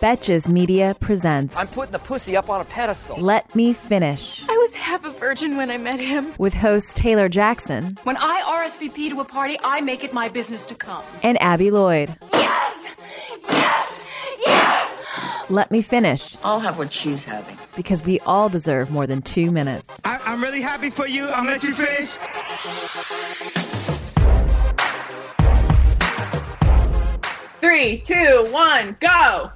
Betches 0.00 0.46
Media 0.48 0.94
presents 1.00 1.56
I'm 1.56 1.66
putting 1.66 1.90
the 1.90 1.98
pussy 1.98 2.36
up 2.36 2.48
on 2.48 2.60
a 2.60 2.64
pedestal. 2.64 3.16
Let 3.16 3.52
Me 3.56 3.72
Finish 3.72 4.48
I 4.48 4.56
was 4.56 4.72
half 4.74 5.04
a 5.04 5.10
virgin 5.10 5.56
when 5.56 5.70
I 5.70 5.76
met 5.76 5.98
him. 5.98 6.32
with 6.38 6.54
host 6.54 6.94
Taylor 6.94 7.28
Jackson 7.28 7.90
When 8.04 8.16
I 8.16 8.42
RSVP 8.68 9.10
to 9.10 9.20
a 9.20 9.24
party, 9.24 9.56
I 9.64 9.80
make 9.80 10.04
it 10.04 10.12
my 10.12 10.28
business 10.28 10.66
to 10.66 10.74
come. 10.76 11.02
and 11.22 11.40
Abby 11.42 11.70
Lloyd. 11.72 12.14
Yes! 12.32 12.86
Yes! 13.48 14.04
Yes! 14.46 15.50
Let 15.50 15.70
Me 15.72 15.82
Finish 15.82 16.36
I'll 16.44 16.60
have 16.60 16.78
what 16.78 16.92
she's 16.92 17.24
having. 17.24 17.56
because 17.74 18.04
we 18.04 18.20
all 18.20 18.48
deserve 18.48 18.90
more 18.92 19.06
than 19.06 19.20
two 19.22 19.50
minutes. 19.50 20.00
I, 20.04 20.18
I'm 20.24 20.40
really 20.40 20.60
happy 20.62 20.90
for 20.90 21.08
you. 21.08 21.26
I'll 21.28 21.44
let 21.44 21.62
you 21.64 21.74
finish. 21.74 22.16
Three, 27.60 27.98
two, 27.98 28.46
one, 28.50 28.96
go. 29.00 29.50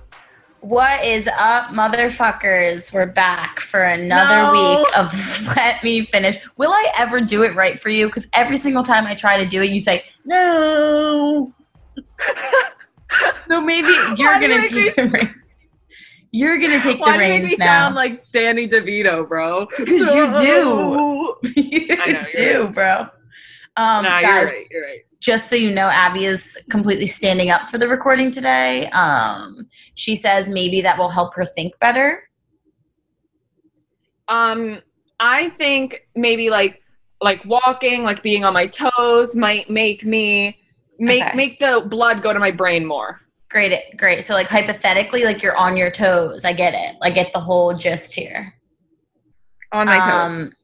What 0.62 1.04
is 1.04 1.26
up, 1.26 1.70
motherfuckers? 1.70 2.92
We're 2.92 3.06
back 3.06 3.58
for 3.58 3.82
another 3.82 4.44
No. 4.44 4.52
week 4.52 4.96
of 4.96 5.12
Let 5.56 5.82
Me 5.82 6.04
Finish. 6.04 6.36
Will 6.56 6.70
I 6.70 6.92
ever 6.98 7.20
do 7.20 7.42
it 7.42 7.56
right 7.56 7.80
for 7.80 7.88
you? 7.88 8.06
Because 8.06 8.28
every 8.32 8.56
single 8.58 8.84
time 8.84 9.04
I 9.04 9.16
try 9.16 9.42
to 9.42 9.48
do 9.48 9.60
it, 9.60 9.70
you 9.70 9.80
say, 9.80 10.04
no. 10.24 11.52
so 13.50 13.60
maybe 13.60 13.88
you're 14.16 14.38
do 14.38 14.46
you 14.46 14.48
going 14.48 14.62
to 14.62 14.68
take 14.68 14.94
the 14.94 15.04
reins. 15.08 15.30
You're 16.30 16.58
going 16.58 16.70
to 16.70 16.80
take 16.80 17.00
Why 17.00 17.12
the 17.12 17.18
do 17.18 17.24
you 17.24 17.30
reins 17.32 17.50
me 17.50 17.56
now. 17.58 17.66
sound 17.66 17.94
like 17.96 18.24
Danny 18.32 18.68
DeVito, 18.68 19.28
bro? 19.28 19.66
Because 19.66 20.14
you 20.14 20.32
do. 20.32 21.36
you 21.60 21.86
I 21.90 22.12
know, 22.12 22.24
do, 22.32 22.64
right. 22.66 22.72
bro. 22.72 23.06
Um, 23.76 24.04
No, 24.04 24.18
you're 24.20 24.44
right. 24.44 24.66
You're 24.70 24.82
right. 24.82 25.00
Just 25.22 25.48
so 25.48 25.54
you 25.54 25.70
know, 25.70 25.88
Abby 25.88 26.24
is 26.24 26.58
completely 26.68 27.06
standing 27.06 27.48
up 27.48 27.70
for 27.70 27.78
the 27.78 27.86
recording 27.86 28.30
today. 28.32 28.88
Um, 28.88 29.68
she 29.94 30.16
says 30.16 30.50
maybe 30.50 30.80
that 30.82 30.98
will 30.98 31.08
help 31.08 31.32
her 31.34 31.46
think 31.46 31.78
better. 31.78 32.28
Um, 34.26 34.80
I 35.20 35.50
think 35.50 36.08
maybe 36.16 36.50
like 36.50 36.82
like 37.20 37.44
walking, 37.44 38.02
like 38.02 38.20
being 38.20 38.44
on 38.44 38.52
my 38.52 38.66
toes, 38.66 39.36
might 39.36 39.70
make 39.70 40.04
me 40.04 40.58
make 40.98 41.22
Okay. 41.22 41.36
make 41.36 41.58
the 41.60 41.86
blood 41.88 42.20
go 42.20 42.32
to 42.32 42.40
my 42.40 42.50
brain 42.50 42.84
more. 42.84 43.20
Great, 43.48 43.96
great. 43.96 44.24
So, 44.24 44.34
like 44.34 44.48
hypothetically, 44.48 45.24
like 45.24 45.40
you're 45.40 45.56
on 45.56 45.76
your 45.76 45.90
toes. 45.90 46.44
I 46.44 46.52
get 46.52 46.74
it. 46.74 46.96
I 47.00 47.10
get 47.10 47.32
the 47.32 47.38
whole 47.40 47.74
gist 47.74 48.12
here. 48.12 48.54
On 49.70 49.86
my 49.86 50.00
Um, 50.00 50.10
toes. 50.46 50.54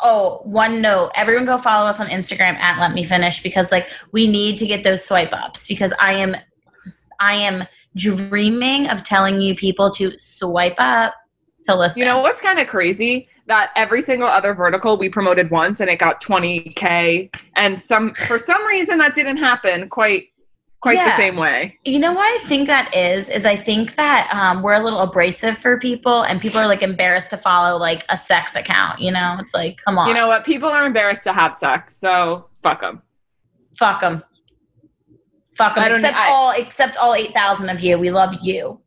Oh, 0.00 0.40
one 0.44 0.80
note: 0.80 1.10
everyone 1.14 1.44
go 1.44 1.58
follow 1.58 1.86
us 1.86 2.00
on 2.00 2.08
Instagram 2.08 2.54
at 2.56 2.80
Let 2.80 2.92
Me 2.92 3.04
Finish 3.04 3.42
because 3.42 3.72
like 3.72 3.90
we 4.12 4.26
need 4.26 4.56
to 4.58 4.66
get 4.66 4.82
those 4.82 5.04
swipe 5.04 5.32
ups 5.32 5.66
because 5.66 5.92
I 5.98 6.12
am, 6.12 6.36
I 7.20 7.34
am 7.34 7.66
dreaming 7.96 8.88
of 8.88 9.02
telling 9.02 9.40
you 9.40 9.54
people 9.54 9.90
to 9.92 10.12
swipe 10.18 10.76
up 10.78 11.14
to 11.64 11.76
listen. 11.76 12.00
You 12.00 12.06
know 12.06 12.18
what's 12.18 12.40
kind 12.40 12.58
of 12.58 12.68
crazy? 12.68 13.28
That 13.46 13.70
every 13.76 14.00
single 14.00 14.28
other 14.28 14.54
vertical 14.54 14.96
we 14.96 15.08
promoted 15.08 15.50
once 15.50 15.80
and 15.80 15.88
it 15.88 15.98
got 15.98 16.22
20k, 16.22 17.34
and 17.56 17.78
some 17.78 18.14
for 18.14 18.38
some 18.38 18.64
reason 18.66 18.98
that 18.98 19.14
didn't 19.14 19.36
happen 19.36 19.88
quite 19.88 20.28
quite 20.86 20.94
the 21.04 21.10
Yeah. 21.10 21.16
same 21.16 21.36
way. 21.36 21.78
You 21.84 21.98
know 21.98 22.12
why 22.12 22.38
I 22.40 22.44
think 22.46 22.66
that 22.68 22.94
is? 22.94 23.28
Is 23.28 23.44
I 23.44 23.56
think 23.56 23.96
that 23.96 24.30
um, 24.32 24.62
we're 24.62 24.74
a 24.74 24.82
little 24.82 25.00
abrasive 25.00 25.58
for 25.58 25.78
people, 25.78 26.22
and 26.22 26.40
people 26.40 26.60
are 26.60 26.66
like 26.66 26.82
embarrassed 26.82 27.30
to 27.30 27.36
follow 27.36 27.76
like 27.78 28.04
a 28.08 28.16
sex 28.16 28.54
account. 28.56 29.00
You 29.00 29.10
know, 29.10 29.36
it's 29.40 29.54
like, 29.54 29.78
come 29.84 29.98
on, 29.98 30.08
You 30.08 30.14
know 30.14 30.28
what? 30.28 30.44
People 30.44 30.68
are 30.68 30.86
embarrassed 30.86 31.24
to 31.24 31.32
have 31.32 31.54
sex, 31.56 31.96
so 31.96 32.48
fuck 32.62 32.80
them. 32.80 33.02
fuck 33.78 34.00
them, 34.00 34.22
fuck 35.54 35.74
them. 35.74 35.90
Except 35.90 36.16
I- 36.16 36.28
all, 36.30 36.52
except 36.52 36.96
all 36.96 37.14
eight 37.14 37.34
thousand 37.34 37.68
of 37.70 37.80
you. 37.82 37.98
We 37.98 38.10
love 38.10 38.34
you. 38.42 38.80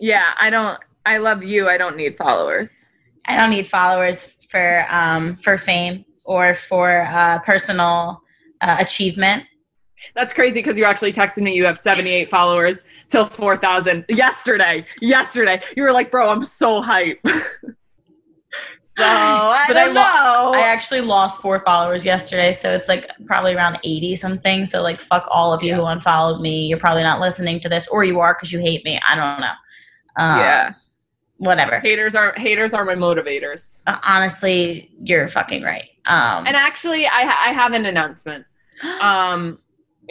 Yeah, 0.00 0.32
I 0.40 0.50
don't. 0.50 0.78
I 1.04 1.18
love 1.18 1.42
you. 1.42 1.68
I 1.68 1.76
don't 1.76 1.96
need 1.96 2.16
followers. 2.16 2.86
I 3.26 3.36
don't 3.36 3.50
need 3.50 3.66
followers 3.66 4.36
for 4.50 4.86
um 4.90 5.36
for 5.36 5.58
fame 5.58 6.04
or 6.24 6.54
for 6.54 7.02
uh, 7.02 7.40
personal 7.40 8.22
uh, 8.60 8.76
achievement. 8.78 9.42
That's 10.14 10.32
crazy 10.32 10.60
because 10.60 10.76
you 10.78 10.84
actually 10.84 11.12
texted 11.12 11.42
me 11.42 11.54
you 11.54 11.64
have 11.64 11.78
78 11.78 12.30
followers 12.30 12.84
till 13.08 13.26
4,000 13.26 14.04
yesterday. 14.08 14.86
Yesterday. 15.00 15.62
You 15.76 15.82
were 15.84 15.92
like, 15.92 16.10
bro, 16.10 16.28
I'm 16.30 16.44
so 16.44 16.80
hype. 16.80 17.18
so 18.80 19.04
I 19.04 19.64
But 19.68 19.76
I 19.76 19.84
don't 19.86 19.94
lo- 19.94 20.02
know. 20.02 20.52
I 20.54 20.60
actually 20.68 21.00
lost 21.00 21.40
four 21.40 21.60
followers 21.64 22.04
yesterday, 22.04 22.52
so 22.52 22.74
it's 22.74 22.88
like 22.88 23.08
probably 23.26 23.54
around 23.54 23.78
80 23.84 24.16
something. 24.16 24.66
So, 24.66 24.82
like, 24.82 24.98
fuck 24.98 25.26
all 25.30 25.52
of 25.52 25.62
you 25.62 25.74
who 25.74 25.84
unfollowed 25.84 26.40
me. 26.40 26.66
You're 26.66 26.78
probably 26.78 27.02
not 27.02 27.20
listening 27.20 27.60
to 27.60 27.68
this, 27.68 27.88
or 27.88 28.04
you 28.04 28.20
are 28.20 28.34
because 28.34 28.52
you 28.52 28.58
hate 28.60 28.84
me. 28.84 29.00
I 29.08 29.14
don't 29.14 29.40
know. 29.40 29.52
Um, 30.16 30.38
yeah. 30.40 30.74
Whatever. 31.38 31.80
Haters 31.80 32.14
are 32.14 32.34
haters 32.36 32.72
are 32.74 32.84
my 32.84 32.94
motivators. 32.94 33.80
Uh, 33.86 33.98
honestly, 34.04 34.92
you're 35.02 35.26
fucking 35.28 35.62
right. 35.64 35.88
Um, 36.06 36.46
And 36.46 36.54
actually, 36.54 37.06
I 37.06 37.24
ha- 37.24 37.44
I 37.48 37.52
have 37.52 37.72
an 37.72 37.86
announcement. 37.86 38.44
Um, 39.00 39.58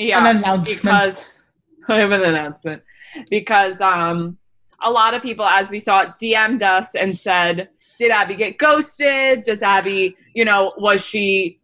yeah, 0.07 0.19
An 0.27 0.37
announcement. 0.37 0.65
because 0.67 1.21
I 1.89 1.97
have 1.99 2.11
an 2.11 2.21
announcement 2.23 2.83
because 3.29 3.81
um, 3.81 4.37
a 4.83 4.89
lot 4.89 5.13
of 5.13 5.21
people, 5.21 5.45
as 5.45 5.69
we 5.69 5.79
saw, 5.79 6.05
DM'd 6.21 6.63
us 6.63 6.95
and 6.95 7.17
said, 7.17 7.69
"Did 7.99 8.11
Abby 8.11 8.35
get 8.35 8.57
ghosted? 8.57 9.43
Does 9.43 9.63
Abby, 9.63 10.15
you 10.33 10.45
know, 10.45 10.73
was 10.77 11.03
she 11.05 11.59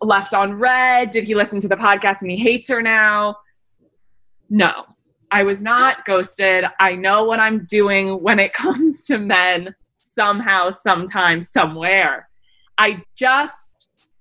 left 0.00 0.34
on 0.34 0.54
red? 0.54 1.10
Did 1.10 1.24
he 1.24 1.34
listen 1.34 1.60
to 1.60 1.68
the 1.68 1.76
podcast 1.76 2.22
and 2.22 2.30
he 2.30 2.36
hates 2.36 2.68
her 2.68 2.82
now?" 2.82 3.36
No, 4.50 4.84
I 5.30 5.42
was 5.42 5.62
not 5.62 6.04
ghosted. 6.04 6.64
I 6.80 6.94
know 6.94 7.24
what 7.24 7.40
I'm 7.40 7.64
doing 7.66 8.22
when 8.22 8.38
it 8.38 8.52
comes 8.64 9.04
to 9.04 9.18
men. 9.18 9.74
Somehow, 9.96 10.70
sometime, 10.70 11.42
somewhere. 11.42 12.28
I 12.78 13.02
just 13.16 13.73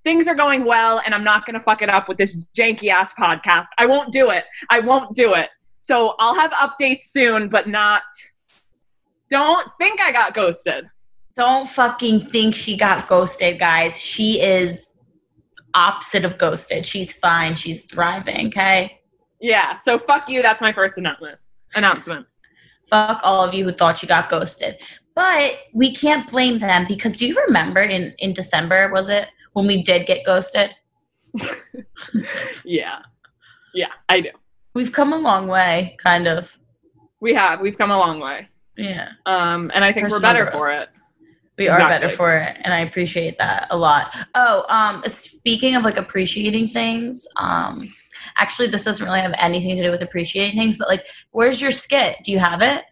things 0.04 0.28
are 0.28 0.36
going 0.36 0.66
well 0.66 1.02
and 1.06 1.16
I'm 1.16 1.24
not 1.24 1.46
going 1.46 1.58
to 1.58 1.64
fuck 1.64 1.82
it 1.82 1.90
up 1.90 2.08
with 2.08 2.18
this 2.18 2.38
janky 2.58 2.90
ass 2.90 3.14
podcast. 3.14 3.68
I 3.78 3.86
won't 3.86 4.12
do 4.12 4.30
it. 4.30 4.44
I 4.70 4.80
won't 4.80 5.16
do 5.16 5.34
it. 5.34 5.50
So 5.82 6.16
I'll 6.20 6.36
have 6.36 6.52
updates 6.52 7.06
soon, 7.06 7.50
but 7.50 7.68
not 7.68 8.04
don't 9.30 9.68
think 9.80 10.00
I 10.02 10.12
got 10.12 10.34
ghosted. 10.34 10.86
don't 11.36 11.68
fucking 11.68 12.20
think 12.20 12.56
she 12.56 12.78
got 12.78 13.08
ghosted, 13.08 13.60
guys. 13.60 14.00
She 14.00 14.42
is 14.42 14.92
opposite 15.74 16.24
of 16.26 16.38
ghosted. 16.38 16.86
She's 16.86 17.12
fine. 17.12 17.56
She's 17.56 17.86
thriving. 17.86 18.48
Okay. 18.48 19.00
Yeah, 19.42 19.76
so 19.76 20.00
fuck 20.00 20.30
you. 20.30 20.42
That's 20.42 20.62
my 20.62 20.72
first 20.72 20.98
announcement. 20.98 21.38
Announcement. 21.76 22.28
fuck 22.88 23.20
all 23.24 23.44
of 23.44 23.54
you 23.54 23.66
who 23.66 23.72
thought 23.72 24.02
you 24.02 24.08
got 24.08 24.30
ghosted. 24.30 24.78
But 25.16 25.58
we 25.74 25.94
can't 25.94 26.30
blame 26.30 26.60
them 26.60 26.86
because 26.88 27.18
do 27.18 27.28
you 27.28 27.36
remember 27.48 27.82
in 27.82 28.14
in 28.20 28.34
December 28.34 28.90
was 28.92 29.10
it 29.10 29.28
when 29.54 29.68
we 29.68 29.82
did 29.84 30.06
get 30.06 30.26
ghosted? 30.26 30.76
Yeah. 32.66 33.00
Yeah, 33.74 33.88
I 34.10 34.22
do. 34.22 34.30
We've 34.74 34.92
come 34.92 35.14
a 35.14 35.18
long 35.18 35.48
way, 35.48 35.96
kind 36.04 36.28
of. 36.28 36.56
We 37.20 37.34
have. 37.34 37.60
We've 37.62 37.78
come 37.78 37.92
a 37.92 37.98
long 37.98 38.20
way. 38.20 38.48
Yeah, 38.78 39.10
Um 39.26 39.72
and 39.74 39.84
I 39.86 39.92
think 39.94 40.10
we're 40.10 40.20
better 40.20 40.44
growth. 40.46 40.54
for 40.56 40.70
it. 40.70 40.90
we 41.60 41.68
are 41.68 41.78
better 41.78 42.10
for 42.10 42.36
it, 42.38 42.58
and 42.62 42.74
I 42.74 42.80
appreciate 42.80 43.38
that 43.38 43.68
a 43.70 43.78
lot. 43.78 44.16
Oh, 44.34 44.66
um, 44.70 45.04
speaking 45.08 45.76
of 45.76 45.84
like 45.84 45.98
appreciating 45.98 46.68
things, 46.70 47.28
um, 47.38 47.88
actually, 48.38 48.68
this 48.68 48.84
doesn't 48.84 49.06
really 49.06 49.22
have 49.22 49.36
anything 49.38 49.76
to 49.78 49.84
do 49.84 49.92
with 49.92 50.02
appreciating 50.02 50.58
things, 50.58 50.78
but 50.78 50.88
like, 50.88 51.06
where's 51.32 51.62
your 51.62 51.70
skit? 51.72 52.18
Do 52.24 52.32
you 52.32 52.40
have 52.40 52.62
it? 52.64 52.84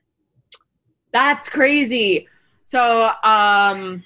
That's 1.14 1.50
crazy. 1.50 2.28
So, 2.64 3.10
um, 3.24 4.04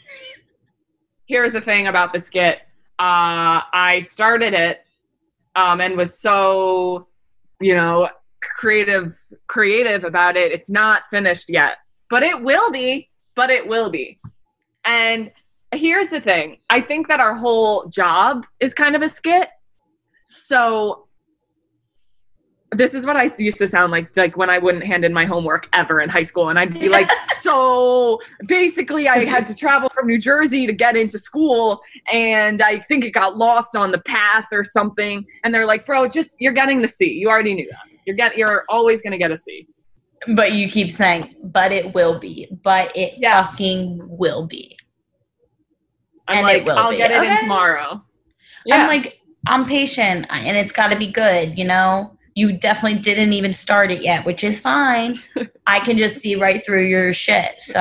here's 1.25 1.53
the 1.53 1.62
thing 1.62 1.88
about 1.88 2.13
the 2.13 2.19
skit. 2.19 2.59
Uh, 2.97 3.62
I 3.74 4.02
started 4.03 4.53
it, 4.53 4.86
um, 5.56 5.81
and 5.81 5.97
was 5.97 6.19
so, 6.19 7.08
you 7.59 7.75
know, 7.75 8.09
creative, 8.41 9.18
creative 9.47 10.03
about 10.03 10.38
it. 10.38 10.52
It's 10.52 10.69
not 10.69 11.03
finished 11.09 11.50
yet, 11.50 11.77
but 12.10 12.24
it 12.24 12.42
will 12.42 12.72
be. 12.72 13.10
But 13.36 13.50
it 13.50 13.68
will 13.68 13.89
be. 13.89 14.18
And 14.86 15.30
here's 15.74 16.07
the 16.07 16.22
thing. 16.22 16.60
I 16.69 16.80
think 16.80 17.10
that 17.10 17.19
our 17.19 17.33
whole 17.33 17.88
job 17.88 18.45
is 18.62 18.74
kind 18.74 18.95
of 18.95 19.01
a 19.01 19.10
skit. 19.10 19.50
So 20.30 21.05
this 22.77 22.94
is 22.94 23.06
what 23.06 23.16
I 23.16 23.31
used 23.38 23.57
to 23.60 23.68
sound 23.68 23.92
like 23.92 24.16
like 24.16 24.38
when 24.38 24.50
I 24.50 24.57
wouldn't 24.57 24.83
hand 24.83 25.04
in 25.06 25.13
my 25.13 25.25
homework 25.25 25.68
ever 25.74 26.00
in 26.01 26.10
high 26.10 26.24
school 26.24 26.50
and 26.50 26.60
I'd 26.60 26.74
be 26.74 26.89
like 26.89 27.10
so 27.39 28.19
basically 28.48 29.07
I 29.07 29.25
had 29.25 29.48
to 29.48 29.56
travel 29.56 29.89
from 29.89 30.07
New 30.07 30.19
Jersey 30.19 30.68
to 30.68 30.74
get 30.74 30.95
into 30.95 31.18
school 31.18 31.81
and 32.12 32.62
I 32.62 32.80
think 32.80 33.04
it 33.04 33.12
got 33.12 33.38
lost 33.38 33.75
on 33.75 33.92
the 33.92 34.00
path 34.00 34.45
or 34.51 34.63
something 34.63 35.25
and 35.44 35.54
they're 35.54 35.66
like 35.66 35.86
bro 35.86 36.07
just 36.07 36.36
you're 36.39 36.54
getting 36.54 36.81
the 36.81 36.88
C 36.88 37.06
you 37.07 37.30
already 37.30 37.54
knew 37.54 37.68
that 37.69 37.80
you're 38.06 38.16
get 38.16 38.38
you're 38.38 38.63
always 38.69 39.01
going 39.01 39.12
to 39.12 39.18
get 39.18 39.31
a 39.31 39.38
C 39.38 39.68
But 40.36 40.54
you 40.54 40.69
keep 40.69 40.89
saying, 40.92 41.36
but 41.44 41.72
it 41.72 41.94
will 41.94 42.19
be, 42.19 42.48
but 42.63 42.95
it 42.95 43.13
Yeah. 43.18 43.48
fucking 43.48 44.00
will 44.10 44.48
be. 44.48 44.77
I'm 46.27 46.38
And 46.38 46.50
it 46.50 46.57
like 46.60 46.66
will 46.66 46.77
I'll 46.77 46.92
be. 46.92 46.98
get 46.98 47.12
it 47.12 47.18
in 47.24 47.24
Okay. 47.24 47.42
tomorrow 47.42 48.04
I'm 48.72 48.88
like, 48.88 49.19
I'm 49.48 49.66
patient 49.66 50.25
and 50.30 50.57
it's 50.57 50.72
got 50.72 50.88
to 50.88 50.95
be 50.95 51.07
good, 51.07 51.57
you 51.57 51.66
know? 51.66 52.18
You 52.36 52.52
definitely 52.52 53.00
didn't 53.00 53.32
even 53.34 53.54
start 53.54 53.92
it 53.92 54.02
yet, 54.04 54.26
which 54.26 54.44
is 54.44 54.60
fine. 54.60 55.22
I 55.68 55.80
can 55.80 55.98
just 55.98 56.18
see 56.20 56.36
right 56.36 56.64
through 56.66 56.86
your 56.86 57.14
shit. 57.14 57.56
So, 57.62 57.80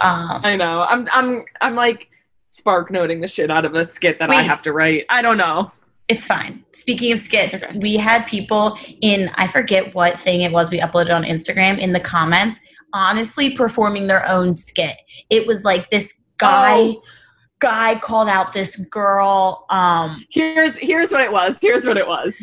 um, 0.00 0.40
I 0.42 0.56
know. 0.56 0.82
I'm 0.82 1.06
I'm 1.12 1.44
I'm 1.60 1.74
like 1.74 2.08
spark 2.48 2.90
noting 2.90 3.20
the 3.20 3.26
shit 3.26 3.50
out 3.50 3.64
of 3.64 3.74
a 3.74 3.84
skit 3.84 4.18
that 4.18 4.30
I 4.32 4.42
have 4.42 4.62
to 4.62 4.72
write. 4.72 5.04
I 5.10 5.20
don't 5.22 5.36
know. 5.36 5.70
it's 6.08 6.26
fine. 6.26 6.64
Speaking 6.72 7.12
of 7.12 7.18
skits, 7.20 7.62
Okay. 7.62 7.78
we 7.78 7.96
had 7.96 8.26
people 8.26 8.76
in, 9.00 9.30
I 9.36 9.46
forget 9.46 9.94
what 9.94 10.18
thing 10.18 10.40
it 10.40 10.50
was 10.50 10.68
we 10.70 10.80
uploaded 10.80 11.14
on 11.14 11.22
Instagram 11.22 11.78
in 11.78 11.92
the 11.92 12.00
comments, 12.00 12.58
honestly 12.92 13.50
performing 13.50 14.08
their 14.08 14.26
own 14.28 14.52
skit. 14.54 14.96
It 15.30 15.46
was 15.46 15.64
like 15.64 15.90
this 15.90 16.12
guy. 16.38 16.76
Oh. 16.78 17.02
Guy 17.60 17.96
called 18.00 18.30
out 18.30 18.54
this 18.54 18.74
girl. 18.76 19.66
Um, 19.68 20.24
Here's 20.30 20.78
here's 20.78 21.12
what 21.12 21.20
it 21.20 21.30
was. 21.30 21.58
Here's 21.60 21.86
what 21.86 21.98
it 21.98 22.06
was. 22.06 22.40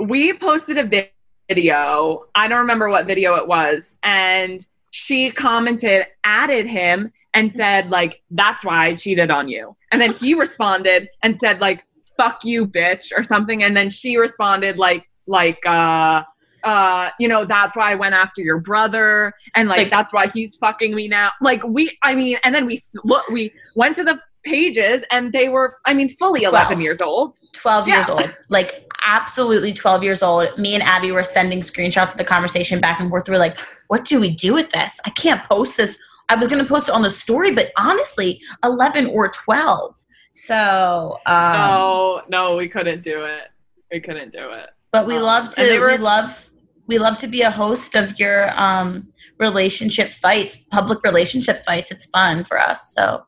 We 0.00 0.32
posted 0.32 0.78
a 0.78 1.08
video. 1.48 2.24
I 2.34 2.48
don't 2.48 2.58
remember 2.58 2.88
what 2.88 3.06
video 3.06 3.34
it 3.34 3.46
was, 3.46 3.96
and 4.02 4.64
she 4.90 5.30
commented, 5.30 6.06
added 6.24 6.66
him, 6.66 7.12
and 7.34 7.52
said 7.52 7.90
like, 7.90 8.22
"That's 8.30 8.64
why 8.64 8.86
I 8.88 8.94
cheated 8.94 9.30
on 9.30 9.48
you." 9.48 9.76
And 9.92 10.00
then 10.00 10.12
he 10.12 10.34
responded 10.34 11.08
and 11.22 11.38
said 11.38 11.60
like, 11.60 11.84
"Fuck 12.16 12.44
you, 12.44 12.66
bitch," 12.66 13.12
or 13.16 13.22
something. 13.22 13.62
And 13.62 13.76
then 13.76 13.90
she 13.90 14.16
responded 14.16 14.78
like 14.78 15.08
like 15.26 15.58
uh 15.66 16.22
uh 16.64 17.10
you 17.20 17.28
know 17.28 17.44
that's 17.44 17.76
why 17.76 17.92
i 17.92 17.94
went 17.94 18.14
after 18.14 18.40
your 18.40 18.58
brother 18.58 19.32
and 19.54 19.68
like, 19.68 19.78
Like- 19.78 19.90
that's 19.92 20.12
why 20.12 20.26
he's 20.26 20.56
fucking 20.56 20.92
me 20.94 21.06
now 21.06 21.30
like 21.40 21.62
we 21.64 21.96
i 22.02 22.14
mean 22.16 22.36
and 22.42 22.52
then 22.54 22.66
we 22.66 22.74
s- 22.74 22.96
look 23.04 23.28
we 23.28 23.52
went 23.76 23.94
to 23.96 24.02
the 24.04 24.18
pages 24.44 25.04
and 25.10 25.32
they 25.32 25.48
were 25.48 25.76
i 25.86 25.92
mean 25.92 26.08
fully 26.08 26.42
11 26.44 26.80
years 26.80 27.00
old. 27.00 27.36
12 27.54 27.88
years 27.88 28.08
old. 28.08 28.34
Like 28.48 28.84
absolutely 29.04 29.72
12 29.72 30.02
years 30.02 30.22
old. 30.22 30.56
Me 30.58 30.74
and 30.74 30.82
abby 30.82 31.10
were 31.10 31.24
sending 31.24 31.60
screenshots 31.60 32.12
of 32.12 32.18
the 32.18 32.24
conversation 32.24 32.80
back 32.80 33.00
and 33.00 33.10
forth. 33.10 33.28
We 33.28 33.34
are 33.34 33.38
like 33.38 33.58
what 33.88 34.04
do 34.04 34.20
we 34.20 34.30
do 34.30 34.54
with 34.54 34.70
this? 34.70 35.00
I 35.04 35.10
can't 35.10 35.42
post 35.44 35.76
this. 35.76 35.96
I 36.28 36.34
was 36.34 36.48
going 36.48 36.62
to 36.62 36.68
post 36.68 36.88
it 36.88 36.94
on 36.94 37.02
the 37.02 37.10
story 37.10 37.50
but 37.50 37.72
honestly 37.76 38.40
11 38.64 39.06
or 39.06 39.28
12 39.28 39.96
so 40.34 41.18
um, 41.26 41.52
no 41.52 42.22
no 42.28 42.56
we 42.56 42.68
couldn't 42.68 43.02
do 43.02 43.16
it. 43.16 43.44
We 43.90 44.00
couldn't 44.00 44.32
do 44.32 44.50
it. 44.52 44.70
But 44.92 45.06
we 45.06 45.16
um, 45.16 45.22
love 45.22 45.50
to 45.50 45.78
were- 45.78 45.88
we 45.88 45.96
love 45.96 46.48
we 46.86 46.98
love 46.98 47.18
to 47.18 47.28
be 47.28 47.42
a 47.42 47.50
host 47.50 47.94
of 47.94 48.18
your 48.18 48.50
um 48.58 49.08
relationship 49.38 50.12
fights 50.12 50.56
public 50.70 51.02
relationship 51.02 51.64
fights. 51.64 51.90
It's 51.90 52.06
fun 52.06 52.44
for 52.44 52.58
us 52.58 52.94
so 52.94 53.24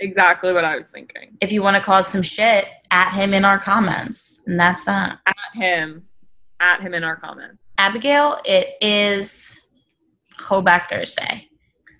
exactly 0.00 0.52
what 0.52 0.64
i 0.64 0.76
was 0.76 0.88
thinking 0.88 1.36
if 1.40 1.52
you 1.52 1.62
want 1.62 1.76
to 1.76 1.82
cause 1.82 2.08
some 2.08 2.22
shit 2.22 2.66
at 2.90 3.12
him 3.12 3.34
in 3.34 3.44
our 3.44 3.58
comments 3.58 4.40
and 4.46 4.58
that's 4.58 4.84
that 4.84 5.18
at 5.26 5.36
him 5.54 6.02
at 6.60 6.80
him 6.80 6.94
in 6.94 7.04
our 7.04 7.16
comments 7.16 7.62
Abigail, 7.82 8.38
it 8.44 8.74
is 8.80 9.58
Hoback 10.38 10.88
Thursday. 10.88 11.48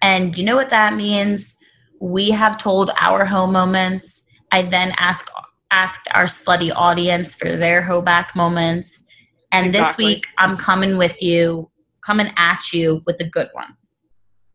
And 0.00 0.36
you 0.36 0.44
know 0.44 0.54
what 0.54 0.70
that 0.70 0.94
means? 0.94 1.56
We 2.00 2.30
have 2.30 2.56
told 2.56 2.90
our 3.00 3.24
home 3.24 3.52
moments. 3.52 4.22
I 4.52 4.62
then 4.62 4.92
ask 4.98 5.28
asked 5.72 6.06
our 6.14 6.26
slutty 6.26 6.70
audience 6.74 7.34
for 7.34 7.56
their 7.56 7.82
Hoback 7.82 8.36
moments. 8.36 9.04
And 9.50 9.66
Exactly. 9.68 10.04
this 10.04 10.14
week 10.14 10.26
I'm 10.38 10.56
coming 10.56 10.98
with 10.98 11.20
you, 11.20 11.70
coming 12.02 12.30
at 12.36 12.72
you 12.72 13.02
with 13.06 13.16
a 13.20 13.24
good 13.24 13.48
one. 13.52 13.74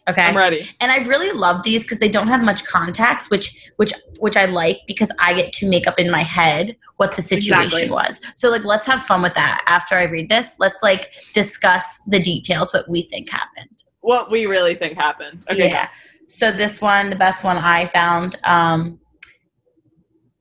Okay 0.09 0.21
i'm 0.21 0.35
ready 0.37 0.69
and 0.79 0.91
I 0.91 0.97
really 0.97 1.31
love 1.31 1.63
these 1.63 1.83
because 1.83 1.99
they 1.99 2.07
don't 2.07 2.27
have 2.29 2.41
much 2.43 2.63
context, 2.65 3.29
which 3.29 3.71
which 3.75 3.93
which 4.19 4.37
I 4.37 4.45
like 4.45 4.79
because 4.87 5.11
I 5.19 5.33
get 5.33 5.51
to 5.53 5.69
make 5.69 5.85
up 5.87 5.99
in 5.99 6.09
my 6.09 6.23
head 6.23 6.75
what 6.97 7.15
the 7.15 7.21
situation 7.21 7.63
Exactly. 7.65 7.89
was. 7.89 8.21
So 8.35 8.49
like, 8.49 8.63
let's 8.63 8.85
have 8.87 9.03
fun 9.03 9.21
with 9.21 9.33
that. 9.35 9.63
After 9.67 9.95
I 9.95 10.03
read 10.03 10.29
this, 10.29 10.55
let's 10.59 10.81
like 10.81 11.13
discuss 11.33 11.99
the 12.07 12.19
details, 12.19 12.73
what 12.73 12.87
we 12.89 13.03
think 13.03 13.29
happened. 13.29 13.83
what 14.01 14.31
we 14.31 14.45
really 14.45 14.75
think 14.75 14.95
happened 14.97 15.45
okay 15.51 15.69
Yeah. 15.69 15.89
So 16.27 16.51
this 16.51 16.81
one, 16.81 17.09
the 17.09 17.15
best 17.15 17.43
one 17.43 17.57
I 17.57 17.85
found, 17.87 18.35
um, 18.43 18.99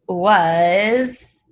was 0.08 1.44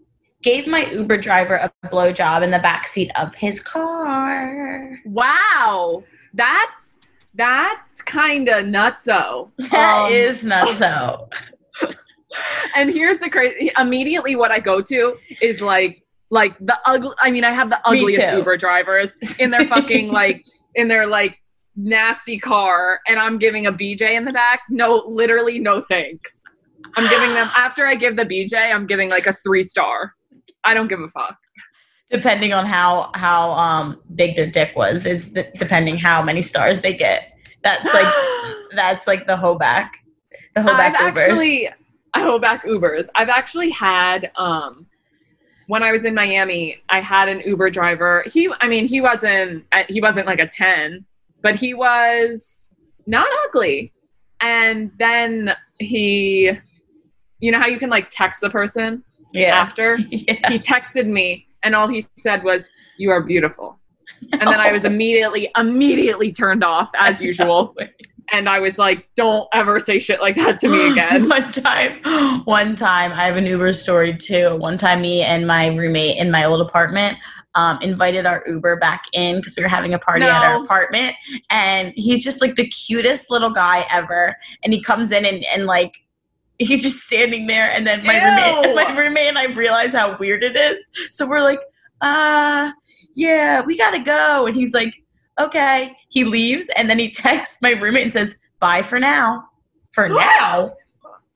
gave 0.43 0.67
my 0.67 0.84
Uber 0.90 1.17
driver 1.19 1.55
a 1.56 1.72
blowjob 1.88 2.43
in 2.43 2.50
the 2.50 2.58
backseat 2.58 3.10
of 3.17 3.34
his 3.34 3.60
car. 3.60 4.99
wow 5.06 6.02
that's 6.34 6.99
that's 7.34 8.00
kind 8.02 8.48
of 8.48 8.64
nutso. 8.64 9.50
That 9.70 10.04
Um, 10.06 10.12
is 10.12 10.44
not 10.44 10.76
so. 10.76 11.28
and 12.76 12.90
here's 12.90 13.19
the 13.19 13.28
crazy 13.31 13.70
immediately 13.78 14.34
what 14.36 14.50
i 14.50 14.58
go 14.58 14.81
to 14.81 15.14
is 15.40 15.60
like 15.60 16.02
like 16.31 16.56
the 16.58 16.76
ugly 16.84 17.14
i 17.20 17.31
mean 17.31 17.44
i 17.44 17.52
have 17.52 17.70
the 17.70 17.78
ugliest 17.84 18.32
uber 18.32 18.56
drivers 18.56 19.16
in 19.38 19.50
their 19.50 19.66
fucking 19.66 20.08
like 20.20 20.42
in 20.75 20.88
their 20.88 21.06
like 21.06 21.36
nasty 21.76 22.38
car 22.38 23.00
and 23.08 23.19
i'm 23.19 23.38
giving 23.38 23.66
a 23.66 23.72
bj 23.72 24.02
in 24.02 24.25
the 24.25 24.32
back. 24.32 24.60
No 24.70 25.04
literally 25.06 25.58
no 25.58 25.81
thanks. 25.82 26.42
I'm 26.96 27.08
giving 27.08 27.31
them 27.34 27.50
after 27.56 27.86
i 27.86 27.94
give 27.94 28.16
the 28.16 28.25
bj 28.25 28.54
i'm 28.54 28.86
giving 28.86 29.08
like 29.10 29.26
a 29.26 29.36
three 29.44 29.62
star. 29.64 30.14
I 30.64 30.75
don't 30.75 30.88
give 30.88 31.00
a 31.00 31.08
fuck 31.08 31.36
depending 32.14 32.52
on 32.52 32.64
how 32.64 33.11
how 33.14 33.50
um 33.52 34.00
big 34.14 34.37
their 34.37 34.46
dick 34.46 34.70
was 34.76 35.05
is 35.05 35.32
the, 35.32 35.46
depending 35.58 35.99
how 35.99 36.22
many 36.22 36.40
stars 36.40 36.81
they 36.81 36.94
get 36.94 37.37
that's 37.62 37.93
like 37.93 38.14
that's 38.75 39.06
like 39.06 39.26
the 39.26 39.37
hoback 39.37 39.90
the 40.55 40.61
hoback 40.61 40.94
I've 40.94 41.14
ubers 41.14 41.28
actually 41.28 41.69
Hoback 42.22 42.62
Ubers. 42.62 43.08
I've 43.14 43.28
actually 43.28 43.70
had 43.70 44.31
um 44.37 44.87
when 45.66 45.82
I 45.82 45.93
was 45.93 46.05
in 46.05 46.14
Miami, 46.14 46.82
I 46.90 47.00
had 47.00 47.28
an 47.28 47.40
Uber 47.40 47.70
driver. 47.70 48.22
He 48.26 48.50
I 48.60 48.69
mean, 48.69 48.87
he 48.87 49.00
wasn't 49.00 49.64
uh, 49.72 49.84
he 49.88 50.00
wasn't 50.00 50.26
like 50.26 50.40
a 50.40 50.46
10, 50.46 51.05
but 51.43 51.56
he 51.56 51.75
was 51.75 52.69
not 53.06 53.26
ugly. 53.46 53.93
And 54.40 54.90
then 54.99 55.55
he 55.78 56.52
you 57.40 57.52
know 57.52 57.58
how 57.58 57.67
you 57.67 57.78
can 57.78 57.90
like 57.90 58.10
text 58.10 58.40
the 58.40 58.50
person 58.50 59.02
yeah 59.32 59.56
after? 59.56 59.96
yeah 60.10 60.50
He 60.50 60.58
texted 60.58 61.06
me 61.06 61.46
and 61.64 61.75
all 61.75 61.88
he 61.88 62.05
said 62.16 62.44
was 62.44 62.70
you 62.99 63.11
are 63.11 63.22
beautiful. 63.22 63.78
And 64.32 64.43
then 64.43 64.61
I 64.61 64.72
was 64.72 64.84
immediately 64.93 65.50
immediately 65.56 66.31
turned 66.31 66.62
off 66.62 66.90
as 66.96 67.20
usual. 67.20 67.75
And 68.32 68.49
I 68.49 68.58
was 68.58 68.78
like, 68.78 69.06
don't 69.16 69.49
ever 69.52 69.78
say 69.78 69.99
shit 69.99 70.20
like 70.20 70.37
that 70.37 70.58
to 70.61 70.69
me 70.69 70.87
again. 70.93 71.28
one 71.28 71.52
time 71.52 72.43
one 72.44 72.76
time 72.76 73.12
i 73.12 73.26
have 73.26 73.37
an 73.37 73.46
uber 73.46 73.72
story 73.72 74.16
too 74.16 74.56
one 74.56 74.76
time 74.76 75.02
me 75.02 75.22
and 75.22 75.46
my 75.46 75.66
roommate 75.66 76.16
in 76.16 76.31
my 76.31 76.44
old 76.44 76.61
apartment 76.61 77.16
um, 77.55 77.78
invited 77.82 78.26
our 78.26 78.43
uber 78.46 78.76
back 78.76 79.05
in 79.12 79.37
because 79.37 79.55
we 79.56 79.62
were 79.62 79.69
having 79.69 79.94
a 79.94 79.99
party 79.99 80.25
at 80.25 80.43
our 80.43 80.64
apartment 80.64 81.14
and 81.50 81.93
he's 81.94 82.25
just 82.25 82.40
like 82.40 82.56
the 82.56 82.67
cutest 82.67 83.31
little 83.31 83.50
guy 83.50 83.86
ever 83.91 84.36
and 84.62 84.72
he 84.72 84.82
comes 84.82 85.12
in 85.12 85.24
and, 85.24 85.44
and 85.46 85.67
like 85.67 86.04
he's 86.58 86.82
just 86.82 87.01
standing 87.01 87.46
there 87.46 87.70
and 87.70 87.87
then 87.87 88.05
my 88.05 88.15
roommate 88.15 88.75
my 88.89 88.96
roommate 88.96 89.29
and 89.29 89.39
i 89.39 89.46
realize 89.46 89.93
how 89.93 90.17
weird 90.19 90.43
it 90.44 90.56
is 90.56 90.84
so 91.11 91.27
we're 91.27 91.41
like 91.43 91.61
uh 92.01 92.70
yeah 93.15 93.61
we 93.63 93.77
gotta 93.77 93.99
go 93.99 94.46
and 94.46 94.55
he's 94.55 94.73
like 94.75 94.94
okay 95.41 95.94
he 96.11 96.25
leaves 96.25 96.70
and 96.77 96.89
then 96.89 96.99
he 96.99 97.11
texts 97.25 97.58
my 97.61 97.70
roommate 97.70 98.03
and 98.05 98.13
says 98.13 98.37
bye 98.61 98.82
for 98.82 98.99
now 99.01 99.44
for 99.93 100.08
now 100.11 100.73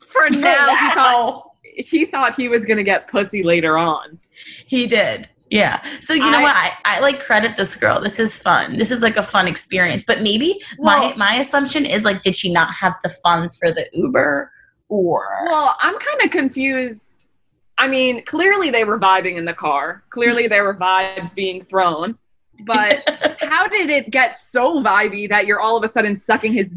For 0.00 0.30
For 0.30 0.30
now, 0.30 0.68
he 0.68 0.94
thought 0.94 1.42
he 1.76 2.04
thought 2.06 2.34
he 2.34 2.48
was 2.48 2.64
gonna 2.66 2.82
get 2.82 3.08
pussy 3.08 3.42
later 3.42 3.76
on. 3.76 4.18
He 4.66 4.86
did. 4.86 5.28
Yeah. 5.50 5.82
So 6.00 6.12
you 6.14 6.30
know 6.30 6.38
I- 6.38 6.42
what? 6.42 6.56
I, 6.56 6.72
I 6.84 7.00
like 7.00 7.20
credit 7.20 7.56
this 7.56 7.76
girl. 7.76 8.00
This 8.00 8.18
is 8.18 8.34
fun. 8.34 8.78
This 8.78 8.90
is 8.90 9.02
like 9.02 9.16
a 9.16 9.22
fun 9.22 9.46
experience. 9.46 10.04
But 10.04 10.22
maybe 10.22 10.60
my 10.78 11.12
my 11.16 11.34
assumption 11.36 11.84
is 11.86 12.04
like, 12.04 12.22
did 12.22 12.34
she 12.34 12.50
not 12.52 12.72
have 12.74 12.94
the 13.04 13.10
funds 13.22 13.56
for 13.56 13.70
the 13.70 13.86
Uber? 13.92 14.50
Or 14.88 15.26
Well, 15.44 15.76
I'm 15.80 15.98
kind 15.98 16.22
of 16.22 16.30
confused. 16.30 17.26
I 17.78 17.86
mean, 17.86 18.24
clearly 18.24 18.70
they 18.70 18.84
were 18.84 18.98
vibing 18.98 19.36
in 19.36 19.44
the 19.44 19.54
car. 19.54 20.02
Clearly 20.10 20.48
there 20.48 20.64
were 20.64 20.74
vibes 20.74 21.34
being 21.34 21.64
thrown. 21.64 22.18
But 22.66 23.02
how 23.40 23.68
did 23.68 23.90
it 23.90 24.10
get 24.10 24.40
so 24.40 24.82
vibey 24.82 25.28
that 25.28 25.46
you're 25.46 25.60
all 25.60 25.76
of 25.76 25.84
a 25.84 25.88
sudden 25.88 26.18
sucking 26.18 26.52
his 26.52 26.76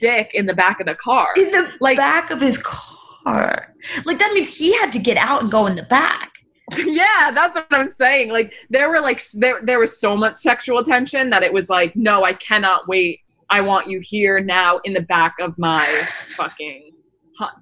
dick 0.00 0.30
in 0.34 0.46
the 0.46 0.54
back 0.54 0.78
of 0.80 0.86
the 0.86 0.94
car? 0.94 1.28
in 1.36 1.50
the 1.50 1.72
like- 1.80 1.96
back 1.96 2.30
of 2.30 2.40
his 2.40 2.58
car. 2.58 3.74
Like 4.04 4.20
that 4.20 4.32
means 4.34 4.56
he 4.56 4.72
had 4.78 4.92
to 4.92 5.00
get 5.00 5.16
out 5.16 5.42
and 5.42 5.50
go 5.50 5.66
in 5.66 5.74
the 5.74 5.82
back. 5.82 6.32
yeah, 6.76 7.30
that's 7.32 7.54
what 7.56 7.66
I'm 7.70 7.92
saying. 7.92 8.30
Like 8.30 8.52
there 8.70 8.88
were 8.88 9.00
like 9.00 9.22
there 9.34 9.60
there 9.62 9.78
was 9.78 9.98
so 10.00 10.16
much 10.16 10.34
sexual 10.34 10.82
tension 10.84 11.30
that 11.30 11.42
it 11.42 11.52
was 11.52 11.68
like, 11.68 11.94
no, 11.96 12.24
I 12.24 12.34
cannot 12.34 12.88
wait. 12.88 13.20
I 13.50 13.60
want 13.60 13.86
you 13.88 14.00
here 14.00 14.40
now 14.40 14.78
in 14.84 14.92
the 14.92 15.00
back 15.00 15.34
of 15.40 15.56
my 15.58 16.08
fucking 16.36 16.90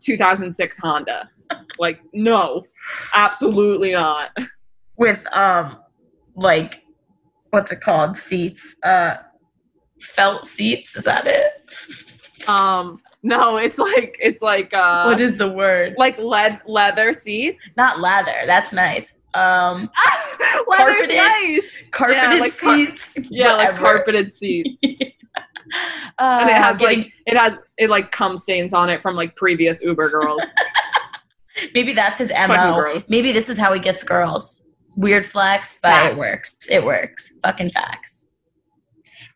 2006 0.00 0.78
Honda. 0.78 1.30
Like 1.78 2.00
no, 2.12 2.64
absolutely 3.14 3.92
not. 3.92 4.30
With 4.96 5.24
um 5.32 5.78
like 6.34 6.82
what's 7.50 7.72
it 7.72 7.80
called? 7.80 8.16
Seats. 8.16 8.76
Uh 8.82 9.16
felt 10.00 10.46
seats, 10.46 10.96
is 10.96 11.04
that 11.04 11.26
it? 11.26 12.48
Um, 12.48 13.00
no, 13.22 13.56
it's 13.56 13.78
like 13.78 14.16
it's 14.20 14.42
like 14.42 14.72
uh, 14.74 15.04
what 15.04 15.20
is 15.20 15.38
the 15.38 15.48
word? 15.48 15.94
like 15.96 16.18
lead 16.18 16.60
leather 16.66 17.12
seats, 17.12 17.76
Not 17.76 18.00
leather. 18.00 18.42
That's 18.46 18.72
nice. 18.72 19.14
Um 19.32 19.90
carpeted, 20.76 21.16
nice. 21.16 21.82
carpeted 21.90 22.22
Yeah, 22.22 22.38
like 22.40 22.58
car- 22.58 22.76
seats. 22.76 23.18
Yeah, 23.30 23.54
like 23.54 23.76
carpeted 23.76 24.32
seats. 24.32 24.80
Uh, 26.16 26.38
and 26.42 26.50
it 26.50 26.56
has 26.56 26.78
getting- 26.78 26.98
like 27.00 27.12
it 27.26 27.36
has 27.36 27.52
it 27.76 27.90
like 27.90 28.12
cum 28.12 28.36
stains 28.36 28.72
on 28.72 28.88
it 28.88 29.02
from 29.02 29.16
like 29.16 29.34
previous 29.34 29.82
Uber 29.82 30.08
girls. 30.10 30.42
maybe 31.74 31.92
that's 31.92 32.18
his 32.18 32.30
fucking 32.30 32.54
mo. 32.54 32.78
gross. 32.80 33.10
Maybe 33.10 33.32
this 33.32 33.48
is 33.48 33.58
how 33.58 33.72
he 33.72 33.80
gets 33.80 34.02
girls. 34.04 34.62
Weird 34.96 35.26
flex, 35.26 35.78
but 35.82 35.90
Facts. 35.90 36.12
it 36.12 36.16
works. 36.18 36.56
It 36.70 36.84
works. 36.84 37.32
Fucking 37.42 37.70
facts. 37.70 38.28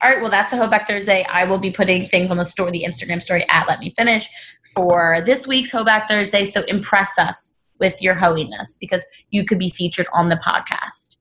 All 0.00 0.08
right, 0.10 0.20
well, 0.20 0.30
that's 0.30 0.52
a 0.52 0.56
Hoback 0.56 0.86
Thursday. 0.86 1.26
I 1.28 1.42
will 1.44 1.58
be 1.58 1.72
putting 1.72 2.06
things 2.06 2.30
on 2.30 2.36
the 2.36 2.44
story, 2.44 2.70
the 2.70 2.84
Instagram 2.84 3.20
story 3.20 3.44
at 3.50 3.66
Let 3.66 3.80
Me 3.80 3.92
Finish 3.98 4.28
for 4.72 5.20
this 5.26 5.48
week's 5.48 5.72
Hoback 5.72 6.06
Thursday. 6.08 6.44
So 6.44 6.62
impress 6.68 7.18
us 7.18 7.56
with 7.80 8.00
your 8.00 8.14
hoiness 8.14 8.76
because 8.80 9.04
you 9.30 9.44
could 9.44 9.58
be 9.58 9.68
featured 9.70 10.06
on 10.12 10.28
the 10.28 10.36
podcast 10.36 11.16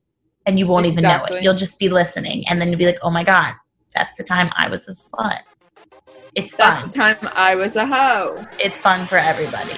and 0.46 0.60
you 0.60 0.68
won't 0.68 0.86
even 0.86 1.02
know 1.04 1.16
Exactly. 1.16 1.38
it. 1.40 1.44
You'll 1.44 1.56
just 1.56 1.80
be 1.80 1.90
listening 1.90 2.48
and 2.48 2.62
then 2.62 2.70
you'll 2.70 2.78
be 2.78 2.86
like, 2.86 3.00
oh 3.02 3.10
my 3.10 3.24
God, 3.24 3.56
that's 3.98 4.16
the 4.18 4.24
time 4.24 4.50
I 4.56 4.70
was 4.70 4.88
a 4.88 4.92
slut. 4.92 5.39
It's 6.36 6.56
That's 6.56 6.82
fun. 6.82 6.92
the 6.92 6.96
time 6.96 7.32
I 7.36 7.56
was 7.56 7.75
a 7.75 7.86
hoe. 7.88 8.46
It's 8.60 8.77
fun 8.77 9.08
for 9.08 9.18
everybody. 9.18 9.74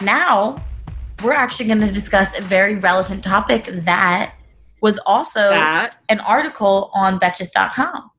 Now, 0.00 0.56
we're 1.22 1.32
actually 1.32 1.66
going 1.66 1.80
to 1.80 1.90
discuss 1.90 2.36
a 2.36 2.42
very 2.42 2.74
relevant 2.76 3.22
topic 3.24 3.66
that 3.84 4.34
was 4.80 4.98
also 5.06 5.50
That 5.50 5.94
an 6.08 6.20
article 6.20 6.90
on 6.94 7.18
Betches.com. 7.18 8.10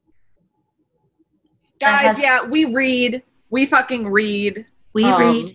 Guys, 1.80 2.06
has- 2.18 2.22
yeah, 2.22 2.44
we 2.46 2.66
read. 2.66 3.22
We 3.50 3.66
fucking 3.66 4.10
read. 4.10 4.66
We 4.94 5.04
Um, 5.04 5.22
read. 5.22 5.54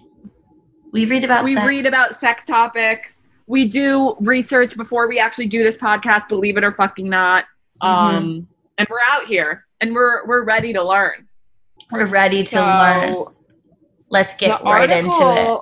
We 0.92 1.06
read 1.06 1.24
about 1.24 1.44
we 1.44 1.54
sex. 1.54 1.66
read 1.66 1.86
about 1.86 2.14
sex 2.14 2.44
topics. 2.46 3.28
We 3.50 3.64
do 3.64 4.14
research 4.20 4.76
before 4.76 5.08
we 5.08 5.18
actually 5.18 5.46
do 5.46 5.64
this 5.64 5.76
podcast. 5.76 6.28
Believe 6.28 6.56
it 6.56 6.62
or 6.62 6.72
fucking 6.72 7.08
not. 7.08 7.44
Mm-hmm. 7.82 8.16
Um, 8.16 8.48
and 8.78 8.86
we're 8.88 8.98
out 9.10 9.26
here 9.26 9.66
and 9.80 9.92
we're 9.92 10.24
we're 10.28 10.44
ready 10.44 10.72
to 10.72 10.82
learn. 10.84 11.26
We're 11.90 12.06
ready 12.06 12.42
to 12.42 12.48
So, 12.48 12.60
learn. 12.64 13.24
Let's 14.08 14.34
get 14.34 14.62
right 14.62 14.88
into 14.88 15.10
it. 15.10 15.60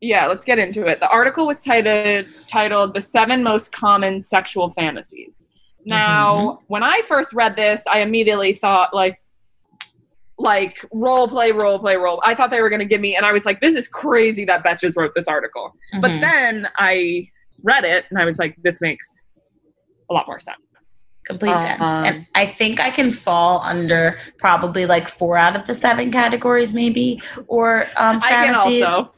Yeah, 0.00 0.26
let's 0.26 0.44
get 0.44 0.58
into 0.58 0.86
it. 0.86 0.98
The 1.00 1.08
article 1.08 1.46
was 1.46 1.62
titled 1.62 2.26
titled 2.48 2.94
"The 2.94 3.00
Seven 3.00 3.42
Most 3.44 3.70
Common 3.70 4.20
Sexual 4.22 4.72
Fantasies." 4.72 5.44
Now, 5.84 6.36
Mm-hmm. 6.36 6.64
when 6.66 6.82
I 6.82 7.02
first 7.06 7.32
read 7.32 7.54
this, 7.54 7.84
I 7.86 8.00
immediately 8.00 8.54
thought 8.54 8.92
like 8.92 9.20
like 10.38 10.76
role 10.92 11.26
play, 11.28 11.50
role 11.52 11.78
play, 11.78 11.96
role. 11.96 12.22
I 12.24 12.34
thought 12.34 12.50
they 12.50 12.60
were 12.60 12.70
going 12.70 12.80
to 12.80 12.86
give 12.86 13.00
me, 13.00 13.16
and 13.16 13.26
I 13.26 13.32
was 13.32 13.44
like, 13.44 13.60
"This 13.60 13.74
is 13.74 13.88
crazy 13.88 14.44
that 14.44 14.62
Betches 14.64 14.96
wrote 14.96 15.12
this 15.14 15.28
article." 15.28 15.74
But 16.00 16.12
Mhm. 16.12 16.20
then 16.20 16.68
I 16.78 17.28
read 17.62 17.84
it, 17.84 18.04
and 18.10 18.20
I 18.20 18.24
was 18.24 18.38
like, 18.38 18.54
"This 18.62 18.80
makes 18.80 19.20
a 20.10 20.14
lot 20.14 20.26
more 20.26 20.38
sense." 20.40 20.56
complete 21.24 21.60
sense. 21.60 21.92
Um, 21.98 22.04
And 22.06 22.26
I 22.34 22.46
think 22.46 22.80
I 22.80 22.88
can 22.88 23.12
fall 23.12 23.60
under 23.62 24.18
probably 24.38 24.86
like 24.86 25.06
four 25.08 25.36
out 25.36 25.54
of 25.56 25.66
the 25.66 25.74
seven 25.74 26.10
categories, 26.10 26.72
maybe, 26.72 27.20
or 27.48 27.82
um, 27.96 28.16
I 28.22 28.28
can 28.30 28.54
fantasies. 28.54 28.82
also. 28.84 29.12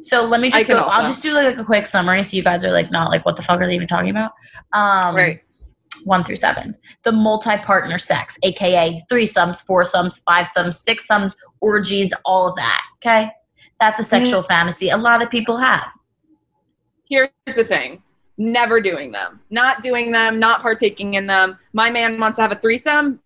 So 0.00 0.24
let 0.24 0.40
me 0.40 0.50
just 0.50 0.66
go. 0.66 0.78
I'll 0.78 1.06
just 1.06 1.22
do 1.22 1.32
like 1.34 1.56
a 1.56 1.64
quick 1.64 1.86
summary, 1.86 2.24
so 2.24 2.36
you 2.36 2.42
guys 2.42 2.64
are 2.64 2.72
like 2.72 2.90
not 2.90 3.10
like 3.10 3.24
what 3.24 3.36
the 3.36 3.42
fuck 3.42 3.60
are 3.60 3.66
they 3.68 3.76
even 3.76 3.86
talking 3.86 4.10
about? 4.10 4.32
Um, 4.72 5.14
Right. 5.14 5.38
One 6.04 6.24
through 6.24 6.36
seven. 6.36 6.74
The 7.02 7.12
multi-partner 7.12 7.98
sex, 7.98 8.38
aka 8.42 9.04
threesomes, 9.10 9.62
foursomes, 9.62 10.20
fivesomes, 10.28 10.82
sixsomes, 10.88 11.34
orgies, 11.60 12.12
all 12.24 12.48
of 12.48 12.56
that. 12.56 12.82
Okay, 12.96 13.30
that's 13.82 13.98
a 13.98 14.04
sexual 14.04 14.42
mm. 14.42 14.46
fantasy 14.46 14.90
a 14.90 14.96
lot 14.96 15.22
of 15.22 15.28
people 15.28 15.56
have. 15.56 15.92
here's 17.08 17.30
the 17.56 17.64
thing 17.64 18.00
never 18.38 18.80
doing 18.80 19.10
them 19.10 19.40
not 19.50 19.82
doing 19.82 20.12
them 20.12 20.38
not 20.38 20.62
partaking 20.62 21.14
in 21.14 21.26
them 21.26 21.58
my 21.72 21.90
man 21.90 22.18
wants 22.18 22.36
to 22.36 22.42
have 22.42 22.52
a 22.52 22.60
threesome 22.60 23.20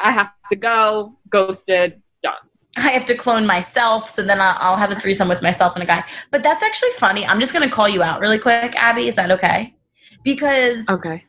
i 0.00 0.12
have 0.12 0.32
to 0.48 0.56
go 0.56 1.12
ghosted 1.28 2.00
done 2.22 2.34
I 2.76 2.90
have 2.90 3.06
to 3.06 3.16
clone 3.16 3.44
myself, 3.44 4.08
so 4.08 4.22
then 4.22 4.40
I'll, 4.40 4.56
I'll 4.60 4.76
have 4.76 4.92
a 4.92 5.00
threesome 5.00 5.26
with 5.26 5.42
myself 5.42 5.74
and 5.74 5.82
a 5.82 5.86
guy. 5.86 6.04
But 6.30 6.44
that's 6.44 6.62
actually 6.62 6.90
funny. 6.90 7.26
I'm 7.26 7.40
just 7.40 7.52
going 7.52 7.68
to 7.68 7.74
call 7.74 7.88
you 7.88 8.04
out 8.04 8.20
really 8.20 8.38
quick, 8.38 8.76
Abby. 8.76 9.08
Is 9.08 9.16
that 9.16 9.32
okay? 9.32 9.74
Because 10.22 10.88
okay 10.88 11.24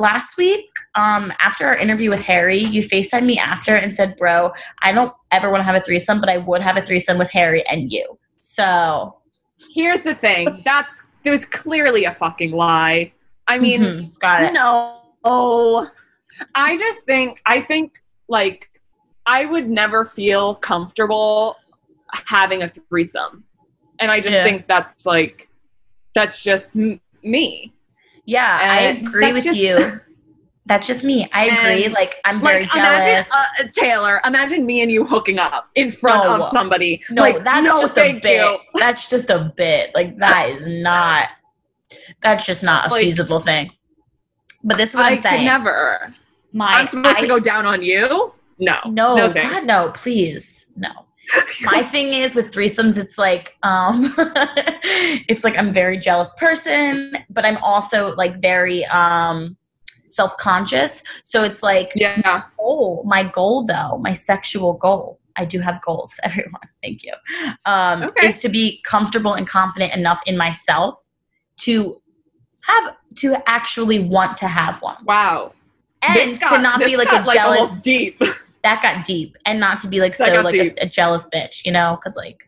last 0.00 0.36
week, 0.36 0.66
um, 0.94 1.32
after 1.40 1.66
our 1.66 1.76
interview 1.76 2.10
with 2.10 2.20
Harry, 2.20 2.58
you 2.58 2.82
FaceTimed 2.82 3.24
me 3.26 3.38
after 3.38 3.76
and 3.76 3.94
said, 3.94 4.16
Bro, 4.16 4.52
I 4.82 4.92
don't 4.92 5.12
ever 5.30 5.50
want 5.50 5.60
to 5.60 5.64
have 5.64 5.74
a 5.76 5.80
threesome, 5.84 6.20
but 6.20 6.28
I 6.28 6.38
would 6.38 6.62
have 6.62 6.76
a 6.76 6.82
threesome 6.82 7.18
with 7.18 7.30
Harry 7.30 7.64
and 7.68 7.92
you. 7.92 8.18
So, 8.38 9.16
here's 9.74 10.02
the 10.04 10.14
thing 10.14 10.62
that's 10.64 11.02
there's 11.22 11.44
clearly 11.44 12.06
a 12.06 12.14
fucking 12.14 12.50
lie 12.50 13.12
i 13.46 13.58
mean 13.58 13.80
mhm, 13.82 14.18
got 14.20 14.42
it. 14.42 14.52
no 14.54 15.02
Oh. 15.22 15.86
i 16.54 16.78
just 16.78 17.04
think 17.04 17.38
i 17.44 17.60
think 17.60 18.00
like 18.26 18.70
i 19.26 19.44
would 19.44 19.68
never 19.68 20.06
feel 20.06 20.54
comfortable 20.54 21.56
having 22.26 22.62
a 22.62 22.68
threesome 22.68 23.44
and 23.98 24.10
i 24.10 24.18
just 24.18 24.34
Yeah. 24.34 24.44
think 24.44 24.66
that's 24.66 24.96
like 25.04 25.50
that's 26.14 26.40
just 26.40 26.74
m- 26.74 26.98
me 27.22 27.74
Yeah, 28.30 28.58
I 28.60 28.80
agree 28.82 29.32
with 29.32 29.44
just- 29.44 29.58
you. 29.58 30.00
That's 30.66 30.86
just 30.86 31.02
me. 31.02 31.28
I 31.32 31.46
agree. 31.46 31.88
Like, 31.88 32.14
I'm 32.24 32.40
very 32.40 32.60
like 32.62 32.70
jealous. 32.70 33.28
imagine 33.28 33.66
uh, 33.66 33.68
Taylor. 33.72 34.20
Imagine 34.24 34.64
me 34.66 34.82
and 34.82 34.90
you 34.92 35.04
hooking 35.04 35.40
up 35.40 35.68
in 35.74 35.90
front 35.90 36.22
No. 36.24 36.34
of 36.46 36.50
somebody. 36.52 37.02
No, 37.10 37.22
like, 37.22 37.42
that's 37.42 37.64
no, 37.66 37.80
just 37.80 37.98
a 37.98 38.12
bit. 38.20 38.40
you. 38.44 38.58
That's 38.76 39.08
just 39.10 39.30
a 39.30 39.52
bit. 39.56 39.90
Like 39.96 40.16
that 40.18 40.50
is 40.50 40.68
not. 40.68 41.30
That's 42.20 42.46
just 42.46 42.62
not 42.62 42.86
a 42.86 42.90
Like- 42.92 43.02
feasible 43.02 43.40
thing. 43.40 43.72
But 44.62 44.76
this 44.76 44.90
is 44.90 44.94
what 44.96 45.06
I 45.06 45.10
I'm 45.12 45.16
saying. 45.16 45.44
never. 45.44 46.14
My, 46.52 46.66
I'm 46.74 46.86
supposed 46.86 47.16
I- 47.16 47.20
to 47.22 47.26
go 47.26 47.40
down 47.40 47.66
on 47.66 47.82
you. 47.82 48.32
No, 48.60 48.76
No, 48.86 49.16
no, 49.16 49.32
God, 49.32 49.64
no, 49.66 49.90
please, 49.94 50.72
no. 50.76 50.90
My 51.62 51.82
thing 51.82 52.12
is 52.12 52.34
with 52.34 52.50
threesomes, 52.52 52.98
it's 52.98 53.18
like, 53.18 53.56
um, 53.62 54.14
it's 55.28 55.44
like 55.44 55.56
I'm 55.58 55.68
a 55.68 55.72
very 55.72 55.98
jealous 55.98 56.30
person, 56.38 57.18
but 57.28 57.44
I'm 57.44 57.58
also 57.58 58.14
like 58.16 58.40
very 58.40 58.84
um 58.86 59.56
self-conscious. 60.08 61.02
So 61.22 61.44
it's 61.44 61.62
like, 61.62 61.92
Yeah, 61.94 62.42
goal, 62.56 63.02
my 63.06 63.22
goal 63.22 63.64
though, 63.64 63.98
my 63.98 64.12
sexual 64.12 64.72
goal. 64.74 65.18
I 65.36 65.44
do 65.44 65.60
have 65.60 65.80
goals, 65.82 66.18
everyone. 66.24 66.60
Thank 66.82 67.04
you. 67.04 67.12
Um, 67.64 68.02
Okay. 68.02 68.28
Is 68.28 68.38
to 68.40 68.48
be 68.48 68.80
comfortable 68.84 69.34
and 69.34 69.46
confident 69.48 69.94
enough 69.94 70.20
in 70.26 70.36
myself 70.36 70.96
to 71.58 72.00
have 72.62 72.96
to 73.16 73.36
actually 73.46 73.98
want 73.98 74.36
to 74.38 74.48
have 74.48 74.80
one, 74.82 74.96
wow. 75.04 75.52
and 76.02 76.36
to 76.36 76.58
not 76.58 76.80
be 76.80 76.96
like 76.96 77.08
got, 77.08 77.28
a 77.28 77.32
jealous. 77.32 77.60
almost 77.60 77.82
deep. 77.82 78.20
that 78.62 78.82
got 78.82 79.04
deep, 79.04 79.36
and 79.46 79.58
not 79.58 79.80
to 79.80 79.88
be 79.88 80.00
like 80.00 80.16
That 80.16 80.34
so 80.34 80.40
like 80.42 80.54
a, 80.54 80.74
a 80.82 80.88
jealous 80.88 81.28
bitch, 81.32 81.64
you 81.64 81.72
know? 81.72 81.96
Because 82.00 82.16
like, 82.16 82.38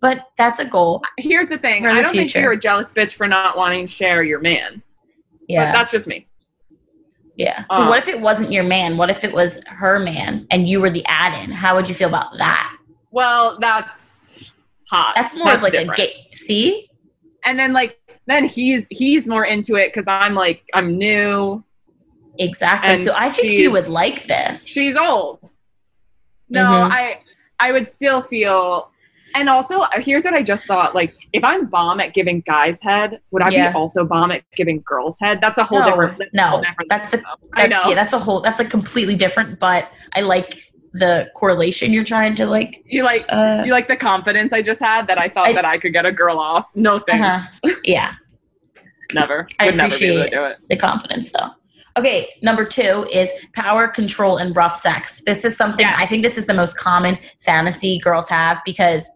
but 0.00 0.26
that's 0.36 0.58
a 0.58 0.64
goal. 0.64 1.02
Here's 1.18 1.48
the 1.48 1.58
thing. 1.58 1.84
The 1.84 1.90
I 1.90 2.02
don't 2.02 2.12
think 2.12 2.34
you're 2.34 2.52
a 2.52 2.58
jealous 2.58 2.92
bitch 2.92 3.14
for 3.14 3.28
not 3.28 3.56
wanting 3.56 3.86
to 3.86 3.92
share 3.92 4.22
your 4.22 4.40
man. 4.40 4.82
Yeah, 5.48 5.66
But 5.66 5.78
that's 5.78 5.90
just 5.90 6.06
me. 6.06 6.26
yeah. 7.36 7.64
but 7.68 7.74
um, 7.82 7.88
what 7.88 7.98
if 7.98 8.08
it 8.08 8.20
wasn't 8.20 8.50
your 8.52 8.64
man? 8.64 8.96
What 8.96 9.10
if 9.10 9.24
it 9.24 9.32
was 9.32 9.60
her 9.66 9.98
man, 9.98 10.46
and 10.50 10.68
you 10.68 10.80
were 10.80 10.90
the 10.90 11.04
add-in? 11.06 11.50
How 11.50 11.74
would 11.76 11.88
you 11.88 11.94
feel 11.94 12.08
about 12.08 12.36
that? 12.38 12.76
Well, 13.10 13.58
that's 13.60 14.52
hot. 14.88 15.14
That's 15.16 15.34
more 15.36 15.54
of 15.54 15.62
like 15.62 15.72
different. 15.72 15.98
a 15.98 16.02
gay. 16.02 16.28
See, 16.34 16.88
And 17.44 17.58
then 17.58 17.72
like 17.72 17.98
then 18.26 18.46
he's 18.46 18.86
he's 18.90 19.26
more 19.28 19.44
into 19.44 19.74
it 19.76 19.92
because 19.92 20.06
I'm 20.08 20.34
like 20.34 20.62
I'm 20.74 20.96
new. 20.96 21.62
Exactly. 22.38 22.90
And 22.90 22.98
so 22.98 23.12
I 23.16 23.30
think 23.30 23.48
he 23.52 23.68
would 23.68 23.88
like 23.88 24.24
this. 24.24 24.66
She's 24.66 24.96
old. 24.96 25.50
No, 26.52 26.64
Mhm. 26.64 26.90
I 26.92 27.20
I 27.60 27.72
would 27.72 27.88
still 27.88 28.20
feel. 28.22 28.90
And 29.34 29.48
also, 29.48 29.80
uh, 29.80 29.88
here's 29.96 30.24
what 30.24 30.34
I 30.34 30.42
just 30.42 30.66
thought: 30.66 30.94
like, 30.94 31.14
if 31.32 31.42
I'm 31.42 31.66
bomb 31.66 32.00
at 32.00 32.12
giving 32.12 32.42
guys 32.46 32.82
head, 32.82 33.18
would 33.30 33.42
I 33.42 33.48
Yeah. 33.48 33.70
be 33.70 33.76
also 33.76 34.04
bomb 34.04 34.30
at 34.30 34.42
giving 34.54 34.82
girls 34.84 35.18
head? 35.18 35.40
That's 35.40 35.58
a 35.58 35.64
whole 35.64 35.78
No, 35.80 35.86
different. 35.86 36.18
that's 36.18 36.30
a 36.32 36.36
no, 36.36 36.46
whole 36.48 36.60
different 36.60 36.90
that's 36.90 37.14
a- 37.14 37.16
though. 37.18 37.24
I 37.54 37.66
know. 37.66 37.82
Yeah, 37.88 37.94
that's 37.94 38.12
a 38.12 38.18
whole. 38.18 38.40
That's 38.40 38.58
like 38.58 38.68
completely 38.68 39.14
different. 39.16 39.58
But 39.58 39.90
I 40.14 40.20
like 40.20 40.58
the 40.92 41.30
correlation 41.34 41.92
you're 41.94 42.04
trying 42.04 42.34
to 42.34 42.44
like. 42.46 42.82
you 42.84 43.02
like 43.04 43.24
Uh, 43.30 43.62
you 43.64 43.72
like 43.72 43.88
the 43.88 43.96
confidence 43.96 44.52
I 44.52 44.60
just 44.60 44.80
had 44.80 45.06
that 45.06 45.18
I 45.18 45.28
thought 45.30 45.48
I- 45.48 45.52
that 45.54 45.64
I 45.64 45.78
could 45.78 45.94
get 45.94 46.04
a 46.04 46.12
girl 46.12 46.38
off. 46.38 46.66
No 46.74 46.98
thanks. 46.98 47.58
yeah, 47.84 48.12
never. 49.14 49.48
I 49.58 49.66
Would 49.66 49.76
never 49.76 49.98
be 49.98 50.04
able 50.06 50.16
to 50.16 50.20
appreciate 50.24 50.38
do 50.40 50.44
it. 50.44 50.58
the 50.68 50.76
confidence 50.76 51.32
though. 51.32 51.50
Okay, 51.98 52.28
number 52.42 52.64
two 52.64 53.06
is 53.12 53.30
power, 53.54 53.86
control, 53.88 54.38
and 54.38 54.56
rough 54.56 54.76
sex. 54.76 55.22
This 55.26 55.44
is 55.44 55.56
something 55.56 55.84
Yes. 55.86 55.96
I 56.00 56.06
think 56.06 56.22
this 56.22 56.38
is 56.38 56.46
the 56.46 56.54
most 56.54 56.76
common 56.76 57.18
fantasy 57.40 57.98
girls 57.98 58.28
have 58.30 58.58
because 58.64 59.08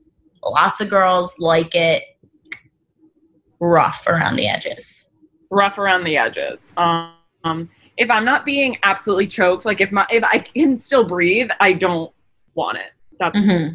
lots 0.45 0.81
of 0.81 0.89
girls 0.91 1.35
like 1.39 1.75
it 1.75 2.03
rough 3.61 4.07
around 4.07 4.37
the 4.37 4.47
edges. 4.47 5.05
rough 5.51 5.79
around 5.79 6.05
the 6.05 6.17
edges. 6.17 6.73
Um, 6.77 7.71
if 7.97 8.11
I'm 8.11 8.25
not 8.27 8.45
being 8.45 8.77
absolutely 8.83 9.27
choked, 9.29 9.65
like 9.65 9.81
if 9.81 9.91
my 9.91 10.07
if 10.11 10.23
I 10.25 10.39
can 10.39 10.79
still 10.79 11.05
breathe, 11.05 11.49
I 11.61 11.73
don't 11.73 12.13
want 12.55 12.77
it. 12.79 12.91
That's 13.19 13.39
hmm 13.47 13.69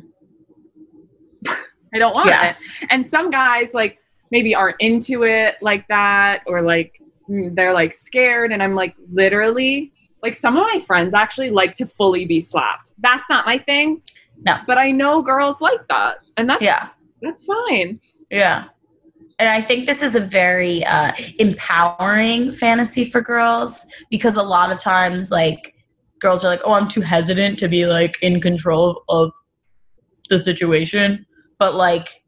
I 1.94 1.98
don't 1.98 2.14
want 2.14 2.30
Yeah. 2.30 2.52
it. 2.52 2.56
And 2.90 3.06
some 3.08 3.32
guys 3.32 3.74
like 3.74 3.98
maybe 4.32 4.54
aren't 4.54 4.78
into 4.80 5.24
it 5.24 5.56
like 5.62 5.88
that 5.88 6.44
or 6.46 6.62
like 6.62 7.01
they're 7.54 7.74
like 7.74 7.94
scared 7.94 8.52
and 8.52 8.62
I'm 8.62 8.74
like 8.74 8.96
literally 9.08 9.92
like 10.24 10.36
some 10.36 10.56
of 10.58 10.64
my 10.64 10.80
friends 10.80 11.14
actually 11.14 11.50
like 11.50 11.76
to 11.76 11.86
fully 11.86 12.26
be 12.26 12.40
slapped. 12.42 12.94
That's 13.00 13.30
not 13.30 13.46
my 13.46 13.58
thing. 13.58 14.02
No. 14.46 14.58
But 14.68 14.78
I 14.78 14.92
know 14.92 15.22
girls 15.22 15.62
like 15.62 15.88
that. 15.90 16.18
And 16.38 16.50
that's 16.50 16.62
Yeah. 16.62 16.88
that's 17.22 17.46
fine. 17.46 18.00
Yeah. 18.30 18.66
And 19.40 19.50
I 19.50 19.60
think 19.60 19.88
this 19.88 20.04
is 20.04 20.16
a 20.16 20.20
very 20.20 20.86
uh, 20.86 21.14
empowering 21.40 22.54
fantasy 22.54 23.04
for 23.04 23.22
girls 23.22 23.88
because 24.12 24.36
a 24.36 24.44
lot 24.44 24.72
of 24.72 24.80
times, 24.80 25.32
like, 25.32 25.74
girls 26.20 26.46
are 26.46 26.48
like, 26.48 26.62
oh, 26.64 26.74
I'm 26.74 26.88
too 26.88 27.02
hesitant 27.02 27.58
to 27.60 27.68
be, 27.68 27.88
like, 27.88 28.20
in 28.22 28.40
control 28.40 29.04
of 29.10 29.32
the 30.30 30.38
situation. 30.38 31.26
But, 31.58 31.74
like, 31.74 32.24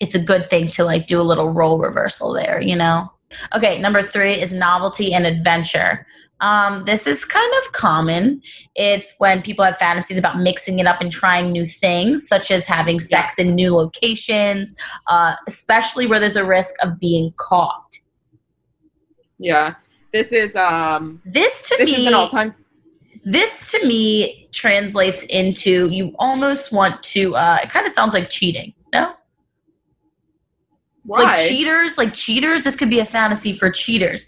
it's 0.00 0.16
a 0.16 0.18
good 0.18 0.50
thing 0.50 0.66
to, 0.70 0.84
like, 0.84 1.06
do 1.06 1.20
a 1.20 1.22
little 1.22 1.50
role 1.50 1.78
reversal 1.78 2.32
there, 2.32 2.60
you 2.60 2.74
know? 2.74 3.08
Okay, 3.54 3.78
number 3.80 4.02
three 4.02 4.34
is 4.34 4.52
novelty 4.52 5.12
and 5.12 5.26
adventure. 5.26 6.06
Um, 6.40 6.84
this 6.84 7.06
is 7.06 7.24
kind 7.24 7.50
of 7.62 7.72
common. 7.72 8.42
It's 8.74 9.14
when 9.18 9.40
people 9.40 9.64
have 9.64 9.78
fantasies 9.78 10.18
about 10.18 10.38
mixing 10.38 10.78
it 10.78 10.86
up 10.86 11.00
and 11.00 11.10
trying 11.10 11.50
new 11.50 11.64
things, 11.64 12.28
such 12.28 12.50
as 12.50 12.66
having 12.66 13.00
sex 13.00 13.38
in 13.38 13.50
new 13.50 13.74
locations, 13.74 14.74
uh, 15.06 15.34
especially 15.48 16.06
where 16.06 16.20
there's 16.20 16.36
a 16.36 16.44
risk 16.44 16.74
of 16.82 17.00
being 17.00 17.32
caught. 17.38 17.98
Yeah. 19.38 19.74
This 20.12 20.32
is 20.32 20.56
um 20.56 21.20
This 21.24 21.68
to 21.68 21.76
this 21.78 21.86
me, 21.86 21.96
is 21.96 22.06
an 22.06 22.14
all 22.14 22.28
time 22.28 22.54
this 23.26 23.66
to 23.72 23.84
me 23.84 24.48
translates 24.52 25.24
into 25.24 25.90
you 25.90 26.14
almost 26.18 26.72
want 26.72 27.02
to. 27.02 27.34
Uh, 27.34 27.58
it 27.62 27.68
kind 27.68 27.84
of 27.84 27.92
sounds 27.92 28.14
like 28.14 28.30
cheating. 28.30 28.72
No, 28.94 29.14
why? 31.06 31.22
like 31.22 31.48
cheaters, 31.48 31.96
like 31.98 32.12
cheaters. 32.14 32.62
This 32.62 32.76
could 32.76 32.90
be 32.90 32.98
a 33.00 33.04
fantasy 33.04 33.52
for 33.52 33.70
cheaters. 33.70 34.24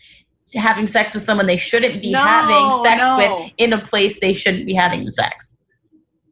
Having 0.54 0.86
sex 0.86 1.12
with 1.12 1.22
someone 1.22 1.46
they 1.46 1.58
shouldn't 1.58 2.00
be 2.02 2.10
No, 2.10 2.20
having 2.20 2.82
sex 2.82 3.02
no. 3.02 3.16
with 3.44 3.52
in 3.58 3.72
a 3.74 3.78
place 3.84 4.18
they 4.20 4.32
shouldn't 4.32 4.64
be 4.64 4.72
having 4.72 5.04
the 5.04 5.10
sex. 5.10 5.56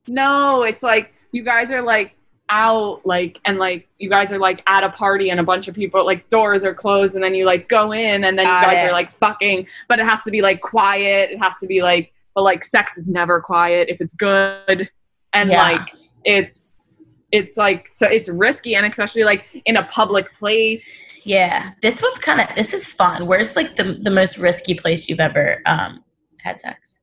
No, 0.08 0.62
it's 0.62 0.82
like 0.82 1.12
you 1.32 1.42
guys 1.44 1.70
are 1.70 1.82
like 1.82 2.12
out 2.48 3.04
like 3.04 3.40
and 3.44 3.58
like 3.58 3.88
you 3.98 4.08
guys 4.08 4.32
are 4.32 4.38
like 4.38 4.62
at 4.68 4.84
a 4.84 4.88
party 4.90 5.30
and 5.30 5.40
a 5.40 5.42
bunch 5.42 5.66
of 5.66 5.74
people 5.74 6.04
like 6.06 6.28
doors 6.28 6.64
are 6.64 6.72
closed 6.72 7.16
and 7.16 7.24
then 7.24 7.34
you 7.34 7.44
like 7.44 7.68
go 7.68 7.92
in 7.92 8.22
and 8.22 8.38
then 8.38 8.46
Got 8.46 8.62
you 8.62 8.68
guys 8.70 8.84
it. 8.84 8.86
are 8.88 8.92
like 8.92 9.10
fucking 9.18 9.66
but 9.88 9.98
it 9.98 10.06
has 10.06 10.22
to 10.22 10.30
be 10.30 10.42
like 10.42 10.60
quiet 10.60 11.32
it 11.32 11.38
has 11.38 11.58
to 11.58 11.66
be 11.66 11.82
like 11.82 12.12
but 12.36 12.42
like 12.42 12.62
sex 12.62 12.96
is 12.98 13.08
never 13.08 13.40
quiet 13.40 13.88
if 13.88 14.00
it's 14.00 14.14
good 14.14 14.88
and 15.32 15.50
Yeah. 15.50 15.60
like 15.60 15.90
it's 16.24 16.85
it's 17.32 17.56
like 17.56 17.88
so 17.88 18.06
it's 18.06 18.28
risky 18.28 18.74
and 18.76 18.86
especially 18.86 19.24
like 19.24 19.44
in 19.64 19.76
a 19.76 19.82
public 19.84 20.32
place 20.34 21.20
Yeah, 21.24 21.70
this 21.82 22.00
one's 22.02 22.18
kind 22.18 22.40
of 22.40 22.54
this 22.54 22.72
is 22.72 22.86
fun. 22.86 23.26
Where's 23.26 23.56
like 23.56 23.74
the 23.74 23.98
the 24.02 24.10
most 24.10 24.38
risky 24.38 24.74
place 24.74 25.08
you've 25.08 25.20
ever 25.20 25.60
um 25.66 26.04
had 26.42 26.60
sex? 26.60 27.00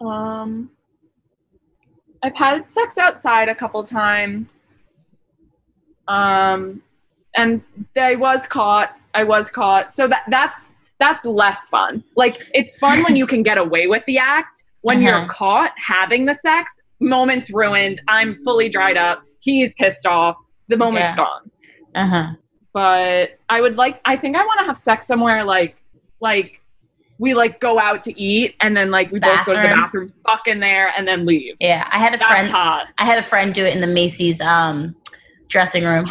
Um, 0.00 0.70
I've 2.22 2.34
had 2.34 2.70
sex 2.72 2.98
outside 2.98 3.48
a 3.48 3.54
couple 3.54 3.82
times. 3.84 4.74
Um, 6.08 6.82
and 7.34 7.62
I 7.96 8.16
was 8.16 8.46
caught. 8.46 8.96
I 9.14 9.24
was 9.24 9.50
caught. 9.50 9.92
So 9.92 10.08
that 10.08 10.22
that's 10.28 10.64
that's 10.98 11.24
less 11.26 11.68
fun. 11.68 12.02
Like 12.16 12.42
it's 12.54 12.76
fun 12.78 13.02
when 13.04 13.16
you 13.16 13.26
can 13.32 13.42
get 13.42 13.58
away 13.58 13.86
with 13.86 14.04
the 14.06 14.18
act. 14.18 14.64
When 14.82 14.98
Uh-huh. 15.04 15.18
you're 15.18 15.28
caught 15.28 15.72
having 15.76 16.26
the 16.26 16.34
sex, 16.34 16.78
moment's 17.00 17.50
ruined. 17.52 18.00
I'm 18.08 18.42
fully 18.44 18.68
dried 18.68 18.96
up. 18.96 19.22
He's 19.40 19.74
pissed 19.74 20.06
off. 20.06 20.36
The 20.68 20.76
moment's 20.76 21.10
Yeah. 21.10 21.16
gone. 21.16 21.50
Uh 21.94 22.06
huh. 22.06 22.26
But 22.72 23.38
I 23.48 23.60
would 23.60 23.78
like. 23.78 24.00
I 24.04 24.16
think 24.16 24.36
I 24.36 24.44
want 24.44 24.60
to 24.60 24.66
have 24.66 24.76
sex 24.78 25.06
somewhere 25.06 25.44
like 25.44 25.76
like 26.20 26.60
we 27.18 27.32
like 27.34 27.60
go 27.60 27.78
out 27.78 28.02
to 28.02 28.20
eat 28.20 28.54
and 28.60 28.76
then 28.76 28.90
like 28.90 29.10
we 29.10 29.18
both 29.18 29.44
go 29.46 29.52
to 29.54 29.58
the 29.60 29.64
Bathroom. 29.68 29.80
bathroom, 30.08 30.12
fuck 30.26 30.46
in 30.46 30.60
there, 30.60 30.92
and 30.96 31.08
then 31.08 31.24
leave. 31.24 31.54
Yeah, 31.60 31.88
I 31.90 31.98
had 31.98 32.14
a 32.14 32.18
That's 32.18 32.30
friend. 32.30 32.48
hot. 32.48 32.88
I 32.98 33.04
had 33.06 33.18
a 33.18 33.22
friend 33.22 33.54
do 33.54 33.64
it 33.64 33.72
in 33.74 33.80
the 33.80 33.86
Macy's 33.86 34.40
um 34.42 34.94
dressing 35.48 35.84
room. 35.84 36.04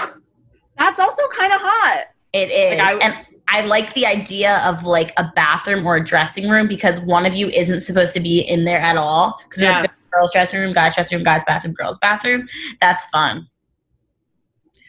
That's 0.77 0.99
also 0.99 1.21
kind 1.37 1.53
of 1.53 1.61
hot. 1.61 2.05
It 2.33 2.49
is, 2.51 2.79
Like, 2.79 2.95
I- 2.95 3.05
and 3.05 3.25
I 3.47 3.61
like 3.61 3.93
the 3.93 4.05
idea 4.05 4.57
of 4.65 4.85
like 4.85 5.13
a 5.17 5.31
bathroom 5.35 5.85
or 5.85 5.97
a 5.97 6.03
dressing 6.03 6.49
room 6.49 6.67
because 6.67 6.99
one 7.01 7.25
of 7.25 7.35
you 7.35 7.47
isn't 7.49 7.81
supposed 7.81 8.13
to 8.15 8.19
be 8.19 8.39
in 8.39 8.65
there 8.65 8.79
at 8.79 8.97
all. 8.97 9.39
Because 9.47 9.61
Yes. 9.63 10.07
girls' 10.11 10.31
dressing 10.33 10.59
room, 10.59 10.73
guys' 10.73 10.95
dressing 10.95 11.17
room, 11.17 11.23
guys' 11.23 11.43
bathroom, 11.45 11.73
girls' 11.73 11.97
bathroom. 11.99 12.47
That's 12.81 13.05
fun. 13.07 13.47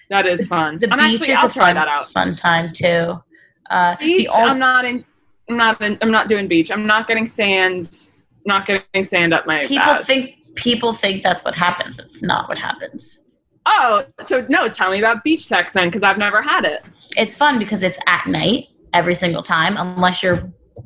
That 0.08 0.26
is 0.26 0.46
fun. 0.48 0.78
The 0.78 0.90
I'm 0.92 0.98
beach 0.98 1.20
actually, 1.20 1.32
is 1.32 1.38
I'll 1.38 1.46
a 1.46 1.50
fun, 1.50 1.74
that 1.74 1.88
out. 1.88 2.10
fun 2.10 2.34
time 2.36 2.72
too. 2.72 3.20
Uh, 3.68 3.96
Beach. 3.98 4.18
the 4.18 4.28
ol- 4.28 4.48
I'm 4.48 4.58
not 4.58 4.84
in. 4.84 5.04
I'm 5.50 5.56
not. 5.56 5.80
In, 5.82 5.98
I'm 6.00 6.10
not 6.10 6.28
doing 6.28 6.46
beach. 6.48 6.70
I'm 6.70 6.86
not 6.86 7.08
getting 7.08 7.26
sand. 7.26 8.10
Not 8.46 8.66
getting 8.66 9.02
sand 9.04 9.34
up 9.34 9.46
my. 9.46 9.60
people 9.62 9.78
badge. 9.84 10.06
think 10.06 10.38
people 10.54 10.92
think 10.92 11.22
that's 11.22 11.44
what 11.44 11.54
happens. 11.56 11.98
It's 11.98 12.22
not 12.22 12.48
what 12.48 12.56
happens. 12.58 13.20
Oh, 13.66 14.04
so 14.20 14.46
no. 14.48 14.68
Tell 14.68 14.90
me 14.90 14.98
about 14.98 15.24
beach 15.24 15.44
sex 15.46 15.72
then, 15.72 15.88
because 15.88 16.02
I've 16.02 16.18
never 16.18 16.40
had 16.40 16.64
it. 16.64 16.84
It's 17.16 17.36
fun 17.36 17.58
because 17.58 17.82
it's 17.82 17.98
at 18.06 18.26
night 18.26 18.68
every 18.94 19.14
single 19.14 19.42
time, 19.42 19.76
unless 19.76 20.22
you're, 20.22 20.38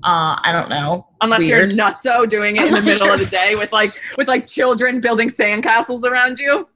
uh, 0.03 0.37
I 0.43 0.51
don't 0.53 0.69
know, 0.71 1.07
Unless 1.21 1.41
weird. 1.41 1.71
you're 1.71 1.79
nutso 1.79 2.29
doing 2.29 2.57
it 2.57 2.69
in 2.69 2.75
the 2.75 2.81
middle 2.81 3.11
of 3.11 3.21
the 3.21 3.27
day 3.27 3.55
with 3.55 3.73
like 3.73 3.95
with 4.17 4.29
like 4.29 4.47
children 4.47 5.01
building 5.01 5.29
sandcastles 5.29 6.05
around 6.05 6.39
you. 6.39 6.67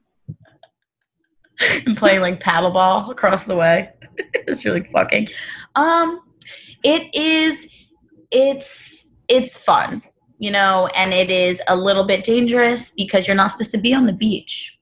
and 1.59 1.97
playing 1.97 2.21
like 2.21 2.39
paddleball 2.39 3.09
across 3.11 3.45
the 3.45 3.55
way. 3.55 3.89
it's 4.33 4.65
really 4.65 4.83
fucking. 4.91 5.29
Um, 5.75 6.21
it 6.83 7.13
is. 7.15 7.67
It's 8.31 9.07
it's 9.27 9.57
fun, 9.57 10.01
you 10.37 10.51
know, 10.51 10.87
and 10.95 11.13
it 11.13 11.31
is 11.31 11.61
a 11.67 11.75
little 11.75 12.05
bit 12.05 12.23
dangerous 12.23 12.91
because 12.91 13.27
you're 13.27 13.35
not 13.35 13.51
supposed 13.51 13.71
to 13.71 13.77
be 13.77 13.93
on 13.93 14.05
the 14.05 14.13
beach 14.13 14.74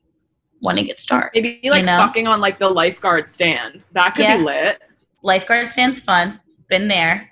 when 0.64 0.78
to 0.78 0.84
get 0.84 1.02
dark. 1.06 1.32
Maybe 1.36 1.60
like 1.70 1.84
know? 1.84 1.98
fucking 2.00 2.26
on 2.26 2.40
like 2.40 2.58
the 2.58 2.70
lifeguard 2.70 3.30
stand. 3.32 3.86
That 3.92 4.16
could 4.16 4.24
Yeah. 4.24 4.38
be 4.38 4.44
lit. 4.44 4.82
Lifeguard 5.22 5.68
stands 5.70 6.00
fun. 6.00 6.40
Been 6.70 6.88
there, 6.88 7.30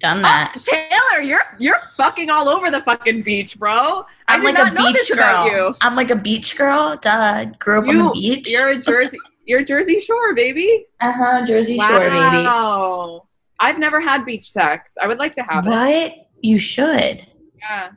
done 0.00 0.22
that. 0.22 0.54
Oh, 0.56 0.60
Taylor, 0.62 1.22
you're 1.22 1.42
you're 1.58 1.78
fucking 1.96 2.30
all 2.30 2.48
over 2.48 2.70
the 2.70 2.80
fucking 2.80 3.22
beach, 3.22 3.58
bro. 3.58 4.04
I 4.28 4.34
I'm 4.34 4.42
like 4.42 4.58
a 4.58 4.70
beach 4.74 5.12
girl. 5.14 5.46
you. 5.46 5.74
I'm 5.82 5.94
like 5.94 6.10
a 6.10 6.16
beach 6.16 6.56
girl. 6.56 6.96
Duh. 6.96 7.44
Grew 7.58 7.78
up 7.80 7.88
on 7.88 7.98
the 7.98 8.10
beach. 8.12 8.50
you're 8.50 8.70
a 8.70 8.78
Jersey, 8.78 9.18
you're 9.44 9.62
Jersey 9.62 10.00
Shore, 10.00 10.34
baby. 10.34 10.86
uh 11.00 11.12
huh. 11.12 11.46
Jersey 11.46 11.78
Shore, 11.78 12.00
baby. 12.00 12.14
Wow. 12.44 13.26
I've 13.60 13.78
never 13.78 14.00
had 14.00 14.24
beach 14.24 14.50
sex. 14.50 14.96
I 15.02 15.06
would 15.06 15.18
like 15.18 15.34
to 15.36 15.42
have 15.42 15.66
it. 15.66 15.70
What? 15.70 16.14
You 16.42 16.58
should. 16.58 17.26
Yeah. 17.58 17.90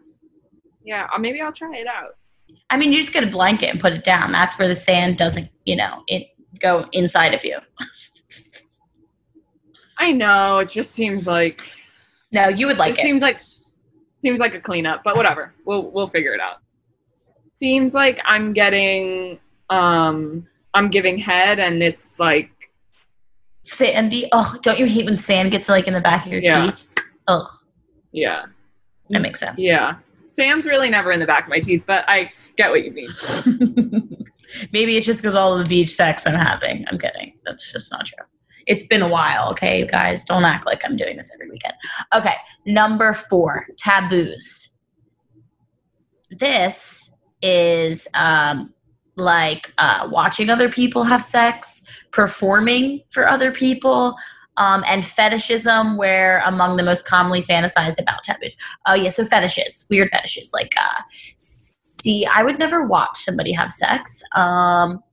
Yeah. 0.84 1.08
uh, 1.14 1.18
Maybe 1.18 1.42
I'll 1.42 1.52
try 1.54 1.76
it 1.78 1.88
out. 1.88 2.16
I 2.70 2.78
mean, 2.78 2.94
you 2.94 3.00
just 3.02 3.14
get 3.14 3.24
a 3.24 3.28
blanket 3.28 3.70
and 3.70 3.80
put 3.80 3.94
it 3.94 4.04
down. 4.04 4.32
That's 4.32 4.58
where 4.60 4.68
the 4.68 4.76
sand 4.76 5.18
doesn't, 5.18 5.50
you 5.66 5.76
know, 5.76 6.04
it 6.08 6.28
go 6.60 6.86
inside 6.92 7.34
of 7.34 7.44
you. 7.44 7.58
I 9.98 10.12
know. 10.12 10.60
It 10.60 10.70
just 10.70 10.92
seems 10.92 11.28
like 11.28 11.62
No, 12.32 12.48
you 12.48 12.68
would 12.68 12.78
like 12.78 12.94
it 12.94 13.00
it. 13.00 13.04
seems 13.04 13.22
like 13.22 13.40
seems 14.22 14.40
like 14.40 14.54
a 14.54 14.60
cleanup, 14.62 15.02
but 15.04 15.16
whatever. 15.16 15.54
We'll 15.66 15.92
we'll 15.92 16.08
figure 16.10 16.34
it 16.34 16.40
out. 16.42 16.58
Seems 17.54 17.94
like 17.94 18.20
I'm 18.26 18.54
getting 18.54 19.40
um 19.70 20.48
I'm 20.74 20.90
giving 20.90 21.18
head 21.18 21.60
and 21.60 21.82
it's 21.84 22.20
like 22.20 22.50
Sandy. 23.66 24.30
Oh, 24.32 24.56
don't 24.62 24.80
you 24.80 24.86
hate 24.86 25.06
when 25.06 25.18
sand 25.18 25.52
gets 25.52 25.68
like 25.70 25.88
in 25.88 25.94
the 25.94 26.02
back 26.02 26.26
of 26.26 26.32
your 26.32 26.42
Yeah. 26.42 26.68
teeth? 26.68 26.86
Ugh, 27.28 27.46
yeah. 28.12 28.46
that 29.10 29.22
makes 29.22 29.40
sense. 29.40 29.56
Yeah. 29.60 29.96
Sand's 30.30 30.68
really 30.68 30.90
never 30.90 31.12
in 31.12 31.20
the 31.20 31.26
back 31.26 31.44
of 31.44 31.50
my 31.50 31.60
teeth, 31.60 31.84
but 31.86 32.06
I 32.08 32.32
get 32.56 32.70
what 32.70 32.84
you 32.84 32.92
mean. 32.92 33.10
Maybe 34.72 34.96
it's 34.96 35.06
just 35.06 35.22
because 35.22 35.36
all 35.36 35.58
the 35.58 35.66
beach 35.66 35.90
sex 35.90 36.26
I'm 36.26 36.36
having. 36.36 36.86
I'm 36.88 36.98
kidding. 36.98 37.34
That's 37.46 37.72
just 37.72 37.92
not 37.92 38.06
true. 38.06 38.26
It's 38.68 38.86
been 38.86 39.02
a 39.02 39.08
while, 39.08 39.50
okay, 39.52 39.88
guys? 39.88 40.24
Don't 40.24 40.46
act 40.46 40.66
like 40.66 40.84
I'm 40.86 40.96
doing 40.96 41.18
this 41.18 41.32
every 41.34 41.50
weekend. 41.50 41.74
Okay, 42.14 42.36
number 42.66 43.14
four 43.14 43.66
taboos. 43.78 44.70
This 46.30 47.10
is 47.42 48.08
um, 48.14 48.74
like 49.16 49.74
uh, 49.80 50.08
watching 50.12 50.52
other 50.52 50.70
people 50.70 51.04
have 51.04 51.24
sex, 51.24 51.82
performing 52.12 53.02
for 53.10 53.28
other 53.28 53.52
people, 53.52 54.16
um, 54.58 54.84
and 54.88 55.06
fetishism, 55.06 55.98
where 55.98 56.42
among 56.46 56.78
the 56.78 56.84
most 56.84 57.06
commonly 57.06 57.44
fantasized 57.44 58.00
about 58.00 58.24
taboos. 58.24 58.58
Oh, 58.86 58.94
yeah, 58.94 59.10
so 59.10 59.24
fetishes, 59.24 59.86
weird 59.90 60.10
fetishes. 60.10 60.52
Like, 60.54 60.74
uh, 60.78 61.02
see, 61.38 62.26
I 62.26 62.44
would 62.44 62.60
never 62.60 62.86
watch 62.86 63.20
somebody 63.20 63.52
have 63.54 63.72
sex. 63.72 64.22
Um, 64.36 65.04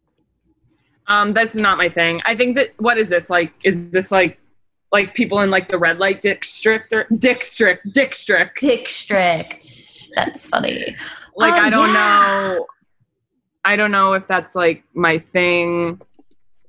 Um, 1.09 1.33
that's 1.33 1.55
not 1.55 1.79
my 1.79 1.89
thing. 1.89 2.21
I 2.27 2.35
think 2.35 2.57
that 2.57 2.71
what 2.79 2.99
is 2.99 3.09
this 3.09 3.31
like? 3.31 3.53
Is 3.63 3.91
this 3.91 4.11
like 4.11 4.41
like 4.91 5.15
people 5.15 5.41
in 5.41 5.51
like 5.51 5.69
the 5.69 5.79
red 5.79 5.99
light 5.99 6.21
district 6.21 6.93
or 6.93 7.07
district 7.17 7.93
district? 7.93 8.61
Dick 8.61 8.89
strict. 8.89 9.63
That's 10.17 10.47
funny. 10.47 10.97
Like 11.37 11.55
Oh, 11.55 11.59
I 11.59 11.71
don't 11.71 11.95
yeah. 11.95 11.95
know. 11.95 12.67
I 13.65 13.77
don't 13.77 13.93
know 13.93 14.15
if 14.15 14.27
that's 14.27 14.57
like 14.57 14.83
my 14.95 15.19
thing. 15.33 16.01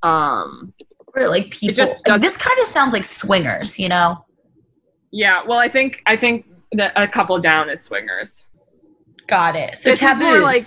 Um, 0.03 0.73
Like 1.25 1.51
people. 1.51 1.73
just 1.73 1.97
this 2.19 2.37
kind 2.37 2.59
of 2.61 2.67
sounds 2.67 2.93
like 2.93 3.05
swingers, 3.05 3.79
you 3.79 3.89
know? 3.89 4.23
yeah. 5.11 5.41
Well, 5.47 5.57
I 5.57 5.69
think 5.69 6.01
I 6.05 6.15
think 6.17 6.45
that 6.73 6.91
a 6.95 7.07
couple 7.07 7.39
down 7.39 7.69
is 7.69 7.81
swingers. 7.81 8.45
Got 9.27 9.55
it. 9.55 9.77
So 9.77 9.89
This 9.89 10.01
is 10.01 10.19
more 10.19 10.39
like- 10.39 10.63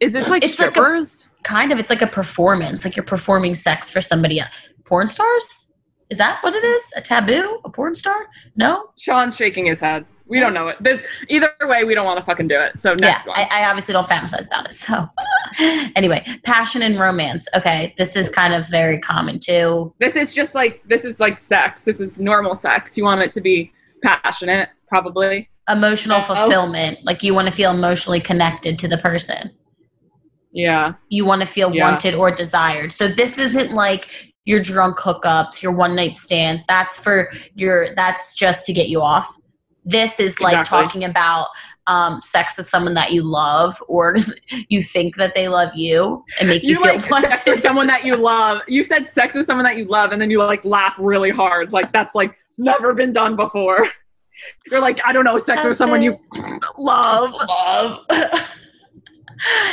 Is 0.00 0.12
this 0.12 0.28
like 0.28 0.42
It's 0.44 0.58
like 0.58 0.70
a- 0.70 0.72
strippers? 0.74 1.28
kind 1.42 1.72
of. 1.72 1.78
It's 1.78 1.90
like 1.90 2.02
a 2.02 2.06
performance. 2.06 2.84
Like 2.84 2.96
you're 2.96 3.04
performing 3.04 3.54
sex 3.54 3.90
for 3.90 4.00
somebody. 4.00 4.40
else. 4.40 4.50
Porn 4.84 5.06
stars? 5.06 5.70
Is 6.10 6.18
that 6.18 6.42
what 6.42 6.54
it 6.54 6.64
is? 6.64 6.92
A 6.96 7.00
taboo? 7.00 7.60
A 7.64 7.70
porn 7.70 7.94
star? 7.94 8.26
No. 8.56 8.88
Sean's 8.98 9.36
shaking 9.36 9.66
his 9.66 9.80
head. 9.80 10.04
We 10.26 10.40
don't 10.40 10.54
know 10.54 10.68
it. 10.68 10.76
This, 10.80 11.04
either 11.28 11.52
way, 11.62 11.84
we 11.84 11.94
don't 11.94 12.06
want 12.06 12.18
to 12.18 12.24
fucking 12.24 12.48
do 12.48 12.58
it. 12.60 12.80
So 12.80 12.94
next 13.00 13.26
yeah, 13.26 13.32
one. 13.32 13.38
I, 13.38 13.62
I 13.64 13.68
obviously 13.68 13.92
don't 13.92 14.08
fantasize 14.08 14.46
about 14.46 14.66
it. 14.66 14.74
So, 14.74 15.06
anyway, 15.96 16.24
passion 16.44 16.82
and 16.82 16.98
romance. 16.98 17.48
Okay, 17.54 17.94
this 17.98 18.16
is 18.16 18.28
kind 18.28 18.54
of 18.54 18.66
very 18.68 18.98
common 18.98 19.38
too. 19.40 19.92
this 19.98 20.16
is 20.16 20.32
just 20.32 20.54
like 20.54 20.82
this 20.86 21.04
is 21.04 21.20
like 21.20 21.38
sex. 21.40 21.84
This 21.84 22.00
is 22.00 22.18
normal 22.18 22.54
sex. 22.54 22.96
You 22.96 23.04
want 23.04 23.20
it 23.20 23.30
to 23.32 23.40
be 23.40 23.72
passionate, 24.02 24.68
probably. 24.88 25.48
Emotional 25.68 26.18
Oh. 26.18 26.22
fulfillment. 26.22 26.98
Like 27.04 27.22
you 27.22 27.34
want 27.34 27.48
to 27.48 27.54
feel 27.54 27.70
emotionally 27.70 28.20
connected 28.20 28.78
to 28.80 28.88
the 28.88 28.98
person. 28.98 29.50
Yeah. 30.52 30.92
You 31.08 31.24
want 31.24 31.40
to 31.40 31.46
feel 31.46 31.74
Yeah. 31.74 31.88
wanted 31.90 32.14
or 32.14 32.30
desired. 32.30 32.92
So 32.92 33.08
this 33.08 33.38
isn't 33.38 33.72
like 33.72 34.32
your 34.44 34.60
drunk 34.60 34.98
hookups, 34.98 35.62
your 35.62 35.72
one 35.72 35.94
night 35.94 36.16
stands. 36.16 36.64
That's 36.66 36.98
for 36.98 37.30
your. 37.54 37.94
That's 37.94 38.34
just 38.34 38.66
to 38.66 38.72
get 38.72 38.88
you 38.88 39.00
off. 39.00 39.32
This 39.84 40.20
is 40.20 40.38
like 40.40 40.52
Exactly. 40.58 40.82
talking 40.82 41.04
about 41.04 41.48
um, 41.88 42.20
sex 42.22 42.56
with 42.56 42.68
someone 42.68 42.94
that 42.94 43.12
you 43.12 43.22
love 43.22 43.82
or 43.88 44.16
you 44.68 44.82
think 44.82 45.16
that 45.16 45.34
they 45.34 45.48
love 45.48 45.70
you 45.74 46.24
and 46.38 46.48
make 46.48 46.62
you, 46.62 46.70
You 46.70 46.74
feel 46.76 46.94
like 46.98 47.22
sex 47.22 47.44
with 47.46 47.60
someone 47.60 47.88
that 47.88 48.04
you 48.04 48.16
love. 48.32 48.60
You 48.68 48.84
said 48.84 49.08
sex 49.08 49.34
with 49.34 49.44
someone 49.46 49.64
that 49.64 49.76
you 49.76 49.84
love, 49.86 50.12
and 50.12 50.22
then 50.22 50.30
you 50.30 50.38
like 50.38 50.64
laugh 50.64 50.94
really 51.00 51.30
hard. 51.30 51.72
Like 51.72 51.92
that's 51.92 52.14
like 52.14 52.36
never 52.58 52.94
been 52.94 53.12
done 53.12 53.34
before. 53.34 53.80
You're 54.70 54.80
like, 54.80 55.00
I 55.04 55.12
don't 55.12 55.24
know, 55.24 55.36
sex 55.38 55.64
with 55.64 55.76
someone 55.76 56.00
you 56.00 56.16
love. 56.78 57.32
love. 57.48 57.98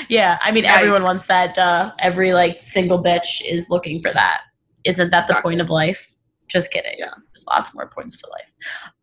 yeah, 0.09 0.37
I 0.41 0.51
mean, 0.51 0.65
everyone 0.65 1.03
wants 1.03 1.27
that. 1.27 1.57
Uh, 1.57 1.91
every 1.99 2.33
like 2.33 2.61
single 2.61 3.01
bitch 3.01 3.41
is 3.47 3.69
looking 3.69 4.01
for 4.01 4.11
that. 4.13 4.41
Isn't 4.83 5.11
that 5.11 5.27
the 5.27 5.33
Exactly. 5.33 5.51
point 5.51 5.61
of 5.61 5.69
life? 5.69 6.11
Just 6.47 6.71
kidding. 6.71 6.95
Yeah. 6.97 7.11
there's 7.15 7.45
lots 7.47 7.73
more 7.75 7.87
points 7.87 8.17
to 8.21 8.29
life. 8.31 8.53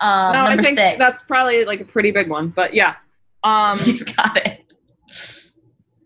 Um, 0.00 0.32
no, 0.32 0.44
I 0.44 0.56
think 0.56 0.78
six. 0.78 0.98
that's 0.98 1.22
probably 1.22 1.64
like 1.64 1.80
a 1.80 1.84
pretty 1.84 2.10
big 2.10 2.28
one. 2.28 2.48
But 2.48 2.74
yeah. 2.74 2.96
Um 3.42 3.80
you 3.84 4.04
got 4.04 4.36
it. 4.36 4.64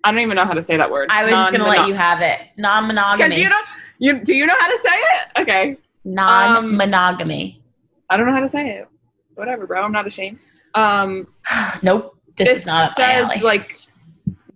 I 0.05 0.11
don't 0.11 0.20
even 0.20 0.37
know 0.37 0.44
how 0.44 0.55
to 0.55 0.62
say 0.62 0.76
that 0.76 0.90
word. 0.90 1.09
I 1.11 1.24
was 1.24 1.33
just 1.33 1.53
gonna 1.53 1.68
let 1.68 1.88
you 1.88 1.94
have 1.94 2.22
it. 2.22 2.40
Non-monogamy. 2.57 3.37
You 3.37 3.48
know 3.48 3.57
you 3.98 4.24
do 4.24 4.35
you 4.35 4.46
know 4.46 4.57
how 4.59 4.68
to 4.68 4.79
say 4.79 4.90
it? 4.90 5.42
Okay. 5.42 5.76
Non-monogamy. 6.05 7.62
I 8.09 8.16
don't 8.16 8.26
know 8.26 8.33
how 8.33 8.40
to 8.40 8.48
say 8.48 8.70
it. 8.70 8.88
Whatever, 9.35 9.66
bro. 9.66 9.83
I'm 9.83 9.92
not 9.92 10.07
ashamed. 10.07 10.38
Um 10.74 11.26
nope. 11.83 12.16
This, 12.37 12.48
is 12.48 12.66
not 12.66 12.96
says 12.96 13.42
like 13.42 13.76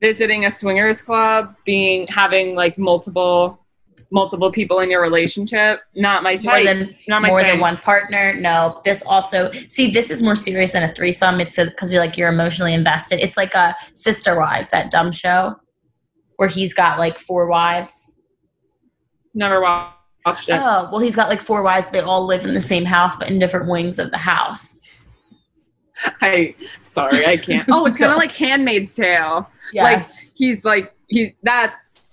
visiting 0.00 0.44
a 0.46 0.50
swingers 0.50 1.02
club, 1.02 1.54
being 1.64 2.06
having 2.06 2.54
like 2.54 2.78
multiple 2.78 3.63
multiple 4.14 4.50
people 4.50 4.78
in 4.78 4.90
your 4.90 5.02
relationship. 5.02 5.80
Not 5.96 6.22
my 6.22 6.34
more 6.34 6.38
type. 6.38 6.64
than 6.64 6.96
not 7.08 7.20
my 7.20 7.28
more 7.28 7.42
than 7.42 7.58
one 7.58 7.76
partner. 7.76 8.32
No, 8.32 8.80
this 8.84 9.02
also 9.02 9.50
see 9.68 9.90
this 9.90 10.10
is 10.10 10.22
more 10.22 10.36
serious 10.36 10.72
than 10.72 10.84
a 10.84 10.94
threesome. 10.94 11.40
It's 11.40 11.56
because 11.56 11.92
you're 11.92 12.02
like 12.02 12.16
you're 12.16 12.28
emotionally 12.28 12.72
invested. 12.72 13.18
It's 13.20 13.36
like 13.36 13.54
a 13.54 13.74
Sister 13.92 14.38
Wives, 14.38 14.70
that 14.70 14.92
dumb 14.92 15.10
show, 15.10 15.56
where 16.36 16.48
he's 16.48 16.72
got 16.72 16.98
like 16.98 17.18
four 17.18 17.48
wives. 17.48 18.16
Never 19.34 19.60
wa- 19.60 19.92
watched 20.24 20.48
it. 20.48 20.54
Oh 20.54 20.88
well, 20.92 21.00
he's 21.00 21.16
got 21.16 21.28
like 21.28 21.42
four 21.42 21.64
wives. 21.64 21.88
They 21.88 22.00
all 22.00 22.24
live 22.24 22.46
in 22.46 22.54
the 22.54 22.62
same 22.62 22.84
house, 22.84 23.16
but 23.16 23.28
in 23.28 23.40
different 23.40 23.68
wings 23.68 23.98
of 23.98 24.12
the 24.12 24.18
house. 24.18 24.80
I 26.22 26.54
sorry, 26.84 27.26
I 27.26 27.36
can't. 27.36 27.68
Oh, 27.72 27.84
it's 27.84 27.96
kind 27.96 28.12
of 28.12 28.18
like 28.18 28.32
Handmaid's 28.32 28.94
Tale. 28.94 29.50
Yes. 29.72 30.32
He's 30.36 30.64
like 30.64 30.94
he. 31.08 31.34
That's 31.42 32.03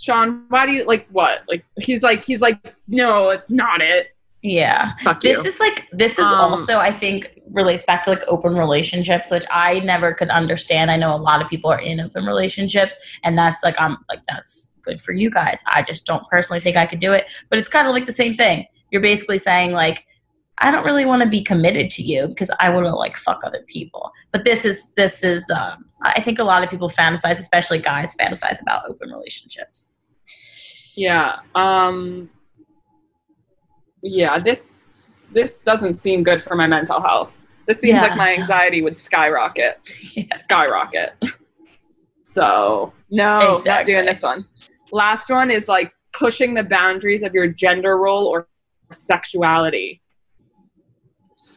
Sean. 0.00 0.44
Why 0.48 0.66
do 0.66 0.72
you 0.72 0.84
like 0.84 1.06
what? 1.10 1.40
Like 1.48 1.64
he's 1.78 2.02
like 2.02 2.24
he's 2.24 2.40
like 2.40 2.74
no, 2.88 3.30
it's 3.30 3.50
not 3.50 3.80
it. 3.82 4.08
yeah. 4.42 4.94
Fuck 5.04 5.20
This 5.20 5.38
you. 5.44 5.44
is 5.44 5.60
like 5.60 5.86
this 5.92 6.12
is 6.18 6.26
Um, 6.26 6.52
also 6.52 6.78
I 6.78 6.90
think 6.90 7.30
relates 7.50 7.84
back 7.84 8.02
to 8.04 8.10
like 8.10 8.22
open 8.28 8.56
relationships, 8.56 9.30
which 9.30 9.44
I 9.50 9.80
never 9.80 10.14
could 10.14 10.30
understand. 10.30 10.90
I 10.90 10.96
know 10.96 11.14
a 11.14 11.18
lot 11.18 11.42
of 11.42 11.48
people 11.50 11.70
are 11.70 11.80
in 11.80 12.00
open 12.00 12.24
relationships, 12.24 12.96
and 13.24 13.36
that's 13.36 13.62
like 13.62 13.74
I'm 13.78 13.98
like 14.08 14.20
that's 14.26 14.72
good 14.82 15.02
for 15.02 15.12
you 15.12 15.30
guys. 15.30 15.62
I 15.66 15.82
just 15.82 16.06
don't 16.06 16.26
personally 16.28 16.60
think 16.60 16.76
I 16.76 16.86
could 16.86 17.00
do 17.00 17.12
it, 17.12 17.26
but 17.50 17.58
it's 17.58 17.68
kind 17.68 17.86
of 17.86 17.92
like 17.92 18.06
the 18.06 18.12
same 18.12 18.34
thing. 18.34 18.66
You're 18.90 19.02
basically 19.02 19.38
saying 19.38 19.72
like 19.72 20.06
I 20.62 20.70
don't 20.70 20.84
really 20.84 21.06
want 21.06 21.22
to 21.22 21.28
be 21.28 21.42
committed 21.42 21.88
to 21.90 22.02
you 22.02 22.28
because 22.28 22.50
I 22.60 22.68
want 22.70 22.84
to 22.86 22.94
like 22.94 23.16
fuck 23.16 23.40
other 23.44 23.64
people. 23.66 24.12
But 24.32 24.44
this 24.44 24.64
is 24.64 24.92
this 24.92 25.24
is 25.24 25.48
um, 25.50 25.86
I 26.02 26.20
think 26.20 26.38
a 26.38 26.44
lot 26.44 26.62
of 26.62 26.70
people 26.70 26.90
fantasize, 26.90 27.38
especially 27.38 27.78
guys 27.78 28.14
fantasize 28.20 28.60
about 28.60 28.88
open 28.88 29.10
relationships. 29.10 29.92
Yeah. 30.96 31.36
Um 31.54 32.28
Yeah, 34.02 34.38
this 34.38 35.06
this 35.32 35.62
doesn't 35.62 35.98
seem 35.98 36.22
good 36.22 36.42
for 36.42 36.56
my 36.56 36.66
mental 36.66 37.00
health. 37.00 37.38
This 37.66 37.80
seems 37.80 37.94
Yeah. 38.00 38.08
like 38.08 38.16
my 38.16 38.34
anxiety 38.34 38.82
would 38.82 38.98
skyrocket. 38.98 39.78
Yeah. 40.16 40.34
Skyrocket. 40.34 41.12
So, 42.22 42.92
no, 43.10 43.60
not 43.64 43.86
doing 43.86 44.04
this 44.06 44.22
one. 44.22 44.46
Last 44.92 45.30
one 45.30 45.50
is 45.50 45.68
like 45.68 45.92
pushing 46.12 46.54
the 46.54 46.62
boundaries 46.62 47.22
of 47.22 47.32
your 47.34 47.46
gender 47.48 47.96
role 47.96 48.26
or 48.26 48.48
sexuality. 48.92 50.00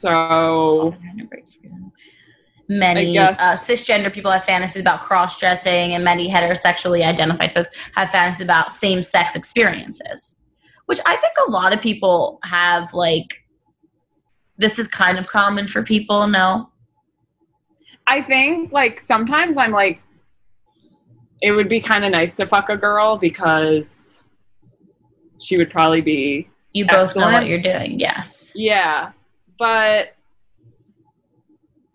So, 0.04 0.94
Many 2.68 3.18
uh, 3.18 3.32
cisgender 3.32 4.12
people 4.12 4.32
have 4.32 4.44
fantasies 4.44 4.82
about 4.82 5.02
cross 5.02 5.40
dressing, 5.40 5.94
and 5.94 6.04
many 6.04 6.30
heterosexually 6.30 7.06
identified 7.06 7.54
folks 7.54 7.70
have 7.96 8.10
fantasies 8.10 8.42
about 8.42 8.74
same 8.74 9.02
sex 9.02 9.34
experiences, 9.36 10.36
which 10.88 11.00
I 11.06 11.16
think 11.16 11.34
a 11.48 11.52
lot 11.52 11.72
of 11.72 11.82
people 11.82 12.40
have. 12.44 12.94
Like, 12.94 13.46
this 14.58 14.78
is 14.78 14.90
kind 14.90 15.18
of 15.18 15.28
common 15.28 15.70
for 15.70 15.84
people. 15.84 16.28
No, 16.28 16.70
I 18.06 18.22
think 18.22 18.74
like 18.74 19.00
sometimes 19.00 19.58
I'm 19.58 19.72
like, 19.72 20.02
it 21.42 21.52
would 21.52 21.70
be 21.70 21.80
kind 21.80 22.04
of 22.04 22.12
nice 22.12 22.36
to 22.38 22.46
fuck 22.46 22.68
a 22.68 22.76
girl 22.76 23.18
because 23.18 24.24
she 25.40 25.58
would 25.58 25.70
probably 25.70 26.02
be 26.02 26.50
you 26.74 26.86
both 26.88 27.16
know 27.16 27.32
what 27.32 27.48
you're 27.48 27.62
doing. 27.62 28.02
Yes. 28.02 28.52
Yeah, 28.54 29.12
but 29.58 30.16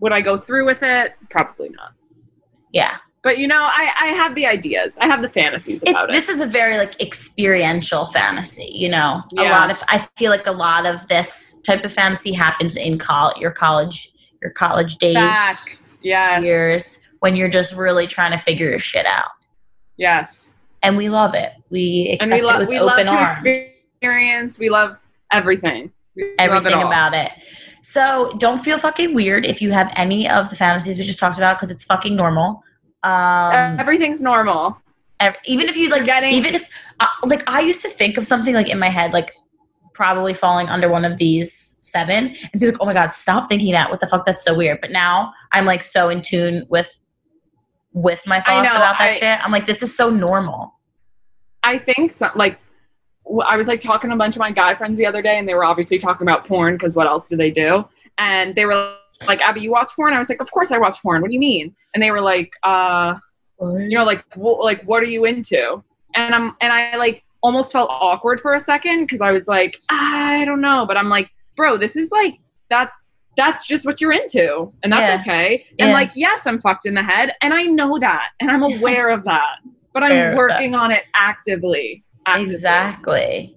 would 0.00 0.12
I 0.12 0.20
go 0.20 0.38
through 0.38 0.66
with 0.66 0.82
it? 0.82 1.14
Probably 1.30 1.70
not. 1.70 1.92
Yeah. 2.72 2.98
But 3.22 3.38
you 3.38 3.48
know, 3.48 3.60
I, 3.60 3.90
I 4.00 4.06
have 4.08 4.34
the 4.36 4.46
ideas. 4.46 4.96
I 5.00 5.06
have 5.06 5.22
the 5.22 5.28
fantasies 5.28 5.82
about 5.82 6.08
it. 6.08 6.12
this 6.12 6.28
is 6.28 6.40
a 6.40 6.46
very 6.46 6.78
like 6.78 7.00
experiential 7.02 8.06
fantasy. 8.06 8.70
You 8.72 8.88
know, 8.88 9.22
a 9.36 9.42
lot 9.44 9.70
of 9.72 9.78
I 9.88 9.98
feel 10.16 10.30
like 10.30 10.46
a 10.46 10.52
lot 10.52 10.86
of 10.86 11.06
this 11.08 11.60
type 11.66 11.84
of 11.84 11.92
fantasy 11.92 12.32
happens 12.32 12.76
in 12.76 12.96
college, 12.96 13.36
your 13.38 13.50
college, 13.50 14.12
your 14.40 14.52
college 14.52 14.96
days. 14.96 15.16
Facts. 15.16 15.98
Yes. 16.00 16.44
years 16.44 16.98
when 17.18 17.34
you're 17.34 17.48
just 17.48 17.74
really 17.74 18.06
trying 18.06 18.30
to 18.30 18.38
figure 18.38 18.70
your 18.70 18.78
shit 18.78 19.04
out. 19.04 19.30
Yes. 19.96 20.52
And 20.84 20.96
we 20.96 21.08
love 21.08 21.34
it. 21.34 21.52
We 21.70 22.16
And 22.20 22.30
accept 22.30 22.32
we 22.34 22.38
it 22.38 22.44
love 22.46 22.58
with 22.60 22.68
we 22.68 22.78
love 22.80 23.00
to 23.04 23.08
arms. 23.08 23.34
experience. 23.44 24.60
We 24.60 24.70
love 24.70 24.96
everything. 25.32 25.92
We 26.18 26.34
Everything 26.38 26.82
about 26.82 27.14
it. 27.14 27.30
So 27.82 28.34
don't 28.38 28.58
feel 28.58 28.78
fucking 28.78 29.14
weird 29.14 29.46
if 29.46 29.62
you 29.62 29.70
have 29.72 29.92
any 29.96 30.28
of 30.28 30.50
the 30.50 30.56
fantasies 30.56 30.98
we 30.98 31.04
just 31.04 31.18
talked 31.18 31.38
about 31.38 31.56
because 31.56 31.70
it's 31.70 31.84
fucking 31.84 32.14
normal. 32.16 32.62
Um, 33.04 33.78
Everything's 33.78 34.20
normal. 34.20 34.76
ev- 35.20 35.36
even 35.46 35.68
if 35.68 35.76
you 35.76 35.88
like, 35.88 36.00
Forgetting- 36.00 36.32
even 36.32 36.54
if 36.56 36.68
uh, 37.00 37.06
like 37.24 37.48
I 37.48 37.60
used 37.60 37.80
to 37.82 37.88
think 37.88 38.18
of 38.18 38.26
something 38.26 38.52
like 38.54 38.68
in 38.68 38.78
my 38.78 38.88
head, 38.90 39.12
like 39.12 39.32
probably 39.94 40.34
falling 40.34 40.68
under 40.68 40.88
one 40.88 41.04
of 41.04 41.18
these 41.18 41.78
seven, 41.82 42.34
and 42.52 42.60
be 42.60 42.66
like, 42.66 42.76
oh 42.80 42.86
my 42.86 42.92
god, 42.94 43.12
stop 43.12 43.48
thinking 43.48 43.72
that. 43.72 43.88
What 43.90 44.00
the 44.00 44.06
fuck? 44.08 44.24
That's 44.24 44.42
so 44.42 44.54
weird. 44.54 44.80
But 44.80 44.90
now 44.90 45.32
I'm 45.52 45.64
like 45.64 45.82
so 45.84 46.08
in 46.08 46.20
tune 46.20 46.66
with 46.68 46.98
with 47.92 48.20
my 48.26 48.40
thoughts 48.40 48.68
know, 48.68 48.76
about 48.80 48.98
that 48.98 49.08
I- 49.08 49.12
shit. 49.12 49.38
I'm 49.44 49.52
like, 49.52 49.66
this 49.66 49.82
is 49.82 49.96
so 49.96 50.10
normal. 50.10 50.74
I 51.62 51.78
think 51.78 52.10
some, 52.10 52.30
like 52.34 52.58
I 53.46 53.56
was 53.56 53.68
like 53.68 53.80
talking 53.80 54.10
to 54.10 54.14
a 54.14 54.18
bunch 54.18 54.36
of 54.36 54.40
my 54.40 54.50
guy 54.50 54.74
friends 54.74 54.96
the 54.98 55.06
other 55.06 55.22
day, 55.22 55.38
and 55.38 55.48
they 55.48 55.54
were 55.54 55.64
obviously 55.64 55.98
talking 55.98 56.26
about 56.26 56.46
porn 56.46 56.74
because 56.74 56.96
what 56.96 57.06
else 57.06 57.28
do 57.28 57.36
they 57.36 57.50
do? 57.50 57.86
And 58.18 58.54
they 58.54 58.64
were 58.64 58.94
like, 59.26 59.40
"Abby, 59.42 59.60
you 59.60 59.70
watch 59.70 59.90
porn?" 59.94 60.12
I 60.14 60.18
was 60.18 60.28
like, 60.28 60.40
"Of 60.40 60.50
course 60.50 60.70
I 60.72 60.78
watch 60.78 61.00
porn. 61.02 61.20
What 61.22 61.28
do 61.28 61.34
you 61.34 61.40
mean?" 61.40 61.74
And 61.94 62.02
they 62.02 62.10
were 62.10 62.20
like, 62.20 62.52
"Uh, 62.62 63.18
you 63.60 63.90
know, 63.98 64.04
like 64.04 64.24
wh- 64.34 64.58
like 64.60 64.82
what 64.84 65.02
are 65.02 65.06
you 65.06 65.24
into?" 65.24 65.82
And 66.14 66.34
I'm 66.34 66.56
and 66.60 66.72
I 66.72 66.96
like 66.96 67.22
almost 67.42 67.70
felt 67.72 67.88
awkward 67.90 68.40
for 68.40 68.54
a 68.54 68.60
second 68.60 69.02
because 69.04 69.20
I 69.20 69.30
was 69.30 69.46
like, 69.46 69.78
I 69.88 70.44
don't 70.44 70.60
know, 70.60 70.84
but 70.86 70.96
I'm 70.96 71.08
like, 71.08 71.30
bro, 71.56 71.76
this 71.76 71.94
is 71.96 72.10
like 72.10 72.38
that's 72.70 73.06
that's 73.36 73.66
just 73.66 73.86
what 73.86 74.00
you're 74.00 74.12
into, 74.12 74.72
and 74.82 74.92
that's 74.92 75.08
Yeah. 75.08 75.20
okay. 75.20 75.64
And 75.78 75.90
Yeah. 75.90 75.94
like, 75.94 76.10
yes, 76.16 76.44
I'm 76.46 76.60
fucked 76.60 76.86
in 76.86 76.94
the 76.94 77.02
head, 77.04 77.34
and 77.40 77.54
I 77.54 77.62
know 77.64 77.96
that, 77.98 78.30
and 78.40 78.50
I'm 78.50 78.62
aware 78.64 79.10
of 79.10 79.22
that, 79.24 79.58
but 79.92 80.02
I'm 80.02 80.34
working 80.36 80.74
on 80.74 80.90
it 80.90 81.04
actively. 81.14 82.02
Actively. 82.28 82.54
Exactly. 82.54 83.56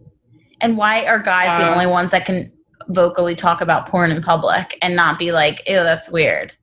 And 0.62 0.77
why 0.77 1.05
are 1.05 1.19
guys 1.19 1.57
the 1.60 1.67
Uh, 1.67 1.71
only 1.73 1.88
ones 1.88 2.12
that 2.12 2.25
can 2.25 2.51
vocally 2.89 3.36
talk 3.36 3.62
about 3.62 3.88
porn 3.88 4.12
in 4.12 4.21
public 4.21 4.77
and 4.81 4.95
not 4.95 5.17
be 5.19 5.31
like, 5.31 5.62
ew, 5.67 5.75
that's 5.84 6.10
weird? 6.12 6.53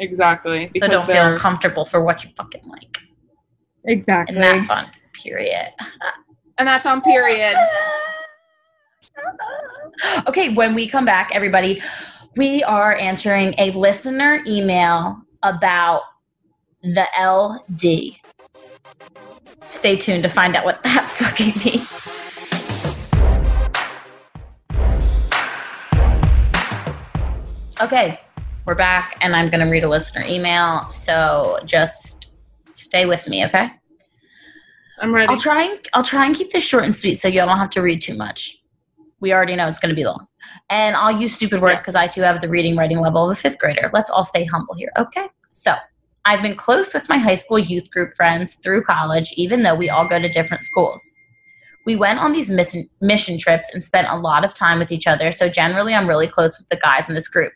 Exactly. 0.00 0.70
So 0.78 0.88
don't 0.88 1.06
feel 1.06 1.26
uncomfortable 1.26 1.84
for 1.84 2.02
what 2.02 2.24
you 2.24 2.30
fucking 2.36 2.62
like. 2.66 2.98
exactly, 3.84 4.34
And 4.36 4.42
that's 4.44 4.70
on 4.70 4.86
period. 5.22 5.68
and 6.58 6.66
that's 6.68 6.86
on 6.86 7.00
period. 7.02 7.56
okay, 10.26 10.48
when 10.50 10.74
we 10.74 10.86
come 10.86 11.04
back, 11.04 11.30
everybody, 11.34 11.82
we 12.36 12.62
are 12.64 12.94
answering 12.96 13.54
a 13.58 13.70
listener 13.72 14.40
email 14.46 15.20
about 15.42 16.02
the 16.82 17.06
LD. 17.18 18.16
Stay 19.70 19.96
tuned 19.96 20.24
to 20.24 20.28
find 20.28 20.56
out 20.56 20.64
what 20.64 20.82
that 20.82 21.08
fucking 21.10 21.54
means. 21.64 21.86
Okay, 27.80 28.20
we're 28.66 28.74
back, 28.74 29.16
and 29.22 29.34
I'm 29.34 29.48
going 29.48 29.64
to 29.64 29.70
read 29.70 29.84
a 29.84 29.88
listener 29.88 30.22
email. 30.26 30.90
So 30.90 31.60
just 31.64 32.32
stay 32.74 33.06
with 33.06 33.26
me, 33.26 33.44
okay? 33.46 33.70
I'm 34.98 35.14
ready. 35.14 35.28
I'll 35.28 35.38
try 35.38 35.62
and 35.62 35.88
I'll 35.94 36.02
try 36.02 36.26
and 36.26 36.34
keep 36.34 36.50
this 36.50 36.64
short 36.64 36.84
and 36.84 36.94
sweet 36.94 37.14
so 37.14 37.28
y'all 37.28 37.46
don't 37.46 37.56
have 37.56 37.70
to 37.70 37.80
read 37.80 38.02
too 38.02 38.16
much. 38.16 38.58
We 39.20 39.32
already 39.32 39.56
know 39.56 39.68
it's 39.68 39.80
going 39.80 39.90
to 39.90 39.96
be 39.96 40.04
long, 40.04 40.26
and 40.68 40.96
I'll 40.96 41.18
use 41.18 41.32
stupid 41.34 41.62
words 41.62 41.80
because 41.80 41.94
I 41.94 42.06
too 42.06 42.20
have 42.22 42.40
the 42.40 42.48
reading 42.48 42.76
writing 42.76 43.00
level 43.00 43.30
of 43.30 43.36
a 43.36 43.40
fifth 43.40 43.58
grader. 43.58 43.88
Let's 43.94 44.10
all 44.10 44.24
stay 44.24 44.44
humble 44.44 44.74
here, 44.74 44.92
okay? 44.98 45.28
So 45.52 45.74
I've 46.26 46.42
been 46.42 46.54
close 46.54 46.92
with 46.92 47.08
my 47.08 47.16
high 47.16 47.34
school 47.34 47.58
youth 47.58 47.90
group 47.90 48.12
friends 48.14 48.54
through 48.54 48.84
college, 48.84 49.32
even 49.36 49.62
though 49.62 49.74
we 49.74 49.88
all 49.88 50.06
go 50.06 50.18
to 50.18 50.28
different 50.28 50.64
schools. 50.64 51.02
We 51.86 51.96
went 51.96 52.18
on 52.18 52.32
these 52.32 52.50
mission, 52.50 53.38
trips 53.38 53.72
and 53.72 53.82
spent 53.82 54.08
a 54.08 54.18
lot 54.18 54.44
of 54.44 54.52
time 54.52 54.78
with 54.78 54.92
each 54.92 55.06
other, 55.06 55.32
so 55.32 55.48
generally 55.48 55.94
I'm 55.94 56.08
really 56.08 56.28
close 56.28 56.58
with 56.58 56.68
the 56.68 56.76
guys 56.76 57.08
in 57.08 57.14
this 57.14 57.28
group. 57.28 57.52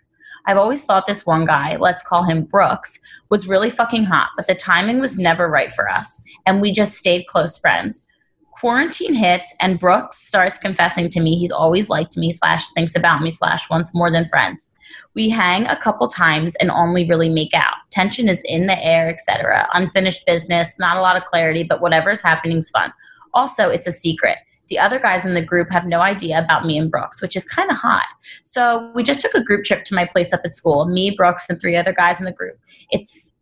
I've 0.46 0.56
always 0.56 0.84
thought 0.84 1.04
this 1.04 1.26
one 1.26 1.44
guy, 1.44 1.76
let's 1.76 2.02
call 2.02 2.24
him 2.24 2.44
Brooks, 2.44 2.98
was 3.28 3.46
really 3.46 3.68
fucking 3.68 4.04
hot, 4.04 4.30
but 4.34 4.46
the 4.46 4.54
timing 4.54 4.98
was 4.98 5.18
never 5.18 5.48
right 5.48 5.70
for 5.70 5.90
us, 5.90 6.22
and 6.46 6.62
we 6.62 6.72
just 6.72 6.94
stayed 6.94 7.26
close 7.26 7.58
friends. 7.58 8.06
Quarantine 8.50 9.14
hits, 9.14 9.54
and 9.60 9.78
Brooks 9.78 10.26
starts 10.26 10.56
confessing 10.56 11.10
to 11.10 11.20
me 11.20 11.36
he's 11.36 11.52
always 11.52 11.90
liked 11.90 12.16
me, 12.16 12.30
slash, 12.30 12.64
thinks 12.70 12.96
about 12.96 13.20
me, 13.20 13.30
slash, 13.30 13.68
wants 13.68 13.94
more 13.94 14.10
than 14.10 14.26
friends. 14.26 14.70
We 15.14 15.28
hang 15.28 15.66
a 15.66 15.76
couple 15.76 16.08
times 16.08 16.56
and 16.56 16.70
only 16.70 17.06
really 17.06 17.28
make 17.28 17.54
out. 17.54 17.74
Tension 17.90 18.28
is 18.28 18.42
in 18.44 18.66
the 18.66 18.82
air, 18.84 19.08
etc. 19.08 19.68
Unfinished 19.74 20.26
business, 20.26 20.78
not 20.78 20.96
a 20.96 21.00
lot 21.00 21.16
of 21.16 21.24
clarity, 21.24 21.62
but 21.62 21.80
whatever's 21.80 22.20
happening 22.20 22.58
is 22.58 22.70
fun. 22.70 22.92
Also, 23.32 23.68
it's 23.68 23.86
a 23.86 23.92
secret. 23.92 24.38
The 24.68 24.78
other 24.78 24.98
guys 24.98 25.26
in 25.26 25.34
the 25.34 25.42
group 25.42 25.70
have 25.70 25.84
no 25.84 26.00
idea 26.00 26.38
about 26.38 26.64
me 26.64 26.78
and 26.78 26.90
Brooks, 26.90 27.20
which 27.20 27.36
is 27.36 27.44
kind 27.44 27.70
of 27.70 27.76
hot. 27.76 28.06
So 28.44 28.90
we 28.94 29.02
just 29.02 29.20
took 29.20 29.34
a 29.34 29.42
group 29.42 29.64
trip 29.64 29.84
to 29.84 29.94
my 29.94 30.06
place 30.06 30.32
up 30.32 30.40
at 30.44 30.54
school. 30.54 30.86
Me, 30.86 31.10
Brooks, 31.10 31.46
and 31.48 31.60
three 31.60 31.76
other 31.76 31.92
guys 31.92 32.18
in 32.18 32.24
the 32.24 32.32
group. 32.32 32.58
It's 32.90 33.33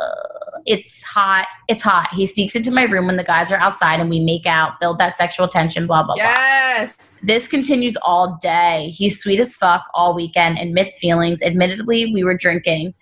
uh, 0.00 0.58
it's 0.66 1.02
hot. 1.02 1.46
It's 1.68 1.82
hot. 1.82 2.08
He 2.12 2.26
sneaks 2.26 2.54
into 2.56 2.70
my 2.70 2.82
room 2.84 3.06
when 3.06 3.16
the 3.16 3.24
guys 3.24 3.50
are 3.52 3.58
outside, 3.58 4.00
and 4.00 4.10
we 4.10 4.20
make 4.20 4.46
out, 4.46 4.80
build 4.80 4.98
that 4.98 5.14
sexual 5.16 5.48
tension. 5.48 5.86
Blah 5.86 6.04
blah 6.04 6.14
blah. 6.14 6.24
yes. 6.24 7.20
This 7.26 7.48
continues 7.48 7.96
all 8.02 8.38
day. 8.40 8.90
He's 8.90 9.20
sweet 9.20 9.40
as 9.40 9.54
fuck 9.54 9.84
all 9.94 10.14
weekend, 10.14 10.58
admits 10.58 10.98
feelings. 10.98 11.42
Admittedly, 11.42 12.12
we 12.12 12.24
were 12.24 12.36
drinking. 12.36 12.94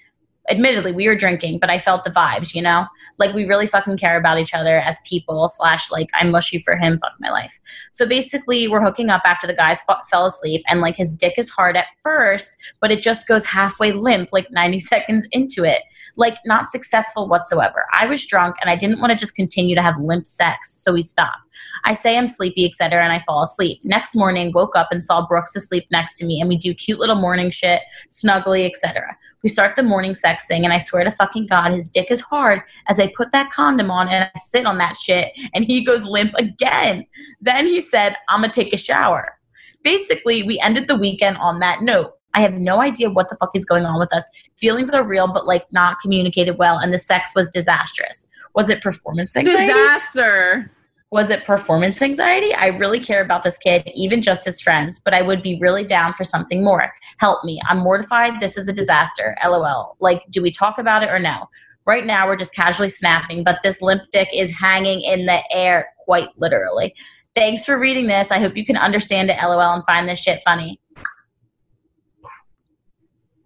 Admittedly, 0.51 0.93
we 0.93 1.07
were 1.09 1.15
drinking, 1.15 1.59
but 1.59 1.71
I 1.71 1.79
felt 1.79 2.05
the 2.05 2.11
vibes, 2.11 2.55
you 2.55 2.63
know? 2.63 2.87
Like 3.19 3.35
we 3.35 3.45
really 3.45 3.67
fucking 3.67 3.99
care 3.99 4.17
about 4.17 4.39
each 4.39 4.55
other 4.55 4.79
as 4.79 4.99
people, 5.05 5.49
slash, 5.49 5.91
like 5.91 6.09
I'm 6.15 6.31
mushy 6.31 6.59
for 6.59 6.77
him, 6.77 6.99
fuck 6.99 7.13
my 7.21 7.31
life. 7.31 7.59
So 7.93 8.07
basically, 8.07 8.69
we're 8.69 8.83
hooking 8.83 9.11
up 9.11 9.23
after 9.25 9.47
the 9.47 9.55
guys 9.55 9.83
f- 9.89 10.07
fell 10.11 10.27
asleep, 10.27 10.63
and 10.69 10.81
like 10.81 10.97
his 10.97 11.17
dick 11.17 11.35
is 11.37 11.51
hard 11.51 11.77
at 11.77 11.87
first, 12.03 12.57
but 12.81 12.91
it 12.91 13.03
just 13.03 13.27
goes 13.29 13.47
halfway 13.47 13.93
limp, 13.93 14.31
like 14.33 14.51
90 14.51 14.79
seconds 14.81 15.27
into 15.33 15.65
it. 15.65 15.83
Like 16.17 16.39
not 16.45 16.67
successful 16.67 17.29
whatsoever. 17.29 17.87
I 17.93 18.07
was 18.07 18.27
drunk 18.27 18.57
and 18.61 18.69
I 18.69 18.75
didn't 18.75 18.99
want 18.99 19.13
to 19.13 19.17
just 19.17 19.37
continue 19.37 19.77
to 19.77 19.83
have 19.83 19.95
limp 20.01 20.27
sex, 20.27 20.81
so 20.83 20.93
we 20.93 21.03
stopped. 21.03 21.39
I 21.85 21.93
say 21.93 22.17
I'm 22.17 22.29
sleepy, 22.29 22.65
etc., 22.65 23.03
and 23.03 23.13
I 23.13 23.23
fall 23.27 23.43
asleep. 23.43 23.81
Next 23.85 24.17
morning, 24.17 24.53
woke 24.55 24.77
up 24.77 24.89
and 24.91 25.03
saw 25.03 25.27
Brooks 25.27 25.55
asleep 25.55 25.87
next 25.91 26.17
to 26.19 26.25
me, 26.25 26.41
and 26.41 26.49
we 26.49 26.57
do 26.57 26.75
cute 26.75 26.99
little 26.99 27.17
morning 27.17 27.51
shit, 27.51 27.83
snuggly, 28.11 28.67
etc. 28.67 29.17
We 29.49 29.53
start 29.53 29.77
the 29.77 29.83
morning 29.83 30.13
sex 30.13 30.47
thing, 30.47 30.65
and 30.65 30.75
I 30.75 30.79
swear 30.79 31.05
to 31.05 31.11
fucking 31.11 31.47
God, 31.47 31.73
his 31.73 31.89
dick 31.89 32.09
is 32.11 32.21
hard 32.21 32.61
as 32.87 33.01
I 33.01 33.11
put 33.17 33.33
that 33.33 33.51
condom 33.51 33.91
on 33.91 34.07
and 34.07 34.25
I 34.25 34.39
sit 34.39 34.67
on 34.67 34.77
that 34.77 34.95
shit, 34.95 35.33
and 35.55 35.65
he 35.65 35.83
goes 35.83 36.05
limp 36.05 36.35
again. 36.35 37.07
Then 37.41 37.65
he 37.65 37.81
said, 37.81 38.15
I'm 38.29 38.43
gonna 38.43 38.53
take 38.53 38.75
a 38.75 38.77
shower. 38.77 39.39
Basically, 39.83 40.43
we 40.43 40.59
ended 40.59 40.87
the 40.87 40.97
weekend 40.97 41.39
on 41.39 41.61
that 41.61 41.81
note. 41.81 42.13
I 42.35 42.43
have 42.43 42.53
no 42.53 42.83
idea 42.83 43.09
what 43.09 43.31
the 43.31 43.39
fuck 43.41 43.57
is 43.57 43.65
going 43.65 43.87
on 43.87 43.99
with 43.99 44.13
us. 44.13 44.29
Feelings 44.55 44.91
are 44.91 45.03
real, 45.03 45.33
but 45.33 45.47
like 45.47 45.65
not 45.73 45.99
communicated 45.99 46.59
well, 46.59 46.77
and 46.77 46.93
the 46.93 46.99
sex 46.99 47.33
was 47.35 47.49
disastrous. 47.49 48.29
Was 48.55 48.69
it 48.69 48.83
performance 48.83 49.35
anxiety? 49.35 49.73
Disaster. 49.73 50.71
Was 51.11 51.31
it 51.31 51.45
performance 51.45 52.03
anxiety? 52.03 52.53
I 52.55 52.67
really 52.67 53.01
care 53.01 53.23
about 53.23 53.43
this 53.43 53.57
kid, 53.57 53.91
even 53.95 54.21
just 54.21 54.45
his 54.45 54.61
friends, 54.61 54.99
but 54.99 55.15
I 55.15 55.23
would 55.23 55.43
be 55.43 55.59
really 55.59 55.85
down 55.85 56.13
for 56.13 56.25
something 56.25 56.63
more. 56.63 56.93
Help 57.17 57.45
me. 57.45 57.59
I'm 57.67 57.79
mortified. 57.79 58.41
This 58.41 58.59
is 58.59 58.69
a 58.69 58.75
disaster. 58.75 59.35
LOL. 59.43 59.97
Like, 60.01 60.23
do 60.31 60.43
we 60.43 60.51
talk 60.51 60.79
about 60.79 61.03
it 61.03 61.09
or 61.09 61.19
no? 61.19 61.49
Right 61.87 62.05
now, 62.05 62.27
we're 62.27 62.37
just 62.37 62.55
casually 62.55 62.91
snapping, 62.91 63.43
but 63.43 63.61
this 63.63 63.81
limp 63.81 64.03
dick 64.11 64.29
is 64.35 64.51
hanging 64.51 65.01
in 65.01 65.25
the 65.25 65.43
air, 65.51 65.91
quite 65.97 66.29
literally. 66.37 66.95
Thanks 67.35 67.65
for 67.65 67.79
reading 67.79 68.07
this. 68.07 68.31
I 68.31 68.39
hope 68.39 68.55
you 68.55 68.67
can 68.67 68.77
understand 68.77 69.31
it, 69.31 69.39
LOL, 69.43 69.73
and 69.73 69.85
find 69.87 70.07
this 70.07 70.19
shit 70.19 70.43
funny. 70.45 70.79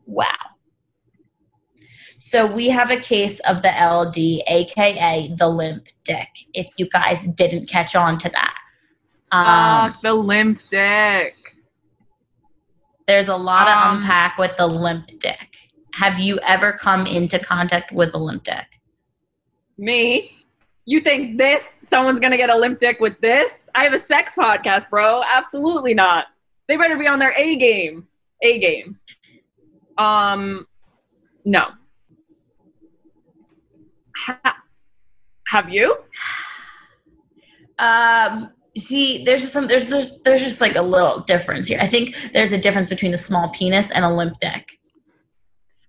Wow. 0.07 0.52
So 2.33 2.47
we 2.47 2.71
have 2.71 2.90
a 2.90 2.97
case 2.97 3.40
of 3.40 3.61
the 3.61 3.68
LD, 3.68 4.42
aka 4.47 5.35
the 5.37 5.47
limp 5.47 5.85
dick. 6.03 6.29
If 6.55 6.66
you 6.79 6.88
guys 6.88 7.27
didn't 7.27 7.68
catch 7.68 7.95
on 7.95 8.16
to 8.16 8.31
that, 8.31 8.59
um, 9.33 9.95
the 10.03 10.14
limp 10.14 10.61
dick. 10.71 11.35
there's 13.07 13.29
a 13.29 13.37
lot 13.37 13.66
to 13.66 13.73
um, 13.73 13.99
unpack 13.99 14.38
with 14.38 14.57
the 14.57 14.66
limp 14.66 15.09
dick. 15.18 15.57
Have 15.92 16.18
you 16.21 16.38
ever 16.38 16.73
come 16.73 17.07
into 17.07 17.38
contact 17.38 17.92
with 17.92 18.14
a 18.14 18.18
limp 18.18 18.45
dick? 18.45 18.64
Me? 19.77 20.31
You 20.87 21.01
think 21.01 21.37
this? 21.37 21.81
Someone's 21.83 22.18
gonna 22.18 22.38
get 22.38 22.49
a 22.49 22.57
limp 22.57 22.79
dick 22.79 22.99
with 22.99 23.21
this? 23.21 23.68
I 23.75 23.85
have 23.85 23.92
a 23.92 23.99
sex 23.99 24.37
podcast, 24.37 24.88
bro. 24.88 25.23
Absolutely 25.23 25.92
not. 25.92 26.29
They 26.66 26.79
better 26.79 26.97
be 26.97 27.07
on 27.07 27.18
their 27.18 27.35
A 27.37 27.57
game. 27.57 28.09
A 28.40 28.59
game. 28.59 28.99
Um, 29.99 30.66
no. 31.45 31.73
Ha- 34.27 34.57
have 35.49 35.69
you? 35.69 35.97
Um, 37.79 38.51
see, 38.77 39.25
there's 39.25 39.41
just 39.41 39.53
some 39.53 39.67
there's, 39.67 39.89
there's 39.89 40.19
there's 40.21 40.41
just 40.43 40.61
like 40.61 40.77
a 40.77 40.83
little 40.83 41.21
difference 41.21 41.69
here. 41.69 41.79
I 41.81 41.87
think 41.89 42.15
there's 42.33 42.53
a 42.53 42.59
difference 42.59 42.89
between 42.89 43.15
a 43.15 43.19
small 43.19 43.51
penis 43.51 43.91
and 43.91 44.05
a 44.05 44.11
limp 44.11 44.39
dick. 44.41 44.79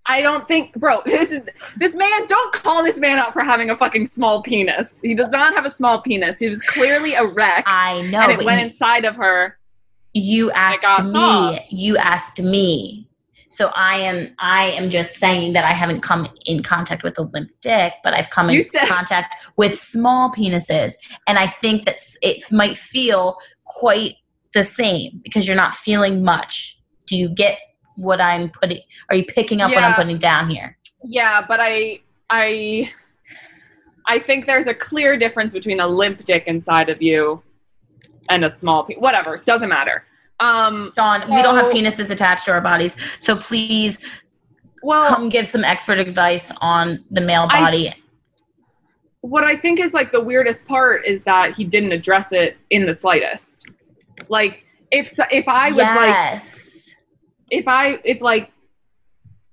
I 0.06 0.22
don't 0.22 0.48
think, 0.48 0.74
bro. 0.74 1.02
This 1.06 1.32
is 1.32 1.42
this 1.78 1.96
man. 1.96 2.28
Don't 2.28 2.52
call 2.54 2.84
this 2.84 3.00
man 3.00 3.20
out 3.20 3.32
for 3.34 3.42
having 3.42 3.70
a 3.70 3.76
fucking 3.76 4.06
small 4.08 4.42
penis. 4.42 5.00
He 5.02 5.14
does 5.16 5.30
not 5.32 5.54
have 5.54 5.66
a 5.66 5.70
small 5.70 6.02
penis. 6.02 6.40
He 6.40 6.50
was 6.50 6.62
clearly 6.62 7.14
erect, 7.14 7.68
I 7.68 8.02
know, 8.10 8.22
and 8.22 8.32
it 8.34 8.44
went 8.46 8.60
you- 8.60 8.66
inside 8.68 9.06
of 9.06 9.16
her. 9.16 9.58
you 10.14 10.52
asked 10.52 11.04
me 11.06 11.12
soft. 11.12 11.72
you 11.72 11.98
asked 11.98 12.42
me 12.42 13.08
so 13.54 13.68
i 13.76 13.98
am 13.98 14.34
i 14.40 14.72
am 14.72 14.90
just 14.90 15.18
saying 15.18 15.54
that 15.54 15.64
i 15.64 15.72
haven't 15.72 16.02
come 16.02 16.28
in 16.46 16.62
contact 16.64 17.04
with 17.04 17.18
a 17.18 17.24
limp 17.34 17.50
dick 17.62 17.94
but 18.04 18.14
i've 18.14 18.30
come 18.30 18.50
in 18.50 18.64
contact 18.88 19.36
with 19.58 19.80
small 19.80 20.32
penises 20.32 20.94
and 21.28 21.38
i 21.38 21.48
think 21.48 21.86
that 21.86 21.98
it 22.22 22.44
might 22.52 22.78
feel 22.78 23.38
quite 23.66 24.16
the 24.54 24.64
same 24.64 25.20
because 25.24 25.48
you're 25.48 25.56
not 25.56 25.74
feeling 25.74 26.24
much 26.24 26.78
do 27.08 27.18
you 27.18 27.30
get 27.30 27.60
what 27.98 28.20
i'm 28.20 28.50
putting 28.62 28.80
are 29.10 29.16
you 29.16 29.26
picking 29.26 29.62
up 29.62 29.72
what 29.74 29.84
i'm 29.84 29.94
putting 29.94 30.18
down 30.18 30.50
here 30.50 30.78
Yeah, 31.04 31.46
but 31.46 31.60
I, 31.60 32.00
I, 32.30 32.92
I 34.08 34.20
think 34.20 34.46
there's 34.46 34.68
a 34.68 34.74
clear 34.74 35.18
difference 35.18 35.54
between 35.54 35.80
a 35.80 35.88
limp 35.88 36.24
dick 36.24 36.44
inside 36.48 36.90
of 36.90 37.02
you 37.02 37.42
and 38.30 38.46
a 38.46 38.50
small 38.50 38.86
pe- 38.86 38.96
whatever. 38.96 39.38
Doesn't 39.46 39.70
matter. 39.70 40.06
Um, 40.44 40.92
Sean, 40.96 41.22
we 41.34 41.42
don't 41.42 41.56
have 41.56 41.72
penises 41.72 42.12
attached 42.12 42.46
to 42.46 42.52
our 42.52 42.60
bodies, 42.62 42.98
so 43.20 43.36
please 43.36 44.00
Well, 44.82 45.08
come 45.08 45.30
give 45.30 45.48
some 45.48 45.64
expert 45.64 46.00
advice 46.00 46.52
on 46.62 47.04
the 47.12 47.22
male 47.22 47.48
I- 47.50 47.60
body. 47.62 47.94
what 49.22 49.46
I 49.46 49.56
think 49.56 49.80
is 49.80 49.94
like 49.94 50.12
the 50.12 50.20
weirdest 50.20 50.66
part 50.66 51.06
is 51.06 51.24
that 51.24 51.56
he 51.56 51.64
didn't 51.64 51.94
address 51.94 52.34
it 52.34 52.58
in 52.72 52.86
the 52.86 52.94
slightest. 52.94 53.70
Like 54.28 54.66
if 54.92 55.18
if 55.32 55.48
I 55.48 55.70
was 55.72 55.78
like 55.78 56.98
if 57.50 57.66
I 57.68 58.00
if 58.04 58.20
like 58.22 58.52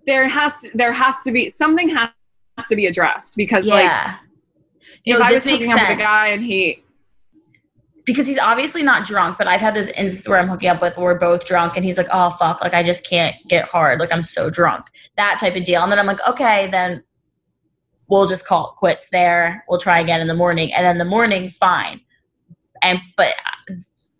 there 0.06 0.26
has 0.26 0.58
to, 0.62 0.70
there 0.74 0.92
has 0.92 1.22
to 1.22 1.30
be 1.30 1.50
something 1.50 1.88
has 1.90 2.10
to 2.68 2.74
be 2.74 2.86
addressed 2.86 3.36
because 3.36 3.64
like 3.66 3.84
Yeah. 3.84 4.16
if 5.04 5.20
I 5.20 5.32
was 5.32 5.44
hooking 5.44 5.70
up 5.70 5.80
with 5.88 5.98
a 6.00 6.02
guy 6.02 6.28
and 6.28 6.42
he 6.42 6.82
because 8.12 8.26
he's 8.26 8.38
obviously 8.38 8.82
not 8.82 9.06
drunk, 9.06 9.38
but 9.38 9.46
I've 9.46 9.60
had 9.60 9.74
those 9.74 9.88
instances 9.88 10.28
where 10.28 10.38
I'm 10.38 10.48
hooking 10.48 10.68
up 10.68 10.80
with 10.80 10.96
we're 10.96 11.18
both 11.18 11.44
drunk 11.44 11.76
and 11.76 11.84
he's 11.84 11.98
like, 11.98 12.08
Oh 12.12 12.30
fuck, 12.30 12.60
like 12.62 12.74
I 12.74 12.82
just 12.82 13.04
can't 13.04 13.36
get 13.48 13.66
hard. 13.66 14.00
Like 14.00 14.12
I'm 14.12 14.24
so 14.24 14.50
drunk. 14.50 14.86
That 15.16 15.38
type 15.40 15.56
of 15.56 15.64
deal. 15.64 15.82
And 15.82 15.90
then 15.90 15.98
I'm 15.98 16.06
like, 16.06 16.26
okay, 16.28 16.68
then 16.70 17.02
we'll 18.08 18.26
just 18.26 18.44
call 18.44 18.70
it 18.70 18.76
quits 18.76 19.08
there. 19.10 19.64
We'll 19.68 19.80
try 19.80 20.00
again 20.00 20.20
in 20.20 20.26
the 20.26 20.34
morning. 20.34 20.72
And 20.72 20.84
then 20.84 20.98
the 20.98 21.04
morning, 21.04 21.48
fine. 21.48 22.00
And 22.82 22.98
but 23.16 23.34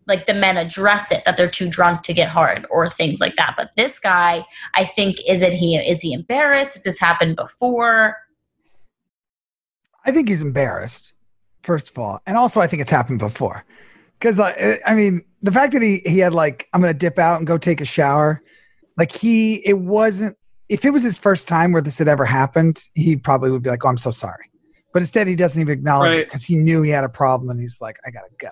like 0.07 0.27
the 0.27 0.35
men 0.35 0.57
address 0.57 1.13
it 1.13 1.25
that 1.25 1.37
they're 1.37 1.51
too 1.51 1.69
drunk 1.69 2.03
to 2.03 2.13
get 2.13 2.29
hard 2.29 2.67
or 2.71 2.91
things 2.91 3.21
like 3.21 3.37
that. 3.37 3.55
But 3.57 3.71
this 3.77 3.99
guy, 3.99 4.45
I 4.75 4.85
think, 4.85 5.17
is 5.27 5.43
it 5.43 5.55
he 5.55 5.77
is 5.77 6.01
he 6.01 6.13
embarrassed? 6.13 6.75
Has 6.75 6.85
this 6.85 6.99
happened 6.99 7.37
before? 7.37 8.17
I 10.05 10.13
think 10.13 10.29
he's 10.29 10.43
embarrassed, 10.43 11.13
first 11.63 11.91
of 11.91 11.99
all, 11.99 12.21
and 12.27 12.37
also 12.37 12.61
I 12.61 12.67
think 12.67 12.83
it's 12.83 12.91
happened 12.91 13.19
before. 13.19 13.65
Because 14.19 14.39
I 14.39 14.95
mean, 14.95 15.23
the 15.43 15.53
fact 15.53 15.73
that 15.73 15.83
he 15.83 16.03
he 16.05 16.19
had 16.19 16.35
like, 16.35 16.69
I'm 16.75 16.81
gonna 16.81 16.93
dip 16.95 17.19
out 17.19 17.39
and 17.39 17.47
go 17.47 17.57
take 17.59 17.81
a 17.81 17.85
shower, 17.87 18.43
like 18.99 19.13
he, 19.13 19.57
it 19.67 19.79
wasn't. 19.79 20.37
If 20.69 20.85
it 20.85 20.91
was 20.91 21.03
his 21.03 21.19
first 21.19 21.49
time 21.49 21.73
where 21.73 21.83
this 21.83 21.99
had 21.99 22.07
ever 22.07 22.25
happened, 22.25 22.81
he 22.95 23.17
probably 23.17 23.51
would 23.51 23.63
be 23.63 23.71
like, 23.71 23.85
"Oh, 23.85 23.89
I'm 23.89 23.97
so 23.99 24.11
sorry," 24.11 24.45
but 24.93 25.01
instead 25.03 25.27
he 25.27 25.37
doesn't 25.37 25.61
even 25.61 25.73
acknowledge 25.77 26.17
it 26.17 26.27
because 26.29 26.45
he 26.45 26.55
knew 26.57 26.83
he 26.83 26.91
had 26.91 27.03
a 27.05 27.09
problem, 27.09 27.49
and 27.51 27.59
he's 27.59 27.79
like, 27.81 27.97
"I 28.07 28.11
gotta 28.11 28.29
go. 28.39 28.49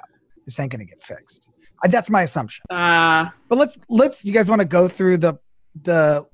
This 0.47 0.59
ain't 0.59 0.73
gonna 0.73 0.85
get 0.87 1.03
fixed." 1.03 1.51
That's 1.85 2.11
my 2.11 2.23
assumption. 2.23 2.65
uh 2.71 3.29
But 3.49 3.59
let's 3.59 3.77
let's. 3.89 4.25
You 4.25 4.33
guys 4.33 4.49
want 4.49 4.63
to 4.63 4.67
go 4.69 4.89
through 4.89 5.19
the 5.19 5.35
the 5.83 6.27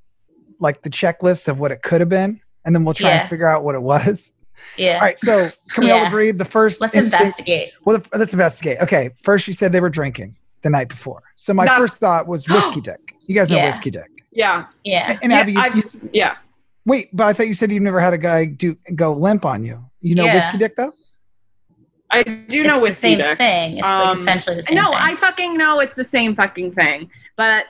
like 0.60 0.82
the 0.82 0.90
checklist 0.90 1.48
of 1.48 1.58
what 1.60 1.70
it 1.72 1.82
could 1.82 2.00
have 2.00 2.08
been, 2.08 2.40
and 2.64 2.74
then 2.74 2.84
we'll 2.84 2.94
try 2.94 3.10
Yeah. 3.10 3.20
and 3.22 3.28
figure 3.28 3.48
out 3.48 3.64
what 3.64 3.74
it 3.74 3.82
was. 3.82 4.32
Yeah. 4.76 4.94
All 4.94 5.00
right. 5.00 5.18
So 5.18 5.50
can 5.70 5.84
we 5.84 5.90
all 5.90 6.00
Yeah. 6.00 6.08
agree 6.08 6.30
the 6.30 6.44
first 6.44 6.80
Let's 6.80 6.96
instinct- 6.96 7.20
investigate. 7.22 7.72
well, 7.84 7.98
the- 7.98 8.18
let's 8.18 8.32
investigate. 8.32 8.78
Okay, 8.82 9.10
first 9.22 9.46
you 9.48 9.54
said 9.54 9.72
they 9.72 9.80
were 9.80 9.90
drinking 9.90 10.34
the 10.62 10.70
night 10.70 10.88
before. 10.88 11.22
So 11.36 11.52
my 11.54 11.64
No. 11.66 11.74
first 11.76 11.98
thought 11.98 12.26
was 12.26 12.48
whiskey 12.48 12.80
dick. 12.88 12.98
You 13.26 13.34
guys 13.34 13.50
know 13.50 13.56
Yeah. 13.56 13.66
whiskey 13.66 13.90
dick. 13.90 14.08
yeah 14.32 14.64
Yeah. 14.84 15.16
And 15.22 15.30
yeah, 15.32 15.38
Abby, 15.38 15.52
you, 15.52 15.60
I've, 15.60 15.76
you- 15.76 15.82
yeah 16.12 16.34
wait, 16.86 17.08
but 17.16 17.26
I 17.26 17.32
thought 17.32 17.46
you 17.48 17.54
said 17.54 17.70
you've 17.72 17.82
never 17.82 18.00
had 18.00 18.12
a 18.12 18.18
guy 18.18 18.44
do 18.46 18.76
go 18.94 19.12
limp 19.12 19.44
on 19.44 19.64
you. 19.64 19.84
You 20.00 20.14
know 20.16 20.24
Yeah. 20.24 20.34
whiskey 20.34 20.58
dick 20.58 20.76
though? 20.76 20.92
I 22.10 22.22
do 22.22 22.62
know 22.62 22.74
it's 22.76 22.82
whiskey 22.82 23.14
the 23.16 23.22
same 23.22 23.28
dick. 23.28 23.38
thing. 23.38 23.78
It's 23.78 23.88
Um, 23.88 24.08
like 24.08 24.18
essentially 24.18 24.56
the 24.56 24.62
same 24.62 24.76
thing. 24.76 24.84
no, 24.84 24.90
thing. 24.90 25.00
I 25.00 25.14
fucking 25.16 25.56
know 25.56 25.80
it's 25.80 25.96
the 25.96 26.04
same 26.04 26.34
fucking 26.36 26.72
thing, 26.72 27.10
but 27.36 27.64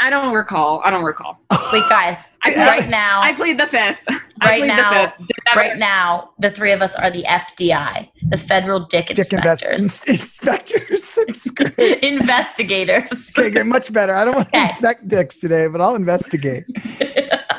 I 0.00 0.10
don't 0.10 0.34
recall. 0.34 0.80
I 0.84 0.90
don't 0.90 1.04
recall. 1.04 1.38
Wait, 1.72 1.82
guys, 1.88 2.28
I 2.42 2.50
plead, 2.52 2.64
right 2.64 2.88
now, 2.88 3.20
I 3.22 3.32
plead 3.32 3.58
the 3.58 3.66
fifth. 3.66 3.98
Right 4.44 4.66
now- 4.66 5.14
the 5.18 5.24
fifth. 5.26 5.56
Right 5.56 5.78
now, 5.78 6.30
the 6.38 6.50
three 6.50 6.72
of 6.72 6.82
us 6.82 6.94
are 6.96 7.10
the 7.10 7.22
FDI, 7.22 8.10
the 8.28 8.36
Federal 8.36 8.80
Dick 8.80 9.06
Dick 9.14 9.32
invest- 9.32 9.64
Inspectors, 9.64 10.04
inspectors. 10.08 11.18
It's 11.28 11.50
great. 11.50 12.02
investigators. 12.02 13.32
Okay, 13.38 13.50
great, 13.50 13.66
much 13.66 13.92
better. 13.92 14.14
I 14.14 14.24
don't 14.24 14.34
want 14.34 14.48
to 14.52 14.56
Okay. 14.58 14.66
inspect 14.66 15.08
dicks 15.08 15.38
today, 15.38 15.68
but 15.68 15.80
I'll 15.80 15.94
investigate. 15.94 16.64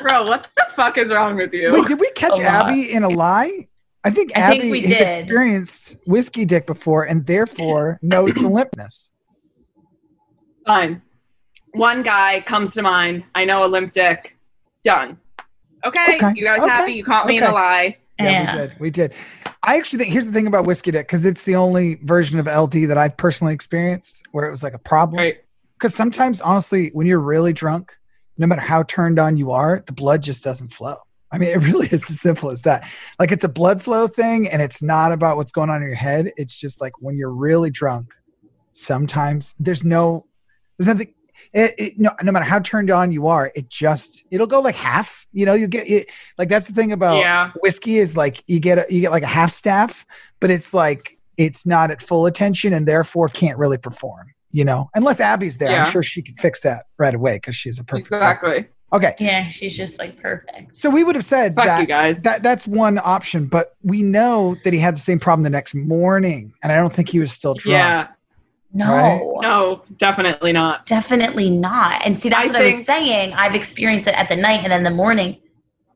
Bro, 0.02 0.26
what 0.28 0.46
the 0.56 0.66
fuck 0.76 0.98
is 0.98 1.10
wrong 1.12 1.36
with 1.36 1.52
you? 1.52 1.72
Wait, 1.72 1.86
did 1.86 1.98
we 1.98 2.10
catch 2.10 2.38
Abby 2.38 2.92
in 2.92 3.02
a 3.02 3.08
lie? 3.08 3.66
I 4.04 4.10
think 4.10 4.36
I 4.36 4.40
Abby 4.54 4.70
we 4.70 4.82
has 4.82 4.90
did. 4.98 5.18
experienced 5.20 5.96
whiskey 6.06 6.44
dick 6.44 6.66
before 6.66 7.02
and 7.04 7.26
therefore 7.26 7.98
knows 8.02 8.34
the 8.34 8.42
limpness. 8.42 9.10
Fine. 10.66 11.02
One 11.76 12.02
guy 12.02 12.42
comes 12.46 12.70
to 12.74 12.82
mind. 12.82 13.24
I 13.34 13.44
know 13.44 13.64
a 13.64 13.68
limp 13.68 13.92
dick. 13.92 14.36
Done. 14.82 15.18
Okay, 15.84 16.16
Okay, 16.16 16.32
you 16.34 16.44
guys 16.44 16.60
okay, 16.60 16.68
happy? 16.70 16.92
You 16.92 17.04
caught 17.04 17.26
me 17.26 17.36
in 17.38 17.42
a 17.44 17.52
lie. 17.52 17.96
Yeah, 18.18 18.30
Yeah. 18.30 18.52
we 18.54 18.58
did. 18.60 18.80
We 18.80 18.90
did. 18.90 19.14
I 19.62 19.76
actually 19.76 19.98
think 19.98 20.10
here's 20.12 20.26
the 20.26 20.32
thing 20.32 20.46
about 20.46 20.64
whiskey 20.64 20.90
dick 20.90 21.06
because 21.06 21.26
it's 21.26 21.44
the 21.44 21.56
only 21.56 21.96
version 22.02 22.38
of 22.38 22.46
LD 22.46 22.88
that 22.88 22.96
I've 22.96 23.16
personally 23.16 23.52
experienced 23.52 24.26
where 24.32 24.46
it 24.46 24.50
was 24.50 24.62
like 24.62 24.74
a 24.74 24.78
problem. 24.78 25.18
Right. 25.18 25.36
Because 25.74 25.94
sometimes, 25.94 26.40
honestly, 26.40 26.90
when 26.94 27.06
you're 27.06 27.20
really 27.20 27.52
drunk, 27.52 27.94
no 28.38 28.46
matter 28.46 28.62
how 28.62 28.82
turned 28.84 29.18
on 29.18 29.36
you 29.36 29.50
are, 29.50 29.82
the 29.86 29.92
blood 29.92 30.22
just 30.22 30.42
doesn't 30.42 30.72
flow. 30.72 30.96
I 31.30 31.38
mean, 31.38 31.50
it 31.50 31.58
really 31.66 31.88
is 31.88 32.08
as 32.08 32.20
simple 32.20 32.48
as 32.50 32.62
that. 32.62 32.88
Like 33.18 33.32
it's 33.32 33.44
a 33.44 33.48
blood 33.48 33.82
flow 33.82 34.06
thing, 34.06 34.48
and 34.48 34.62
it's 34.62 34.82
not 34.82 35.12
about 35.12 35.36
what's 35.36 35.52
going 35.52 35.68
on 35.68 35.82
in 35.82 35.88
your 35.88 35.94
head. 35.96 36.30
It's 36.36 36.58
just 36.58 36.80
like 36.80 37.02
when 37.02 37.18
you're 37.18 37.34
really 37.34 37.70
drunk, 37.70 38.14
sometimes 38.72 39.54
there's 39.58 39.84
no, 39.84 40.26
there's 40.78 40.88
nothing. 40.88 41.12
It, 41.52 41.74
it, 41.78 41.92
no, 41.98 42.10
no 42.22 42.32
matter 42.32 42.44
how 42.44 42.58
turned 42.60 42.90
on 42.90 43.12
you 43.12 43.26
are, 43.26 43.50
it 43.54 43.68
just 43.68 44.26
it'll 44.30 44.46
go 44.46 44.60
like 44.60 44.74
half. 44.74 45.26
You 45.32 45.46
know, 45.46 45.54
you 45.54 45.68
get 45.68 45.88
it. 45.88 46.10
Like 46.38 46.48
that's 46.48 46.66
the 46.66 46.72
thing 46.74 46.92
about 46.92 47.18
Yeah. 47.18 47.50
whiskey 47.62 47.98
is 47.98 48.16
like 48.16 48.42
you 48.46 48.60
get 48.60 48.78
a, 48.78 48.86
you 48.88 49.00
get 49.00 49.10
like 49.10 49.22
a 49.22 49.26
half 49.26 49.50
staff, 49.50 50.04
but 50.40 50.50
it's 50.50 50.72
like 50.74 51.18
it's 51.36 51.66
not 51.66 51.90
at 51.90 52.02
full 52.02 52.26
attention 52.26 52.72
and 52.72 52.86
therefore 52.88 53.28
can't 53.28 53.58
really 53.58 53.78
perform. 53.78 54.32
You 54.52 54.64
know, 54.64 54.88
unless 54.94 55.20
Abby's 55.20 55.58
there, 55.58 55.70
Yeah. 55.72 55.84
I'm 55.84 55.90
sure 55.90 56.02
she 56.02 56.22
could 56.22 56.38
fix 56.40 56.60
that 56.62 56.86
right 56.98 57.14
away 57.14 57.36
because 57.36 57.56
she's 57.56 57.78
a 57.78 57.84
perfect. 57.84 58.06
Exactly. 58.12 58.66
Okay, 58.92 59.14
Yeah, 59.18 59.42
she's 59.48 59.76
just 59.76 59.98
like 59.98 60.16
perfect. 60.22 60.76
so 60.76 60.88
we 60.88 61.02
would 61.02 61.16
have 61.16 61.24
said 61.24 61.54
Fuck 61.56 61.64
that 61.64 61.80
you 61.80 61.86
guys. 61.88 62.22
that 62.22 62.44
that's 62.44 62.68
one 62.68 62.98
option, 63.02 63.46
but 63.46 63.74
we 63.82 64.02
know 64.02 64.54
that 64.62 64.72
he 64.72 64.78
had 64.78 64.94
the 64.94 65.00
same 65.00 65.18
problem 65.18 65.42
the 65.42 65.50
next 65.50 65.74
morning, 65.74 66.52
and 66.62 66.70
I 66.70 66.76
don't 66.76 66.92
think 66.92 67.08
he 67.08 67.18
was 67.18 67.32
still 67.32 67.54
drunk. 67.54 67.74
yeah. 67.76 68.06
No, 68.76 68.86
Right? 68.92 69.20
No, 69.40 69.82
definitely 69.96 70.52
not. 70.52 70.84
definitely 70.86 71.48
not. 71.48 72.04
And 72.04 72.16
see, 72.18 72.28
that's 72.28 72.50
I 72.50 72.52
what 72.52 72.62
I 72.62 72.66
was 72.66 72.84
saying. 72.84 73.32
I've 73.32 73.54
experienced 73.54 74.06
it 74.06 74.14
at 74.14 74.28
the 74.28 74.36
night 74.36 74.60
and 74.62 74.70
then 74.70 74.82
the 74.82 74.90
morning. 74.90 75.38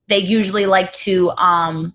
They 0.09 0.19
usually 0.19 0.67
like 0.67 0.93
to 1.05 1.31
um 1.33 1.95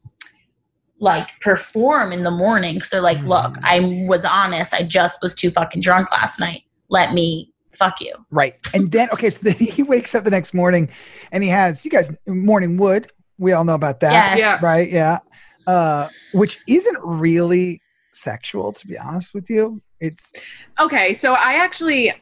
like 0.99 1.27
perform 1.41 2.11
in 2.13 2.23
the 2.23 2.31
morning 2.31 2.75
because 2.75 2.89
they're 2.89 3.01
like, 3.01 3.21
look, 3.23 3.53
Mm. 3.53 3.59
I 3.63 4.07
was 4.07 4.23
honest. 4.25 4.73
I 4.73 4.83
just 4.83 5.19
was 5.21 5.33
too 5.33 5.51
fucking 5.51 5.81
drunk 5.81 6.11
last 6.11 6.39
night. 6.39 6.63
Let 6.89 7.13
me 7.13 7.51
fuck 7.73 7.99
you. 7.99 8.13
Right. 8.31 8.53
And 8.73 8.91
then, 8.91 9.09
okay, 9.11 9.29
so 9.29 9.49
then 9.49 9.55
he 9.59 9.83
wakes 9.83 10.13
up 10.15 10.23
the 10.23 10.31
next 10.31 10.53
morning 10.53 10.89
and 11.31 11.43
he 11.43 11.49
has, 11.49 11.83
you 11.83 11.91
guys, 11.91 12.15
morning 12.27 12.77
wood. 12.77 13.07
We 13.37 13.51
all 13.51 13.65
know 13.65 13.73
about 13.73 13.99
that. 14.01 14.37
Yes. 14.37 14.61
Yeah. 14.61 14.65
Right. 14.67 14.89
Yeah. 14.89 15.19
Uh, 15.67 16.07
which 16.33 16.59
isn't 16.67 16.97
really 17.03 17.81
sexual, 18.13 18.71
to 18.71 18.87
be 18.87 18.95
honest 18.97 19.33
with 19.33 19.49
you. 19.49 19.81
It's, 19.99 20.33
Okay, 20.79 21.13
so 21.13 21.33
I 21.33 21.53
actually 21.53 22.13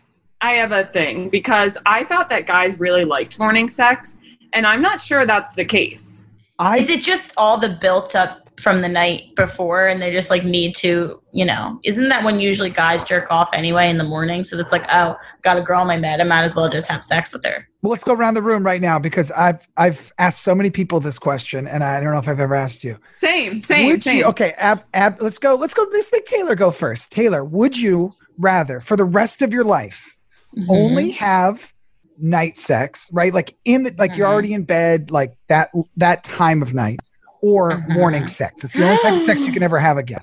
I 0.41 0.53
have 0.53 0.71
a 0.71 0.85
thing 0.85 1.29
because 1.29 1.77
I 1.85 2.03
thought 2.03 2.29
that 2.29 2.45
guys 2.45 2.79
really 2.79 3.05
liked 3.05 3.39
morning 3.39 3.69
sex, 3.69 4.17
and 4.51 4.67
I'm 4.67 4.81
not 4.81 4.99
sure 4.99 5.25
that's 5.25 5.53
the 5.55 5.65
case. 5.65 6.25
I, 6.59 6.77
Is 6.77 6.89
it 6.89 7.01
just 7.01 7.31
all 7.37 7.57
the 7.57 7.69
built 7.69 8.15
up 8.15 8.42
from 8.59 8.81
the 8.81 8.87
night 8.87 9.35
before 9.35 9.87
and 9.87 10.01
they 10.01 10.11
just 10.11 10.29
like 10.29 10.45
need 10.45 10.75
to, 10.75 11.21
you 11.31 11.43
know, 11.43 11.79
isn't 11.83 12.07
that 12.09 12.23
when 12.23 12.39
usually 12.39 12.69
guys 12.69 13.03
jerk 13.03 13.27
off 13.31 13.49
anyway 13.53 13.89
in 13.89 13.97
the 13.97 14.03
morning? 14.03 14.43
So 14.45 14.57
it's 14.59 14.71
like, 14.71 14.85
oh, 14.91 15.15
got 15.41 15.57
a 15.57 15.61
girl 15.61 15.81
in 15.81 15.87
my 15.87 15.99
bed. 15.99 16.21
I 16.21 16.23
might 16.23 16.43
as 16.43 16.55
well 16.55 16.69
just 16.69 16.87
have 16.89 17.03
sex 17.03 17.33
with 17.33 17.43
her. 17.45 17.67
well, 17.81 17.91
let's 17.91 18.03
go 18.03 18.13
around 18.13 18.35
the 18.35 18.41
room 18.41 18.63
right 18.65 18.81
now 18.81 18.99
because 18.99 19.31
I've, 19.31 19.67
I've 19.75 20.13
asked 20.19 20.43
so 20.43 20.53
many 20.55 20.69
people 20.69 20.99
this 20.99 21.17
question 21.19 21.67
and 21.67 21.83
I 21.83 21.99
don't 21.99 22.13
know 22.13 22.19
if 22.19 22.27
I've 22.27 22.39
ever 22.39 22.55
asked 22.55 22.83
you. 22.83 22.97
Same, 23.15 23.59
same, 23.59 23.85
would 23.87 24.03
same. 24.03 24.17
you, 24.19 24.25
okay, 24.25 24.53
ab, 24.57 24.83
ab, 24.93 25.17
let's 25.21 25.39
go, 25.39 25.55
let's 25.55 25.73
go, 25.73 25.85
let's 25.91 26.11
make 26.11 26.25
Taylor 26.25 26.55
go 26.55 26.69
first. 26.71 27.11
Taylor, 27.11 27.43
would 27.43 27.77
you 27.77 28.11
rather 28.37 28.79
for 28.79 28.95
the 28.95 29.05
rest 29.05 29.41
of 29.41 29.53
your 29.53 29.63
life 29.63 30.11
Mm-hmm. 30.55 30.69
only 30.69 31.09
have 31.13 31.73
night 32.19 32.59
sex, 32.59 33.09
right? 33.11 33.33
Like 33.33 33.55
in 33.65 33.81
the 33.81 33.95
like 33.97 34.15
you're 34.15 34.27
Mhm. 34.27 34.31
already 34.31 34.53
in 34.53 34.65
bed, 34.65 35.09
like 35.09 35.33
that 35.49 35.71
that 35.97 36.23
time 36.23 36.61
of 36.61 36.75
night, 36.75 36.99
or 37.43 37.71
Mhm. 37.71 37.89
morning 37.89 38.25
sex. 38.27 38.63
It's 38.63 38.71
the 38.73 38.83
only 38.85 38.97
type 39.03 39.13
of 39.13 39.19
sex 39.19 39.45
you 39.45 39.51
can 39.51 39.61
ever 39.63 39.77
have 39.77 39.97
again. 39.97 40.21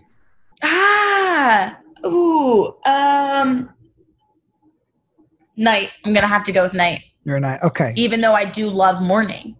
Ah, 0.62 1.76
ooh, 2.06 2.74
um, 2.86 3.68
night. 5.56 5.90
I'm 6.04 6.12
gonna 6.14 6.26
have 6.26 6.44
to 6.44 6.52
go 6.52 6.62
with 6.64 6.74
night, 6.74 7.02
You're 7.24 7.36
a 7.36 7.40
night. 7.40 7.60
Okay. 7.62 7.92
even 7.96 8.20
though 8.20 8.34
I 8.34 8.44
do 8.44 8.68
love 8.68 9.02
morning. 9.02 9.56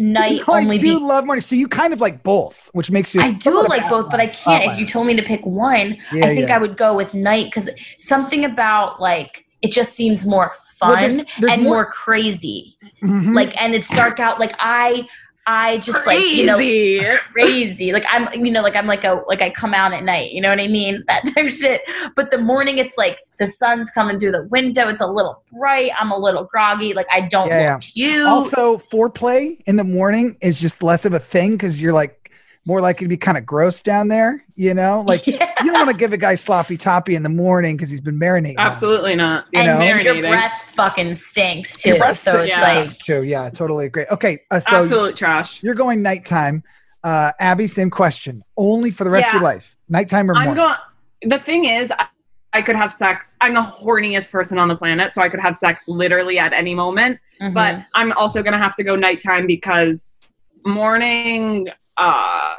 Night 0.00 0.42
No, 0.46 0.54
I 0.54 0.60
only 0.60 0.78
do 0.78 0.96
be. 1.00 1.04
love 1.04 1.24
morning. 1.26 1.40
So 1.42 1.56
you 1.56 1.66
kind 1.66 1.92
of 1.92 2.00
like 2.00 2.22
both, 2.22 2.70
which 2.72 2.88
makes 2.88 3.16
you. 3.16 3.20
I 3.20 3.32
do 3.32 3.66
like 3.66 3.88
both, 3.88 4.08
but 4.12 4.20
I 4.20 4.28
can't. 4.28 4.70
If 4.72 4.78
you 4.78 4.86
told 4.86 5.08
me 5.08 5.16
to 5.16 5.24
pick 5.24 5.44
one, 5.44 5.96
Yeah, 6.12 6.26
I 6.26 6.28
think 6.36 6.48
yeah. 6.48 6.54
I 6.54 6.58
would 6.58 6.76
go 6.76 6.94
with 6.94 7.14
night 7.14 7.46
because 7.46 7.68
something 7.98 8.44
about 8.44 9.00
like 9.00 9.44
it 9.60 9.72
just 9.72 9.94
seems 9.94 10.24
more 10.24 10.52
Well, 10.80 10.90
fun 10.94 10.98
there's- 11.00 11.24
there's 11.40 11.52
and 11.54 11.62
more- 11.64 11.74
more, 11.78 11.86
crazy. 11.86 12.76
Mhm. 13.02 13.34
Like, 13.34 13.60
and 13.60 13.74
it's 13.74 13.88
dark 13.88 14.20
out. 14.20 14.38
Like 14.38 14.54
I, 14.60 15.04
I 15.50 15.78
just 15.78 16.06
like 16.06 16.24
you 16.26 16.44
know 16.44 16.56
Crazy. 16.56 17.06
crazy. 17.32 17.92
Like 17.92 18.04
I'm, 18.10 18.44
you 18.44 18.52
know, 18.52 18.60
like 18.62 18.76
I'm 18.76 18.86
like 18.86 19.02
a 19.04 19.22
like 19.26 19.40
I 19.40 19.48
come 19.48 19.72
out 19.72 19.94
at 19.94 20.04
night. 20.04 20.32
You 20.32 20.42
know 20.42 20.50
what 20.50 20.60
I 20.60 20.68
mean? 20.68 21.02
That 21.08 21.24
type 21.34 21.46
of 21.46 21.54
shit. 21.54 21.80
But 22.14 22.30
the 22.30 22.36
morning, 22.36 22.76
it's 22.76 22.98
like 22.98 23.20
the 23.38 23.46
sun's 23.46 23.90
coming 23.90 24.20
through 24.20 24.32
the 24.32 24.46
window. 24.50 24.88
It's 24.88 25.00
a 25.00 25.06
little 25.06 25.42
bright. 25.50 25.90
I'm 25.98 26.10
a 26.10 26.18
little 26.18 26.44
groggy. 26.44 26.92
Like 26.92 27.06
I 27.10 27.22
don't 27.22 27.48
Yeah, 27.48 27.74
look 27.74 27.82
cute. 27.82 28.26
also 28.26 28.76
foreplay 28.76 29.58
in 29.66 29.76
the 29.76 29.84
morning 29.84 30.36
is 30.42 30.60
just 30.60 30.82
less 30.82 31.06
of 31.06 31.14
a 31.14 31.18
thing 31.18 31.52
because 31.52 31.80
you're 31.80 31.94
like 31.94 32.27
more 32.68 32.82
likely 32.82 33.06
to 33.06 33.08
be 33.08 33.16
kind 33.16 33.38
of 33.38 33.46
gross 33.46 33.82
down 33.82 34.08
there. 34.08 34.44
You 34.54 34.74
know, 34.74 35.00
like 35.06 35.26
Yeah. 35.26 35.50
you 35.64 35.70
don't 35.72 35.86
want 35.86 35.90
to 35.90 35.96
give 35.96 36.12
a 36.12 36.18
guy 36.18 36.34
sloppy 36.34 36.76
toppy 36.76 37.14
in 37.14 37.22
the 37.22 37.30
morning 37.30 37.76
because 37.78 37.88
he's 37.90 38.02
been 38.02 38.20
marinating. 38.20 38.56
Absolutely 38.58 39.16
not. 39.16 39.46
You 39.54 39.60
and 39.60 39.66
know? 39.80 39.82
your 39.84 40.14
Marinating. 40.14 40.20
breath 40.30 40.62
fucking 40.74 41.14
stinks 41.14 41.80
too. 41.82 41.88
Your 41.90 41.98
breath 41.98 42.16
so 42.18 42.40
it's 42.42 42.52
stinks 42.54 42.98
too. 42.98 43.22
Yeah, 43.24 43.48
totally 43.48 43.86
agree. 43.86 44.04
Okay, 44.12 44.40
uh, 44.50 44.60
so 44.60 44.82
Absolute 44.82 45.16
trash. 45.16 45.62
you're 45.62 45.74
going 45.74 46.02
nighttime. 46.02 46.62
Uh, 47.02 47.32
Abby, 47.40 47.66
same 47.66 47.88
question. 47.90 48.42
Only 48.56 48.90
for 48.90 49.04
the 49.04 49.10
rest 49.10 49.28
of 49.28 49.34
your 49.34 49.42
life, 49.42 49.76
nighttime 49.88 50.30
or 50.30 50.34
I'm 50.36 50.44
morning. 50.44 50.64
going. 50.64 51.30
The 51.30 51.38
thing 51.38 51.64
is, 51.64 51.90
I, 51.90 52.06
I 52.52 52.60
could 52.60 52.76
have 52.76 52.92
sex. 52.92 53.34
I'm 53.40 53.54
the 53.54 53.62
horniest 53.62 54.30
person 54.30 54.58
on 54.58 54.68
the 54.68 54.76
planet, 54.76 55.10
so 55.12 55.22
I 55.22 55.28
could 55.30 55.40
have 55.40 55.56
sex 55.56 55.84
literally 55.88 56.38
at 56.38 56.52
any 56.52 56.74
moment. 56.74 57.18
mhm. 57.40 57.54
But 57.54 57.84
I'm 57.94 58.12
also 58.12 58.42
gonna 58.42 58.58
have 58.62 58.74
to 58.76 58.84
go 58.84 58.94
nighttime 58.94 59.46
because 59.46 60.26
morning. 60.66 61.68
uh 61.96 62.54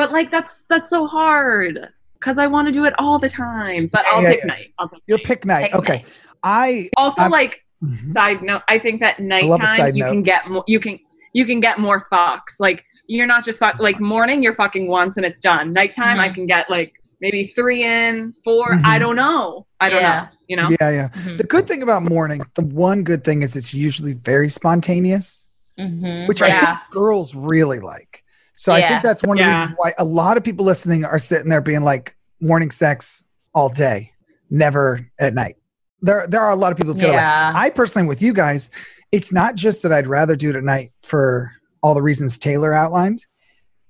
But 0.00 0.12
like 0.12 0.30
that's 0.30 0.62
that's 0.64 0.88
so 0.88 1.06
hard 1.06 1.88
because 2.14 2.38
I 2.38 2.46
want 2.46 2.64
to 2.68 2.72
do 2.72 2.86
it 2.86 2.94
all 2.98 3.18
the 3.18 3.28
time. 3.28 3.86
But 3.92 4.06
I'll 4.06 4.22
Yeah, 4.22 4.30
pick 4.30 4.38
yeah. 4.40 4.46
night. 4.46 4.72
I'll 4.78 4.88
pick 4.88 5.02
You'll 5.06 5.18
night. 5.18 5.24
pick 5.26 5.44
night. 5.44 5.64
Pick 5.72 5.74
okay, 5.74 5.92
night. 5.96 6.18
I. 6.42 6.88
Also, 6.96 7.20
I'm- 7.20 7.30
like 7.30 7.62
Mhm. 7.84 8.02
side 8.04 8.42
note, 8.42 8.62
I 8.66 8.78
think 8.78 9.00
that 9.00 9.20
nighttime 9.20 9.94
you 9.94 10.04
note. 10.04 10.10
can 10.12 10.22
get 10.22 10.48
more. 10.48 10.64
You 10.66 10.80
can 10.80 10.98
you 11.34 11.44
can 11.44 11.60
get 11.60 11.78
more 11.78 12.06
fucks. 12.10 12.54
Like 12.60 12.82
you're 13.08 13.26
not 13.26 13.44
just 13.44 13.58
fuck. 13.58 13.78
Like 13.78 14.00
morning, 14.00 14.42
you're 14.42 14.54
fucking 14.54 14.86
once 14.88 15.18
and 15.18 15.26
it's 15.26 15.42
done. 15.42 15.74
Nighttime, 15.74 16.18
I 16.18 16.30
Mhm. 16.30 16.34
can 16.34 16.46
get 16.46 16.70
like 16.70 16.94
maybe 17.20 17.48
three 17.48 17.84
in, 17.84 18.32
4 18.42 18.70
Mhm. 18.70 18.84
I 18.86 18.98
don't 18.98 19.16
know. 19.16 19.66
I 19.80 19.90
don't 19.90 20.00
Yeah. 20.00 20.20
know. 20.20 20.28
You 20.48 20.56
know. 20.56 20.68
Yeah, 20.80 20.90
yeah. 20.90 21.08
Mhm. 21.08 21.36
The 21.36 21.44
good 21.44 21.66
thing 21.66 21.82
about 21.82 22.02
morning, 22.04 22.40
the 22.54 22.64
one 22.64 23.02
good 23.02 23.22
thing 23.22 23.42
is 23.42 23.54
it's 23.54 23.74
usually 23.74 24.14
very 24.14 24.48
spontaneous, 24.48 25.50
Mhm. 25.78 26.26
which 26.26 26.40
I 26.40 26.58
think 26.58 26.78
girls 26.90 27.34
really 27.34 27.80
like. 27.80 28.24
So 28.60 28.74
I 28.74 28.86
think 28.86 29.00
that's 29.00 29.22
one 29.22 29.38
of 29.38 29.42
the 29.42 29.48
Yeah. 29.50 29.60
reasons 29.62 29.78
why 29.78 29.94
a 29.96 30.04
lot 30.04 30.36
of 30.36 30.44
people 30.44 30.66
listening 30.66 31.02
are 31.02 31.18
sitting 31.18 31.48
there 31.48 31.62
being 31.62 31.80
like, 31.80 32.14
morning 32.42 32.70
sex 32.70 33.24
all 33.54 33.70
day, 33.70 34.12
never 34.50 35.00
at 35.18 35.32
night. 35.32 35.56
There, 36.02 36.26
there 36.26 36.42
are 36.42 36.50
a 36.50 36.56
lot 36.56 36.70
of 36.70 36.76
people 36.76 36.92
who 36.92 37.00
feel 37.00 37.08
that. 37.08 37.14
yeah. 37.14 37.52
I 37.54 37.70
personally, 37.70 38.06
with 38.06 38.20
you 38.20 38.34
guys, 38.34 38.68
it's 39.12 39.32
not 39.32 39.54
just 39.54 39.82
that 39.82 39.94
I'd 39.94 40.06
rather 40.06 40.36
do 40.36 40.50
it 40.50 40.56
at 40.56 40.62
night 40.62 40.90
for 41.02 41.50
all 41.82 41.94
the 41.94 42.02
reasons 42.02 42.36
Taylor 42.36 42.74
outlined, 42.74 43.24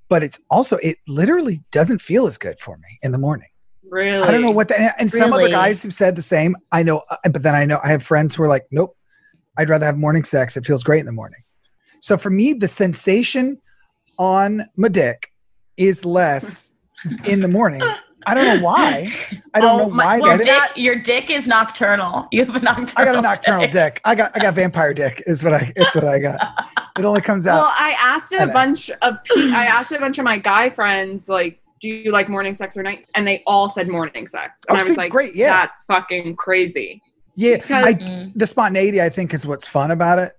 but 0.09 0.23
it's 0.23 0.39
also 0.53 0.77
it 0.77 0.99
literally 1.09 1.65
doesn't 1.73 2.01
feel 2.01 2.29
as 2.29 2.39
good 2.39 2.61
for 2.61 2.77
me 2.77 2.99
in 3.03 3.11
the 3.11 3.19
morning. 3.19 3.49
Really. 3.89 4.23
I 4.23 4.31
don't 4.31 4.43
know 4.43 4.53
what 4.53 4.69
that. 4.69 4.79
And, 4.79 4.93
and 5.01 5.11
some 5.11 5.33
other 5.33 5.43
Really? 5.43 5.51
guys 5.51 5.83
have 5.83 5.93
said 5.95 6.15
the 6.15 6.23
same. 6.23 6.55
I 6.71 6.85
know, 6.85 7.03
uh, 7.11 7.17
but 7.33 7.43
then 7.43 7.57
I 7.57 7.65
know 7.65 7.81
I 7.83 7.89
have 7.89 8.05
friends 8.05 8.37
who 8.37 8.45
are 8.45 8.49
like, 8.49 8.67
nope, 8.71 8.97
I'd 9.59 9.69
rather 9.69 9.87
have 9.87 9.99
morning 9.99 10.23
sex. 10.23 10.57
It 10.57 10.65
feels 10.65 10.85
great 10.85 11.01
in 11.01 11.07
the 11.07 11.13
morning. 11.13 11.41
So 12.01 12.17
for 12.17 12.31
me, 12.31 12.53
the 12.53 12.69
sensation 12.69 13.61
on 14.21 14.69
my 14.77 14.89
dick 14.89 15.33
is 15.77 16.05
less 16.05 16.73
in 17.25 17.41
the 17.41 17.49
morning. 17.49 17.83
I 18.27 18.35
don't 18.35 18.45
know 18.45 18.63
why. 18.65 19.11
I 19.55 19.61
don't 19.61 19.81
Oh, 19.81 19.89
know 19.89 19.91
my- 19.95 20.05
why. 20.05 20.21
well, 20.21 20.31
that 20.37 20.41
is. 20.41 20.47
dick, 20.47 20.77
your 20.77 20.95
dick 20.97 21.31
is 21.31 21.49
nocturnal. 21.49 22.29
You 22.31 22.45
have 22.45 22.55
a 22.55 22.61
nocturnal. 22.61 22.93
I 22.97 23.05
got 23.07 23.15
a 23.17 23.23
nocturnal 23.23 23.61
dick. 23.63 23.71
dick. 23.71 24.01
I 24.05 24.15
got 24.15 24.31
I 24.37 24.41
got 24.41 24.55
vampire 24.55 24.93
dick. 24.93 25.23
Is 25.27 25.43
what 25.43 25.55
I. 25.55 25.73
It's 25.75 25.95
what 25.95 26.05
I 26.05 26.19
got. 26.19 26.39
It 26.99 27.05
only 27.07 27.23
comes 27.23 27.47
out. 27.47 27.63
Well. 27.63 27.73
I 27.75 27.93
asked 27.99 28.33
a 28.35 28.45
know. 28.45 28.53
bunch 28.53 28.91
of 28.91 29.25
pe- 29.25 29.51
I 29.53 29.65
asked 29.65 29.91
a 29.93 29.99
bunch 29.99 30.19
of 30.19 30.25
my 30.27 30.37
guy 30.37 30.69
friends 30.69 31.31
like, 31.31 31.61
"Do 31.81 31.89
you 31.89 32.13
like 32.13 32.29
morning 32.29 32.55
sex 32.55 32.77
or 32.77 32.83
night?" 32.83 33.07
And 33.15 33.27
they 33.27 33.43
all 33.47 33.71
said 33.71 33.89
morning 33.89 34.27
sex. 34.27 34.65
And 34.69 34.77
Oh, 34.77 34.81
I 34.81 34.85
was 34.85 34.91
see, 34.93 34.97
like, 34.99 35.11
great, 35.11 35.35
yeah. 35.35 35.53
that's 35.67 35.85
fucking 35.85 36.37
crazy." 36.37 37.01
Yeah, 37.37 37.57
because- 37.57 37.87
I, 37.87 37.93
Mm. 37.95 38.33
the 38.35 38.47
spontaneity 38.47 39.01
I 39.01 39.09
think 39.09 39.33
is 39.33 39.47
what's 39.47 39.67
fun 39.67 39.91
about 39.93 40.19
it, 40.19 40.33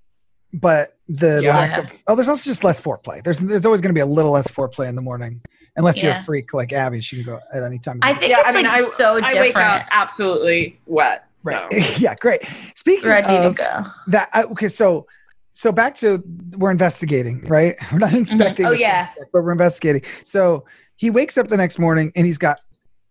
but 0.54 0.96
the 1.08 1.42
Yeah. 1.44 1.56
lack 1.58 1.78
of 1.78 2.04
oh, 2.08 2.16
there's 2.16 2.30
also 2.30 2.50
just 2.50 2.64
less 2.64 2.80
foreplay. 2.82 3.22
There's 3.24 3.40
there's 3.40 3.66
always 3.66 3.82
going 3.82 3.90
to 3.94 3.98
be 3.98 4.02
a 4.02 4.06
little 4.06 4.32
less 4.32 4.48
foreplay 4.48 4.88
in 4.90 4.96
the 4.96 5.02
morning, 5.02 5.42
unless 5.78 6.02
you're 6.02 6.14
a 6.14 6.24
freak 6.24 6.54
like 6.54 6.74
Abby. 6.74 7.02
She 7.02 7.18
can 7.18 7.26
go 7.26 7.40
at 7.54 7.64
any 7.64 7.80
time. 7.80 8.00
I 8.02 8.14
think 8.14 8.32
Yeah, 8.32 8.40
it's 8.42 8.50
I 8.50 8.54
mean, 8.54 8.66
like 8.66 8.84
I 8.84 8.86
so 8.90 9.16
I 9.16 9.30
different. 9.30 9.40
wake 9.40 9.56
up 9.58 9.88
absolutely 9.92 10.80
wet. 10.86 11.26
So. 11.40 11.52
right, 11.52 12.00
yeah, 12.00 12.14
great. 12.16 12.44
Speaking 12.76 13.10
Ready 13.10 13.28
to 13.28 13.48
of 13.48 13.58
go. 13.58 13.84
that, 14.08 14.30
I, 14.32 14.44
okay, 14.44 14.68
so 14.68 15.08
so 15.54 15.72
back 15.72 15.96
to 15.96 16.24
we're 16.58 16.72
investigating, 16.72 17.42
right? 17.48 17.76
We're 17.92 17.98
not 17.98 18.10
mm-hmm. 18.10 18.18
inspecting, 18.20 18.68
Oh, 18.68 18.72
yeah. 18.72 19.12
stuff, 19.14 19.28
but 19.34 19.42
we're 19.44 19.52
investigating. 19.52 20.04
So 20.24 20.64
he 20.96 21.10
wakes 21.10 21.38
up 21.38 21.48
the 21.48 21.58
next 21.58 21.80
morning 21.80 22.12
and 22.16 22.26
he's 22.28 22.38
got 22.38 22.60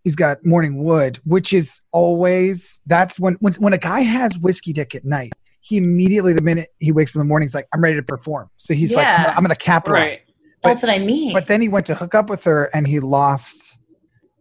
he's 0.05 0.17
got 0.17 0.47
morning 0.47 0.83
wood, 0.83 1.19
which 1.25 1.53
is 1.53 1.83
always 1.93 2.81
that's 2.87 3.19
when 3.19 3.35
when 3.41 3.53
when 3.55 3.73
a 3.73 3.79
guy 3.79 4.01
has 4.01 4.39
whiskey 4.39 4.73
dick 4.73 4.95
at 4.95 5.05
night. 5.05 5.33
He 5.63 5.77
immediately, 5.77 6.33
the 6.33 6.43
minute 6.43 6.69
he 6.79 6.93
wakes 6.93 7.15
in 7.15 7.19
the 7.19 7.25
morning, 7.25 7.45
he's 7.45 7.55
like, 7.55 7.69
"I'm 7.75 7.83
ready 7.83 7.97
to 7.97 8.03
perform." 8.03 8.49
So 8.57 8.75
he's 8.75 8.95
like, 8.95 9.07
Yeah. 9.07 9.35
"I'm 9.37 9.43
going 9.45 9.55
to 9.55 9.57
capitalize." 9.57 10.03
Right. 10.03 10.27
That's 10.63 10.83
what 10.83 10.91
I 10.91 10.99
mean. 10.99 11.33
But 11.33 11.47
then 11.47 11.61
he 11.61 11.69
went 11.69 11.87
to 11.87 11.95
hook 11.95 12.15
up 12.15 12.29
with 12.29 12.45
her 12.45 12.69
and 12.75 12.87
he 12.87 13.01
lost 13.01 13.79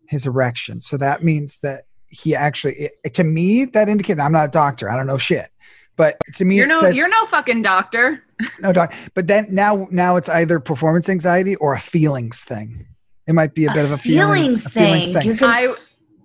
his 0.08 0.26
erection. 0.26 0.82
So 0.82 0.98
that 0.98 1.24
means 1.24 1.60
that 1.60 1.84
he 2.08 2.36
actually, 2.36 2.74
it, 3.04 3.14
to 3.14 3.24
me, 3.24 3.66
that 3.66 3.88
indicates 3.88 4.20
I'm 4.20 4.32
not 4.32 4.48
a 4.48 4.52
doctor. 4.52 4.90
I 4.90 4.98
don't 4.98 5.08
know 5.08 5.18
shit. 5.18 5.50
But 5.96 6.18
to 6.36 6.46
me, 6.46 6.58
You're 6.58 6.68
no, 6.68 6.82
says 6.82 6.96
you're 6.96 7.10
no 7.10 7.26
fucking 7.26 7.62
doctor. 7.62 8.24
no 8.62 8.72
doc. 8.74 8.94
But 9.16 9.28
then 9.28 9.48
now, 9.50 9.88
now 9.92 10.16
it's 10.16 10.30
either 10.30 10.60
performance 10.60 11.10
anxiety 11.10 11.56
or 11.58 11.74
a 11.74 11.80
feelings 11.80 12.44
thing. 12.44 12.88
It 13.28 13.34
might 13.34 13.54
be 13.54 13.66
a, 13.66 13.74
bit 13.74 13.86
of 13.86 13.92
a 13.92 13.98
feelings, 13.98 14.66
a 14.66 14.70
feelings 14.70 15.12
thing. 15.12 15.26
You're 15.26 15.36
gonna- 15.36 15.76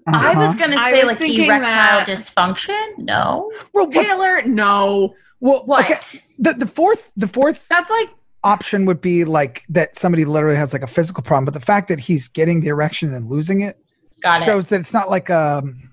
I 0.06 0.32
I 0.32 0.34
was 0.36 0.50
Uh-huh. 0.50 0.58
gonna 0.58 0.78
say 0.78 1.04
was 1.04 1.18
like 1.20 1.30
erectile 1.30 1.68
that- 2.04 2.06
dysfunction. 2.08 2.84
No. 2.98 3.50
well, 3.72 3.86
what, 3.86 3.92
Taylor, 3.92 4.42
no. 4.42 5.14
well, 5.40 5.62
What? 5.66 5.84
okay. 5.86 5.98
The, 6.38 6.52
the 6.52 6.66
fourth, 6.66 7.12
the 7.16 7.26
fourth 7.28 7.66
That's 7.68 7.90
like 7.90 8.10
option 8.42 8.84
would 8.86 9.00
be 9.00 9.24
like 9.24 9.62
that 9.70 9.96
somebody 9.96 10.24
literally 10.26 10.56
has 10.56 10.72
like 10.74 10.82
a 10.82 10.86
physical 10.86 11.22
problem. 11.22 11.46
But 11.46 11.54
the 11.54 11.60
fact 11.64 11.88
that 11.88 12.00
he's 12.00 12.28
getting 12.28 12.60
the 12.60 12.68
erection 12.68 13.12
and 13.14 13.26
losing 13.26 13.62
it 13.62 13.76
Got 14.22 14.42
it. 14.42 14.44
shows 14.44 14.66
that 14.68 14.80
it's 14.80 14.92
not 14.92 15.08
like 15.08 15.30
um, 15.30 15.90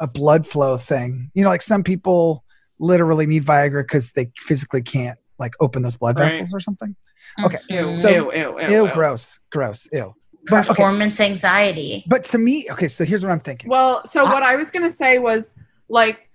a 0.00 0.06
blood 0.08 0.46
flow 0.46 0.76
thing. 0.78 1.30
You 1.34 1.42
know, 1.44 1.50
like 1.50 1.62
some 1.62 1.82
people 1.82 2.44
literally 2.78 3.26
need 3.26 3.44
Viagra 3.44 3.82
because 3.82 4.12
they 4.12 4.32
physically 4.38 4.80
can't 4.82 5.18
like 5.38 5.52
open 5.60 5.82
those 5.82 5.96
blood 5.96 6.18
Right. 6.18 6.30
vessels 6.32 6.54
or 6.54 6.60
something. 6.60 6.96
Okay. 7.44 7.58
ew, 7.68 7.94
So- 7.94 8.08
ew, 8.08 8.32
ew, 8.32 8.58
ew, 8.60 8.68
Ew, 8.68 8.86
ew. 8.86 8.92
gross, 8.94 9.40
gross, 9.52 9.86
ew. 9.92 10.14
But 10.48 10.60
okay, 10.60 10.68
Performance 10.68 11.20
anxiety. 11.20 12.04
but 12.06 12.24
to 12.24 12.38
me, 12.38 12.66
okay. 12.70 12.88
So 12.88 13.04
here's 13.04 13.22
what 13.22 13.30
I'm 13.32 13.40
thinking. 13.40 13.68
Well, 13.70 14.04
so 14.06 14.24
I- 14.24 14.32
what 14.32 14.42
I 14.42 14.56
was 14.56 14.70
gonna 14.70 14.90
say 14.90 15.18
was 15.18 15.52
like 15.88 16.30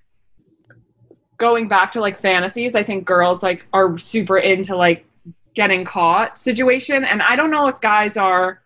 going 1.38 1.68
back 1.68 1.91
to 1.91 2.01
like 2.01 2.20
fantasies. 2.20 2.76
I 2.76 2.84
think 2.84 3.06
girls 3.06 3.43
like 3.43 3.66
are 3.74 3.97
super 3.97 4.38
into 4.38 4.76
like 4.76 5.06
getting 5.56 5.86
caught 5.86 6.38
situation, 6.38 7.03
and 7.03 7.22
I 7.22 7.36
don't 7.36 7.51
know 7.51 7.68
if 7.68 7.80
guys 7.82 8.16
are 8.18 8.62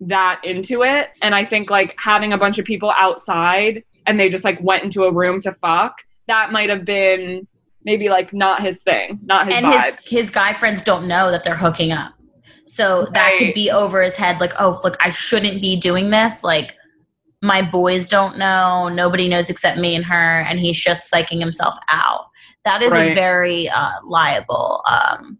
that 0.00 0.40
into 0.44 0.82
it. 0.82 1.10
And 1.22 1.34
I 1.34 1.44
think 1.44 1.70
like 1.70 1.94
having 1.98 2.32
a 2.32 2.38
bunch 2.38 2.58
of 2.58 2.64
people 2.66 2.92
outside 2.98 3.82
and 4.06 4.20
they 4.20 4.28
just 4.28 4.44
like 4.44 4.60
went 4.60 4.84
into 4.84 5.04
a 5.04 5.12
room 5.12 5.40
to 5.40 5.52
fuck 5.52 6.02
that 6.26 6.52
might 6.52 6.68
have 6.68 6.84
been 6.84 7.46
maybe 7.84 8.08
like 8.08 8.32
not 8.34 8.60
his 8.60 8.82
thing, 8.82 9.20
not 9.24 9.46
his 9.46 9.54
and 9.54 9.66
vibe. 9.66 9.96
his 10.02 10.10
his 10.10 10.30
guy 10.30 10.52
friends 10.52 10.82
don't 10.84 11.06
know 11.08 11.30
that 11.30 11.44
they're 11.44 11.56
hooking 11.56 11.92
up. 11.92 12.12
So 12.66 13.06
that 13.12 13.34
could 13.38 13.54
be 13.54 13.70
over 13.70 14.02
his 14.02 14.16
head 14.16 14.40
like, 14.40 14.52
"Oh, 14.58 14.80
look, 14.84 14.96
I 15.00 15.10
shouldn't 15.10 15.60
be 15.60 15.76
doing 15.76 16.10
this." 16.10 16.42
Like 16.42 16.74
my 17.42 17.62
boys 17.62 18.08
don't 18.08 18.36
know, 18.38 18.88
nobody 18.88 19.28
knows 19.28 19.48
except 19.50 19.78
me 19.78 19.94
and 19.94 20.04
her 20.04 20.40
and 20.40 20.58
he's 20.58 20.76
just 20.82 21.12
psyching 21.12 21.38
himself 21.38 21.74
out. 21.88 22.26
That 22.64 22.82
is 22.82 22.92
a 22.92 23.14
very 23.14 23.68
uh, 23.68 23.90
liable 24.04 24.82
um 24.90 25.38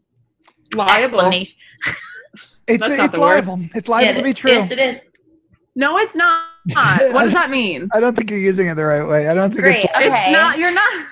Liable. 0.75 1.03
explanation. 1.21 1.59
it's 2.69 2.87
that's 2.87 2.97
not 2.97 3.05
it's 3.07 3.15
the 3.15 3.21
word. 3.21 3.47
liable. 3.47 3.59
It's 3.75 3.89
liable 3.89 4.07
Yeah, 4.13 4.17
to 4.19 4.23
be 4.23 4.31
it- 4.31 4.37
true. 4.37 4.51
Yes, 4.53 4.71
it 4.71 4.79
is. 4.79 5.01
No, 5.75 5.99
it's 5.99 6.15
not. 6.15 6.43
what 7.13 7.25
does 7.25 7.33
that 7.33 7.51
mean? 7.51 7.89
I 7.95 8.01
don't 8.01 8.17
think 8.17 8.31
you're 8.31 8.39
using 8.39 8.67
it 8.69 8.75
the 8.77 8.85
right 8.85 9.07
way. 9.07 9.29
I 9.29 9.35
don't 9.35 9.51
think 9.51 9.63
Great. 9.63 9.85
it's. 9.85 9.95
Okay. 9.95 10.07
It's 10.07 10.33
not. 10.33 10.59
You're 10.59 10.73
not. 10.73 11.07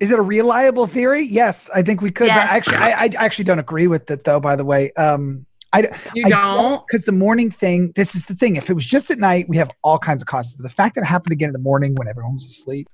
Is 0.00 0.10
it 0.10 0.18
a 0.18 0.22
reliable 0.22 0.86
theory? 0.86 1.22
Yes, 1.22 1.70
I 1.74 1.82
think 1.82 2.02
we 2.02 2.10
could. 2.10 2.26
Yes. 2.26 2.48
Actually, 2.50 2.76
I, 2.76 3.04
I 3.04 3.10
actually 3.18 3.44
don't 3.46 3.58
agree 3.58 3.86
with 3.86 4.10
it, 4.10 4.24
though. 4.24 4.40
By 4.40 4.54
the 4.56 4.64
way, 4.64 4.92
um, 4.98 5.46
I 5.72 5.90
You 6.14 6.24
I 6.26 6.28
don't. 6.28 6.86
because 6.86 7.04
the 7.06 7.12
morning 7.12 7.50
thing. 7.50 7.92
This 7.96 8.14
is 8.14 8.26
the 8.26 8.34
thing. 8.34 8.56
If 8.56 8.68
it 8.68 8.74
was 8.74 8.84
just 8.84 9.10
at 9.10 9.18
night, 9.18 9.46
we 9.48 9.56
have 9.56 9.70
all 9.82 9.98
kinds 9.98 10.20
of 10.22 10.28
causes. 10.28 10.54
But 10.54 10.64
the 10.64 10.70
fact 10.74 10.94
that 10.96 11.02
it 11.02 11.06
happened 11.06 11.32
again 11.32 11.48
in 11.48 11.52
the 11.54 11.58
morning 11.58 11.94
when 11.94 12.08
everyone's 12.08 12.44
asleep 12.44 12.86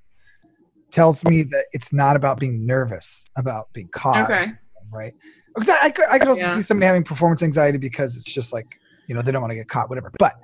tells 0.92 1.24
me 1.24 1.42
that 1.42 1.64
it's 1.72 1.92
not 1.92 2.16
about 2.16 2.38
being 2.38 2.66
nervous 2.66 3.24
about 3.36 3.68
being 3.72 3.88
caught. 3.92 4.30
Okay. 4.30 4.48
right? 4.92 5.12
Because 5.54 5.70
I, 5.70 5.86
I 5.86 5.90
could, 5.90 6.04
I 6.10 6.18
could 6.18 6.28
also 6.28 6.40
Yeah. 6.42 6.54
see 6.54 6.60
somebody 6.60 6.86
having 6.86 7.02
performance 7.04 7.42
anxiety 7.42 7.78
because 7.78 8.16
it's 8.16 8.32
just 8.32 8.52
like 8.52 8.78
you 9.08 9.14
know 9.14 9.22
they 9.22 9.32
don't 9.32 9.42
want 9.42 9.50
to 9.52 9.56
get 9.56 9.68
caught, 9.68 9.88
whatever. 9.88 10.12
But 10.18 10.34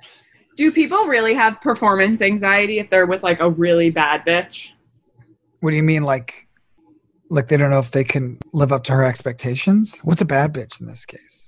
Do 0.57 0.71
people 0.71 1.05
really 1.05 1.33
have 1.35 1.61
performance 1.61 2.21
anxiety 2.21 2.79
if 2.79 2.89
they're 2.89 3.05
with 3.05 3.23
like 3.23 3.39
a 3.39 3.49
really 3.49 3.91
bad 3.91 4.25
bitch? 4.25 4.71
what 5.61 5.71
do 5.71 5.77
you 5.77 5.83
mean, 5.83 6.03
like? 6.03 6.47
Like 7.29 7.47
they 7.47 7.57
don't 7.57 7.69
know 7.71 7.79
if 7.79 7.91
they 7.91 8.03
can 8.03 8.37
live 8.53 8.71
up 8.71 8.83
to 8.85 8.93
her 8.93 9.03
expectations. 9.03 9.99
What's 10.03 10.21
a 10.21 10.25
bad 10.25 10.53
bitch 10.53 10.79
in 10.79 10.87
this 10.87 11.05
case? 11.05 11.45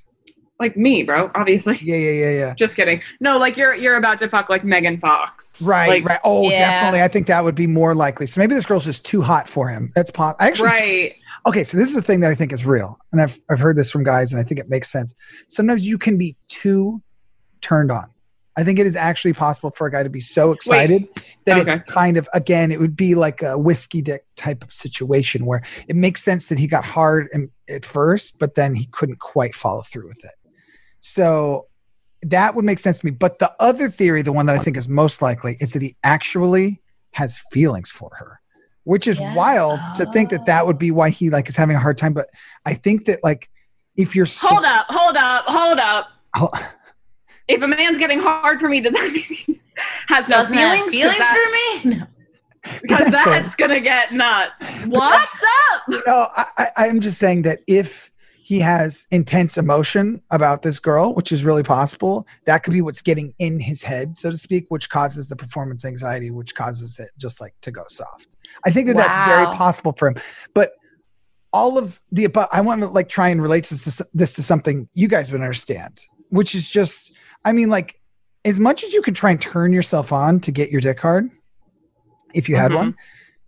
like 0.59 0.77
me, 0.77 1.01
bro. 1.01 1.32
Obviously. 1.34 1.79
Yeah, 1.82 1.95
yeah, 1.95 2.11
yeah, 2.11 2.32
yeah. 2.38 2.53
Just 2.53 2.75
kidding. 2.75 3.01
No, 3.19 3.39
like 3.39 3.57
you're 3.57 3.73
you're 3.73 3.97
about 3.97 4.19
to 4.19 4.29
fuck 4.29 4.47
like 4.47 4.63
Megan 4.63 4.99
Fox. 4.99 5.55
Right, 5.59 5.88
Like- 5.89 6.05
right. 6.05 6.19
Oh, 6.23 6.51
Yeah. 6.51 6.59
definitely. 6.59 7.01
I 7.01 7.07
think 7.07 7.25
that 7.25 7.43
would 7.43 7.55
be 7.55 7.65
more 7.65 7.95
likely. 7.95 8.27
So 8.27 8.39
maybe 8.39 8.53
this 8.53 8.67
girl's 8.67 8.86
just 8.86 9.03
too 9.03 9.23
hot 9.23 9.49
for 9.49 9.69
him. 9.69 9.89
That's 9.95 10.11
possible. 10.11 10.38
Actually, 10.39 10.67
Right. 10.67 11.15
okay. 11.47 11.63
So 11.63 11.77
this 11.77 11.89
is 11.89 11.95
the 11.95 12.01
thing 12.03 12.19
that 12.19 12.29
I 12.29 12.36
think 12.36 12.53
is 12.53 12.63
real, 12.63 12.99
and 13.11 13.19
I've 13.19 13.39
I've 13.49 13.57
heard 13.57 13.75
this 13.75 13.89
from 13.89 14.03
guys, 14.03 14.32
and 14.34 14.39
I 14.39 14.43
think 14.43 14.59
it 14.59 14.69
makes 14.69 14.91
sense. 14.91 15.15
Sometimes 15.49 15.88
you 15.88 15.97
can 15.97 16.15
be 16.19 16.36
too 16.47 17.01
turned 17.61 17.91
on. 17.91 18.05
I 18.62 18.64
think 18.64 18.78
it 18.78 18.86
is 18.86 18.95
actually 18.95 19.34
possible 19.34 19.72
for 19.72 19.88
a 19.88 19.91
guy 19.91 20.03
to 20.03 20.09
be 20.09 20.20
so 20.20 20.51
excited 20.51 21.07
that 21.45 21.57
it's 21.57 21.80
kind 21.91 22.16
of 22.18 22.30
again, 22.34 22.72
it 22.72 22.80
would 22.80 22.95
be 22.95 23.16
like 23.16 23.41
a 23.41 23.57
whiskey 23.57 24.01
dick 24.01 24.24
type 24.36 24.64
of 24.64 24.72
situation 24.72 25.45
where 25.47 25.64
it 25.88 25.95
makes 25.95 26.22
sense 26.22 26.47
that 26.49 26.59
he 26.59 26.68
got 26.68 26.86
hard 26.86 27.28
at 27.68 27.86
first, 27.86 28.38
but 28.39 28.53
then 28.55 28.76
he 28.76 28.86
couldn't 28.91 29.20
quite 29.20 29.55
follow 29.55 29.82
through 29.82 30.07
with 30.07 30.24
it. 30.24 30.36
So 30.99 31.66
that 32.22 32.53
would 32.55 32.66
make 32.66 32.78
sense 32.78 32.99
to 32.99 33.05
me. 33.07 33.12
But 33.12 33.39
the 33.39 33.51
other 33.59 33.89
theory, 33.89 34.22
the 34.22 34.32
one 34.32 34.45
that 34.45 34.55
I 34.55 34.59
think 34.59 34.78
is 34.78 34.88
most 34.88 35.22
likely, 35.24 35.57
is 35.59 35.74
that 35.74 35.82
he 35.82 35.95
actually 36.03 36.82
has 37.14 37.39
feelings 37.51 37.89
for 37.89 38.12
her, 38.20 38.39
which 38.84 39.07
is 39.07 39.20
Yeah. 39.20 39.34
wild 39.34 39.80
to 39.95 40.05
think 40.14 40.30
that 40.30 40.45
that 40.45 40.68
would 40.68 40.78
be 40.78 40.91
why 40.91 41.09
he 41.09 41.30
like 41.32 41.49
is 41.49 41.57
having 41.57 41.76
a 41.76 41.80
hard 41.80 41.97
time. 41.97 42.14
But 42.14 42.28
I 42.66 42.76
think 42.76 43.05
that 43.05 43.24
like 43.24 43.49
if 43.97 44.16
you're 44.16 44.28
so, 44.28 44.47
Hold 44.49 44.66
up, 44.66 44.86
hold 44.89 45.18
up, 45.18 45.45
hold 45.47 45.80
up. 45.80 46.07
Hol- 46.36 46.53
If 47.51 47.61
a 47.61 47.67
man's 47.67 47.97
getting 47.99 48.19
hard 48.19 48.59
for 48.59 48.69
me, 48.69 48.79
does 48.81 48.93
that 48.93 49.11
mean 49.11 49.23
he 49.23 49.59
has 50.07 50.27
no 50.27 50.37
Doesn't 50.37 50.55
feelings? 50.57 50.89
feelings 50.91 51.19
that- 51.19 51.79
for 51.83 51.89
me? 51.89 51.95
No. 51.97 52.05
Because 52.83 53.11
that's 53.11 53.55
gonna 53.55 53.79
get 53.79 54.13
nuts. 54.13 54.85
What's 54.85 55.43
up? 55.73 55.81
no, 56.05 56.27
I, 56.35 56.45
I, 56.57 56.67
I'm 56.77 56.99
just 56.99 57.17
saying 57.17 57.41
that 57.43 57.59
if 57.67 58.11
he 58.43 58.59
has 58.59 59.07
intense 59.11 59.57
emotion 59.57 60.21
about 60.31 60.61
this 60.61 60.77
girl, 60.79 61.13
which 61.15 61.31
is 61.31 61.43
really 61.43 61.63
possible, 61.63 62.27
that 62.45 62.63
could 62.63 62.73
be 62.73 62.81
what's 62.81 63.01
getting 63.01 63.33
in 63.39 63.59
his 63.59 63.81
head, 63.81 64.15
so 64.15 64.29
to 64.29 64.37
speak, 64.37 64.65
which 64.69 64.89
causes 64.91 65.27
the 65.27 65.35
performance 65.35 65.85
anxiety, 65.85 66.29
which 66.29 66.53
causes 66.53 66.99
it 66.99 67.09
just 67.17 67.41
like 67.41 67.53
to 67.61 67.71
go 67.71 67.81
soft. 67.87 68.27
I 68.65 68.69
think 68.69 68.87
that 68.87 68.95
that's 68.95 69.17
very 69.27 69.45
possible 69.55 69.93
for 69.97 70.09
him. 70.09 70.15
But 70.53 70.73
all 71.53 71.77
of 71.79 71.99
the 72.11 72.25
above, 72.25 72.47
I 72.51 72.61
want 72.61 72.81
to 72.81 72.87
like 72.87 73.09
try 73.09 73.29
and 73.29 73.41
relate 73.41 73.65
this 73.65 73.97
to, 73.97 74.05
this 74.13 74.33
to 74.35 74.43
something 74.43 74.87
you 74.93 75.07
guys 75.07 75.31
would 75.31 75.41
understand, 75.41 76.01
which 76.29 76.53
is 76.53 76.69
just, 76.69 77.13
I 77.43 77.51
mean, 77.51 77.69
like 77.69 77.99
as 78.45 78.59
much 78.59 78.83
as 78.83 78.93
you 78.93 79.01
can 79.01 79.13
try 79.13 79.31
and 79.31 79.41
turn 79.41 79.71
yourself 79.73 80.11
on 80.11 80.39
to 80.41 80.51
get 80.51 80.71
your 80.71 80.81
dick 80.81 80.99
hard, 80.99 81.29
if 82.33 82.47
you 82.49 82.55
had 82.55 82.71
Mhm. 82.71 82.75
one, 82.75 82.95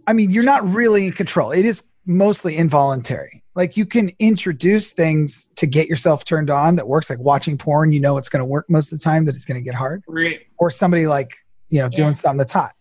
I 0.08 0.14
mean, 0.14 0.30
you're 0.32 0.44
not 0.44 0.68
really 0.68 1.08
in 1.08 1.14
control. 1.14 1.52
It 1.52 1.66
is 1.66 1.90
mostly 2.06 2.58
involuntary. 2.58 3.42
Like 3.56 3.78
you 3.78 3.86
can 3.86 4.12
introduce 4.20 4.92
things 4.92 5.52
to 5.56 5.66
get 5.66 5.88
yourself 5.88 6.26
turned 6.26 6.50
on 6.50 6.76
that 6.76 6.88
works, 6.88 7.10
like 7.10 7.20
watching 7.20 7.58
porn. 7.58 7.92
You 7.92 8.00
know 8.02 8.18
it's 8.18 8.30
going 8.30 8.42
to 8.42 8.46
work 8.46 8.66
most 8.70 8.92
of 8.92 9.00
the 9.00 9.04
time. 9.04 9.26
That 9.26 9.36
it's 9.36 9.46
going 9.46 9.60
to 9.60 9.64
get 9.64 9.76
hard, 9.76 10.04
Right. 10.08 10.42
or 10.58 10.70
somebody 10.70 11.08
like 11.08 11.34
you 11.70 11.80
know 11.80 11.90
doing 11.90 12.10
Yeah. 12.10 12.14
something 12.14 12.40
that's 12.40 12.52
hot. 12.52 12.74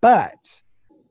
But 0.00 0.62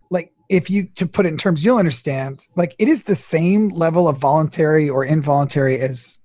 like 0.10 0.32
if 0.50 0.70
you 0.70 0.86
to 0.96 1.06
put 1.06 1.26
it 1.26 1.30
in 1.30 1.38
terms 1.38 1.64
you'll 1.64 1.78
understand, 1.78 2.46
like 2.56 2.74
it 2.80 2.88
is 2.90 3.04
the 3.04 3.16
same 3.16 3.70
level 3.70 4.08
of 4.08 4.18
voluntary 4.18 4.90
or 4.90 5.06
involuntary 5.06 5.80
as 5.80 6.20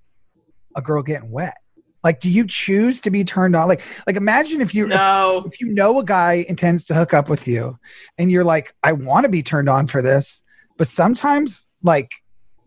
a 0.75 0.81
girl 0.81 1.03
getting 1.03 1.31
wet. 1.31 1.57
Like, 2.03 2.19
do 2.19 2.29
you 2.31 2.47
choose 2.47 2.99
to 3.01 3.11
be 3.11 3.23
turned 3.23 3.55
on? 3.55 3.67
Like, 3.67 3.81
like 4.07 4.15
imagine 4.15 4.59
if 4.61 4.73
you 4.73 4.85
if 4.85 4.89
No. 4.89 5.43
if 5.45 5.61
you 5.61 5.71
know 5.73 5.99
a 5.99 6.03
guy 6.03 6.45
intends 6.49 6.85
to 6.85 6.93
hook 6.95 7.13
up 7.13 7.29
with 7.29 7.47
you 7.47 7.77
and 8.17 8.31
you're 8.31 8.43
like, 8.43 8.73
I 8.83 8.91
want 8.93 9.25
to 9.25 9.29
be 9.29 9.43
turned 9.43 9.69
on 9.69 9.87
for 9.87 10.01
this, 10.01 10.43
but 10.77 10.87
sometimes 10.87 11.69
like 11.83 12.11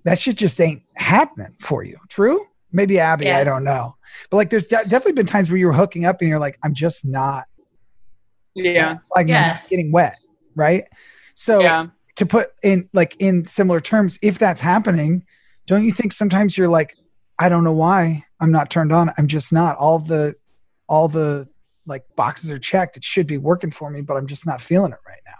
that 0.04 0.18
shit 0.18 0.36
just 0.36 0.60
ain't 0.60 0.82
happening 0.96 1.54
for 1.60 1.82
you. 1.84 1.96
True? 2.08 2.40
Maybe 2.72 2.98
Abby, 3.00 3.24
Yeah. 3.26 3.38
I 3.38 3.44
don't 3.44 3.64
know. 3.64 3.96
But 4.30 4.36
like 4.36 4.50
there's 4.50 4.66
de- 4.66 4.84
definitely 4.84 5.12
been 5.12 5.26
times 5.26 5.50
where 5.50 5.58
you're 5.58 5.72
hooking 5.72 6.04
up 6.04 6.20
and 6.20 6.28
you're 6.28 6.38
like, 6.38 6.58
I'm 6.62 6.74
just 6.74 7.04
not 7.04 7.44
Yeah. 8.54 8.98
like 9.14 9.26
Yes. 9.28 9.68
getting 9.68 9.90
wet. 9.92 10.16
Right. 10.54 10.84
So 11.34 11.60
Yeah. 11.60 11.86
to 12.16 12.26
put 12.26 12.48
in 12.62 12.88
like 12.92 13.16
in 13.18 13.44
similar 13.44 13.80
terms, 13.80 14.18
if 14.22 14.38
that's 14.38 14.60
happening, 14.60 15.24
don't 15.66 15.84
you 15.84 15.90
think 15.92 16.12
sometimes 16.12 16.56
you're 16.56 16.68
like, 16.68 16.94
I 17.38 17.48
don't 17.48 17.64
know 17.64 17.72
why 17.72 18.22
I'm 18.40 18.52
not 18.52 18.70
turned 18.70 18.92
on. 18.92 19.10
I'm 19.18 19.26
just 19.26 19.52
not. 19.52 19.76
All 19.76 19.98
the 19.98 20.34
all 20.88 21.08
the 21.08 21.46
like 21.86 22.04
boxes 22.16 22.50
are 22.50 22.58
checked. 22.58 22.96
It 22.96 23.04
should 23.04 23.26
be 23.26 23.38
working 23.38 23.70
for 23.70 23.90
me, 23.90 24.00
but 24.02 24.16
I'm 24.16 24.26
just 24.26 24.46
not 24.46 24.60
feeling 24.60 24.92
it 24.92 24.98
right 25.06 25.20
now. 25.26 25.32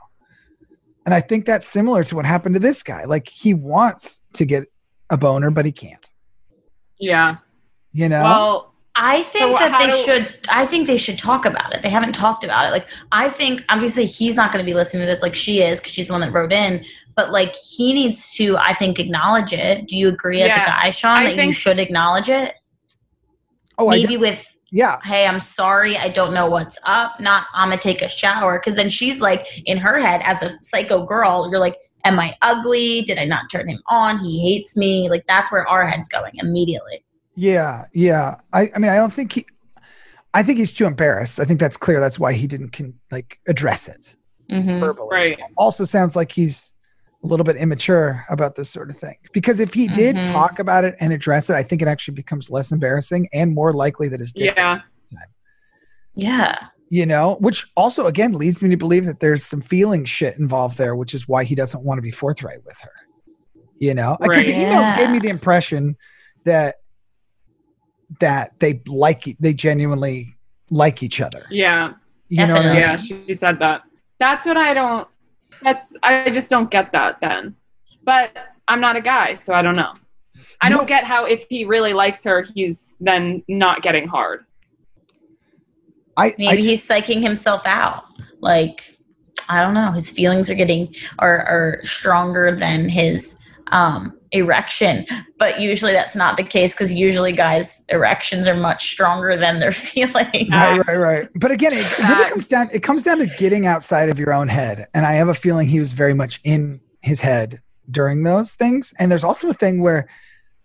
And 1.06 1.14
I 1.14 1.20
think 1.20 1.44
that's 1.44 1.66
similar 1.66 2.02
to 2.04 2.16
what 2.16 2.24
happened 2.24 2.54
to 2.54 2.60
this 2.60 2.82
guy. 2.82 3.04
Like 3.04 3.28
he 3.28 3.54
wants 3.54 4.22
to 4.34 4.44
get 4.44 4.64
a 5.10 5.16
boner, 5.16 5.50
but 5.50 5.66
he 5.66 5.72
can't. 5.72 6.10
Yeah. 6.98 7.36
You 7.92 8.08
know? 8.08 8.22
Well, 8.22 8.74
I 8.96 9.22
think 9.24 9.58
So 9.58 9.58
that 9.58 9.78
they 9.78 9.86
do- 9.86 10.02
should. 10.04 10.34
I 10.48 10.66
think 10.66 10.86
they 10.86 10.96
should 10.96 11.18
talk 11.18 11.44
about 11.44 11.74
it. 11.74 11.82
They 11.82 11.90
haven't 11.90 12.12
talked 12.12 12.44
about 12.44 12.66
it. 12.66 12.70
Like 12.70 12.88
I 13.12 13.28
think 13.28 13.64
obviously 13.68 14.06
he's 14.06 14.36
not 14.36 14.52
going 14.52 14.64
to 14.64 14.68
be 14.68 14.74
listening 14.74 15.02
to 15.02 15.06
this 15.06 15.20
like 15.22 15.34
she 15.34 15.60
is 15.62 15.80
because 15.80 15.92
she's 15.92 16.06
the 16.06 16.12
one 16.14 16.20
that 16.20 16.32
wrote 16.32 16.52
in. 16.52 16.84
But 17.16 17.30
like 17.30 17.54
he 17.56 17.92
needs 17.92 18.34
to, 18.34 18.56
I 18.58 18.74
think, 18.74 18.98
acknowledge 18.98 19.52
it. 19.52 19.86
Do 19.86 19.96
you 19.96 20.08
agree 20.08 20.42
as 20.42 20.52
a 20.52 20.56
guy, 20.56 20.90
Sean, 20.90 21.18
I 21.18 21.34
that 21.34 21.44
you 21.46 21.52
should 21.52 21.78
acknowledge 21.78 22.28
it? 22.28 22.54
oh, 23.78 23.88
I 23.88 23.96
Maybe 23.96 24.14
de- 24.14 24.16
with 24.18 24.56
yeah. 24.70 24.98
hey, 25.04 25.26
I'm 25.26 25.40
sorry, 25.40 25.96
I 25.96 26.08
don't 26.08 26.34
know 26.34 26.46
what's 26.46 26.78
up. 26.84 27.20
Not 27.20 27.46
I'm 27.54 27.68
gonna 27.70 27.80
take 27.80 28.02
a 28.02 28.08
shower 28.08 28.58
because 28.58 28.74
then 28.74 28.88
she's 28.88 29.20
like 29.20 29.46
in 29.66 29.78
her 29.78 29.98
head 29.98 30.22
as 30.24 30.42
a 30.42 30.50
psycho 30.62 31.04
girl. 31.04 31.48
You're 31.50 31.60
like, 31.60 31.76
am 32.04 32.18
I 32.18 32.36
ugly? 32.42 33.02
Did 33.02 33.18
I 33.18 33.24
not 33.24 33.44
turn 33.50 33.68
him 33.68 33.80
on? 33.88 34.18
He 34.18 34.40
hates 34.40 34.76
me. 34.76 35.08
Like 35.08 35.24
that's 35.28 35.52
where 35.52 35.68
our 35.68 35.86
head's 35.86 36.08
going 36.08 36.32
immediately. 36.36 37.04
Yeah, 37.36 37.84
yeah. 37.94 38.36
I, 38.52 38.70
I 38.74 38.78
mean, 38.78 38.90
I 38.90 38.96
don't 38.96 39.12
think 39.12 39.32
he. 39.32 39.46
I 40.34 40.42
think 40.42 40.58
he's 40.58 40.72
too 40.72 40.84
embarrassed. 40.86 41.38
I 41.38 41.44
think 41.44 41.60
that's 41.60 41.76
clear. 41.76 42.00
That's 42.00 42.18
why 42.18 42.32
he 42.32 42.48
didn't 42.48 42.70
can 42.70 42.98
like 43.12 43.38
address 43.46 43.86
it 43.88 44.16
Mm-hmm. 44.50 44.78
verbally. 44.80 45.08
right. 45.10 45.38
Also, 45.56 45.84
sounds 45.86 46.14
like 46.14 46.30
he's 46.30 46.73
a 47.24 47.26
little 47.26 47.44
bit 47.44 47.56
immature 47.56 48.24
about 48.28 48.54
this 48.54 48.70
sort 48.70 48.90
of 48.90 48.96
thing. 48.98 49.14
Because 49.32 49.58
if 49.58 49.72
he 49.72 49.88
did 49.88 50.16
Mhm. 50.16 50.24
talk 50.32 50.58
about 50.58 50.84
it 50.84 50.94
and 51.00 51.10
address 51.12 51.48
it, 51.48 51.54
I 51.54 51.62
think 51.62 51.80
it 51.80 51.88
actually 51.88 52.14
becomes 52.14 52.50
less 52.50 52.70
embarrassing 52.70 53.28
and 53.32 53.54
more 53.54 53.72
likely 53.72 54.08
that 54.08 54.20
his 54.20 54.32
dick. 54.32 54.54
Yeah. 54.56 54.80
Yeah. 56.14 56.58
You 56.90 57.06
know, 57.06 57.36
which 57.40 57.66
also 57.76 58.06
again 58.06 58.34
leads 58.34 58.62
me 58.62 58.68
to 58.70 58.76
believe 58.76 59.06
that 59.06 59.20
there's 59.20 59.42
some 59.42 59.62
feeling 59.62 60.04
shit 60.04 60.38
involved 60.38 60.76
there, 60.78 60.94
which 60.94 61.14
is 61.14 61.26
why 61.26 61.44
he 61.44 61.54
doesn't 61.54 61.82
want 61.82 61.98
to 61.98 62.02
be 62.02 62.10
forthright 62.10 62.62
with 62.64 62.78
her. 62.82 62.92
You 63.78 63.94
know, 63.94 64.16
because 64.20 64.36
Right. 64.36 64.46
the 64.46 64.60
email 64.60 64.80
Yeah. 64.80 64.96
gave 64.96 65.10
me 65.10 65.18
the 65.18 65.28
impression 65.30 65.96
that 66.44 66.76
that 68.20 68.60
they 68.60 68.80
like 68.86 69.24
they 69.40 69.54
genuinely 69.54 70.28
like 70.70 71.02
each 71.02 71.20
other. 71.20 71.46
Yeah. 71.50 71.94
You 72.28 72.46
know 72.46 72.54
what 72.54 72.66
I 72.66 72.72
mean? 72.72 72.78
Yeah. 72.80 72.96
She 72.96 73.34
said 73.34 73.58
that. 73.60 73.82
That's 74.20 74.46
what 74.46 74.56
I 74.56 74.74
don't. 74.74 75.08
That's 75.62 75.94
I 76.02 76.30
just 76.30 76.50
don't 76.50 76.70
get 76.70 76.92
that 76.92 77.20
then. 77.20 77.56
But 78.02 78.36
I'm 78.68 78.80
not 78.80 78.96
a 78.96 79.00
guy, 79.00 79.34
so 79.34 79.54
I 79.54 79.62
don't 79.62 79.76
know. 79.76 79.94
I 80.60 80.68
don't 80.68 80.88
get 80.88 81.04
how 81.04 81.26
if 81.26 81.46
he 81.48 81.64
really 81.64 81.92
likes 81.92 82.24
her, 82.24 82.42
he's 82.42 82.94
then 83.00 83.42
not 83.48 83.82
getting 83.82 84.08
hard. 84.08 84.44
I, 86.16 86.26
I 86.26 86.34
Maybe 86.38 86.62
he's 86.62 86.86
psyching 86.86 87.22
himself 87.22 87.62
out. 87.66 88.04
Like 88.40 88.98
I 89.48 89.60
don't 89.60 89.74
know. 89.74 89.92
His 89.92 90.10
feelings 90.10 90.50
are 90.50 90.54
getting 90.54 90.94
are 91.18 91.38
are 91.46 91.80
stronger 91.84 92.54
than 92.56 92.88
his 92.88 93.36
um 93.68 94.18
erection 94.34 95.06
but 95.38 95.60
usually 95.60 95.92
that's 95.92 96.16
not 96.16 96.36
the 96.36 96.42
case 96.42 96.74
because 96.74 96.92
usually 96.92 97.32
guys 97.32 97.84
erections 97.88 98.48
are 98.48 98.56
much 98.56 98.90
stronger 98.90 99.36
than 99.36 99.60
their 99.60 99.72
feelings 99.90 100.50
Right, 100.50 100.82
right, 100.86 100.96
right. 100.96 101.28
But 101.36 101.50
again, 101.50 101.72
it 101.72 101.98
really 102.00 102.30
comes 102.30 102.48
down. 102.48 102.68
It 102.72 102.82
comes 102.82 103.02
down 103.04 103.18
to 103.18 103.26
getting 103.38 103.66
outside 103.66 104.08
of 104.08 104.18
your 104.18 104.32
own 104.32 104.48
head, 104.48 104.86
and 104.94 105.06
I 105.06 105.12
have 105.12 105.28
a 105.28 105.34
feeling 105.34 105.68
he 105.68 105.80
was 105.80 105.92
very 105.92 106.14
much 106.14 106.40
in 106.44 106.80
his 107.02 107.20
head 107.20 107.60
during 107.90 108.24
those 108.24 108.54
things. 108.54 108.92
And 108.98 109.10
there's 109.10 109.24
also 109.24 109.48
a 109.48 109.54
thing 109.54 109.80
where 109.82 110.08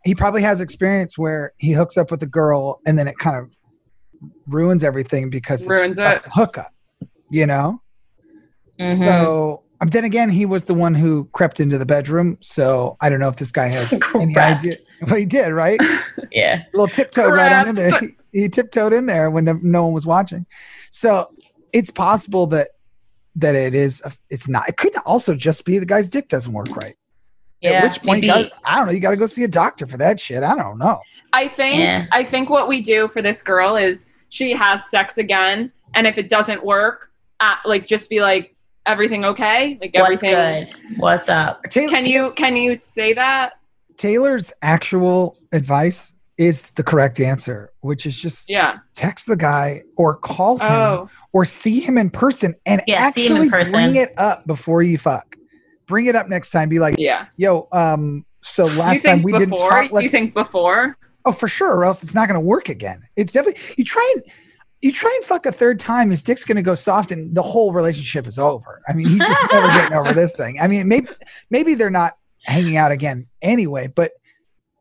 he 0.04 0.16
probably 0.16 0.42
has 0.42 0.62
experience 0.62 1.18
where 1.18 1.54
he 1.58 1.74
hooks 1.74 1.98
up 1.98 2.12
with 2.12 2.22
a 2.24 2.28
girl, 2.28 2.80
and 2.88 2.98
then 2.98 3.08
it 3.08 3.18
kind 3.20 3.36
of 3.38 3.50
ruins 4.48 4.84
everything 4.84 5.30
because 5.30 5.62
it's 5.62 5.70
Ruins 5.70 5.98
just 5.98 6.26
it. 6.26 6.28
a 6.28 6.30
hookup. 6.32 6.74
You 7.30 7.46
know. 7.46 7.82
Mhm. 8.80 8.98
So. 8.98 9.64
Um, 9.82 9.88
Then 9.88 10.04
again, 10.04 10.30
he 10.30 10.46
was 10.46 10.66
the 10.66 10.74
one 10.74 10.94
who 10.96 11.26
crept 11.34 11.60
into 11.60 11.78
the 11.78 11.86
bedroom. 11.86 12.38
So 12.42 12.98
I 13.02 13.10
don't 13.10 13.20
know 13.20 13.30
if 13.30 13.38
this 13.38 13.52
guy 13.52 13.68
has 13.68 13.94
any 14.16 14.38
idea. 14.38 14.74
But 15.08 15.20
he 15.20 15.26
did, 15.26 15.50
right? 15.52 15.80
yeah 16.32 16.64
a 16.74 16.78
little 16.78 16.88
tiptoed 16.88 17.34
right 17.34 17.52
on 17.52 17.70
in 17.70 17.76
there. 17.76 17.90
He, 18.00 18.42
he 18.42 18.50
tiptoed 18.50 18.94
in 18.94 19.06
there 19.08 19.32
when 19.32 19.46
no, 19.46 19.58
no 19.62 19.86
one 19.86 19.94
was 19.94 20.06
watching. 20.06 20.46
So 20.92 21.32
it's 21.74 21.90
possible 21.92 22.46
that 22.48 22.70
that 23.36 23.56
it 23.56 23.74
is. 23.74 24.02
a- 24.06 24.12
It's 24.30 24.50
not. 24.50 24.68
It 24.68 24.76
could 24.78 24.94
also 25.06 25.36
just 25.36 25.64
be 25.66 25.78
the 25.80 25.86
guy's 25.86 26.10
dick 26.10 26.28
doesn't 26.28 26.52
work 26.52 26.68
right. 26.76 26.96
yeah 27.62 27.72
At 27.72 27.84
which 27.84 28.02
point, 28.02 28.22
maybe- 28.22 28.28
guys, 28.28 28.52
I 28.66 28.76
don't 28.78 28.88
know. 28.88 28.92
You 28.92 29.00
got 29.00 29.12
to 29.12 29.18
go 29.18 29.28
see 29.28 29.44
a 29.44 29.48
doctor 29.48 29.88
for 29.88 29.98
that 29.98 30.20
shit. 30.20 30.44
I 30.44 30.56
don't 30.56 30.78
know. 30.78 31.00
I 31.32 31.48
think 31.48 31.80
Yeah. 31.80 32.06
I 32.12 32.24
think 32.26 32.50
what 32.50 32.68
we 32.68 32.82
do 32.82 33.08
for 33.08 33.22
this 33.22 33.42
girl 33.42 33.76
is 33.78 34.06
she 34.30 34.52
has 34.52 34.90
sex 34.90 35.18
again, 35.18 35.72
and 35.96 36.06
if 36.08 36.18
it 36.18 36.28
doesn't 36.28 36.66
work, 36.66 37.12
uh, 37.40 37.56
like 37.66 37.86
just 37.88 38.10
be 38.10 38.20
like 38.22 38.56
everything 38.90 39.24
okay, 39.26 39.78
like 39.82 39.92
what's 39.94 40.24
everything. 40.24 40.66
good 40.66 41.00
what's 41.00 41.30
up 41.30 41.64
Taylor, 41.70 41.90
Can 41.92 42.06
you 42.08 42.32
can 42.32 42.56
you 42.56 42.76
say 42.76 43.14
that? 43.14 43.54
Taylor's 43.98 44.52
actual 44.62 45.38
advice 45.54 46.16
is 46.38 46.72
the 46.72 46.84
correct 46.84 47.20
answer, 47.20 47.72
which 47.82 48.06
is 48.06 48.18
just 48.20 48.50
Yeah. 48.50 48.78
text 48.96 49.28
the 49.28 49.36
guy 49.36 49.82
or 49.98 50.16
call 50.16 50.58
him 50.58 50.72
Oh. 50.72 51.10
or 51.34 51.44
see 51.46 51.80
him 51.82 51.98
in 51.98 52.10
person 52.10 52.56
and 52.66 52.82
Yeah, 52.88 53.12
see 53.12 53.28
him 53.28 53.36
in 53.36 53.42
actually 53.44 53.50
person. 53.50 53.72
bring 53.74 53.96
it 53.98 54.14
up 54.18 54.40
before 54.48 54.82
you 54.82 54.98
fuck. 54.98 55.36
Bring 55.86 56.06
it 56.06 56.16
up 56.16 56.28
next 56.30 56.52
time. 56.52 56.70
Be 56.70 56.80
like, 56.80 56.96
Yeah. 56.98 57.26
yo, 57.36 57.68
um, 57.74 58.26
so 58.42 58.66
last 58.68 59.04
time 59.04 59.22
we 59.22 59.34
didn't 59.34 59.50
before? 59.50 59.70
talk. 59.70 59.84
you 59.86 59.90
Let's 59.92 60.12
think 60.12 60.34
before? 60.34 60.96
oh 61.26 61.34
for 61.34 61.48
sure, 61.50 61.74
or 61.76 61.84
else 61.84 62.02
it's 62.04 62.16
not 62.16 62.28
going 62.30 62.40
to 62.40 62.46
work 62.46 62.70
again. 62.70 63.04
It's 63.18 63.34
definitely 63.34 63.62
you 63.78 63.84
try 63.84 64.14
and 64.16 64.24
you 64.82 64.92
try 64.92 65.12
and 65.16 65.26
fuck 65.26 65.46
a 65.46 65.52
third 65.52 65.80
time, 65.80 66.10
his 66.10 66.24
dick's 66.24 66.46
going 66.46 66.56
to 66.56 66.62
go 66.62 66.76
soft, 66.76 67.12
and 67.12 67.36
the 67.36 67.42
whole 67.42 67.74
relationship 67.74 68.26
is 68.28 68.40
over. 68.40 68.82
I 68.88 68.94
mean, 68.94 69.08
he's 69.08 69.28
just 69.28 69.42
never 69.52 69.68
getting 69.68 69.98
over 69.98 70.14
this 70.14 70.36
thing. 70.36 70.58
I 70.62 70.68
mean, 70.68 70.88
maybe 70.88 71.08
maybe 71.50 71.74
they're 71.76 71.90
not 71.90 72.14
hanging 72.46 72.78
out 72.78 72.92
again 72.92 73.28
anyway, 73.42 73.88
but 73.94 74.12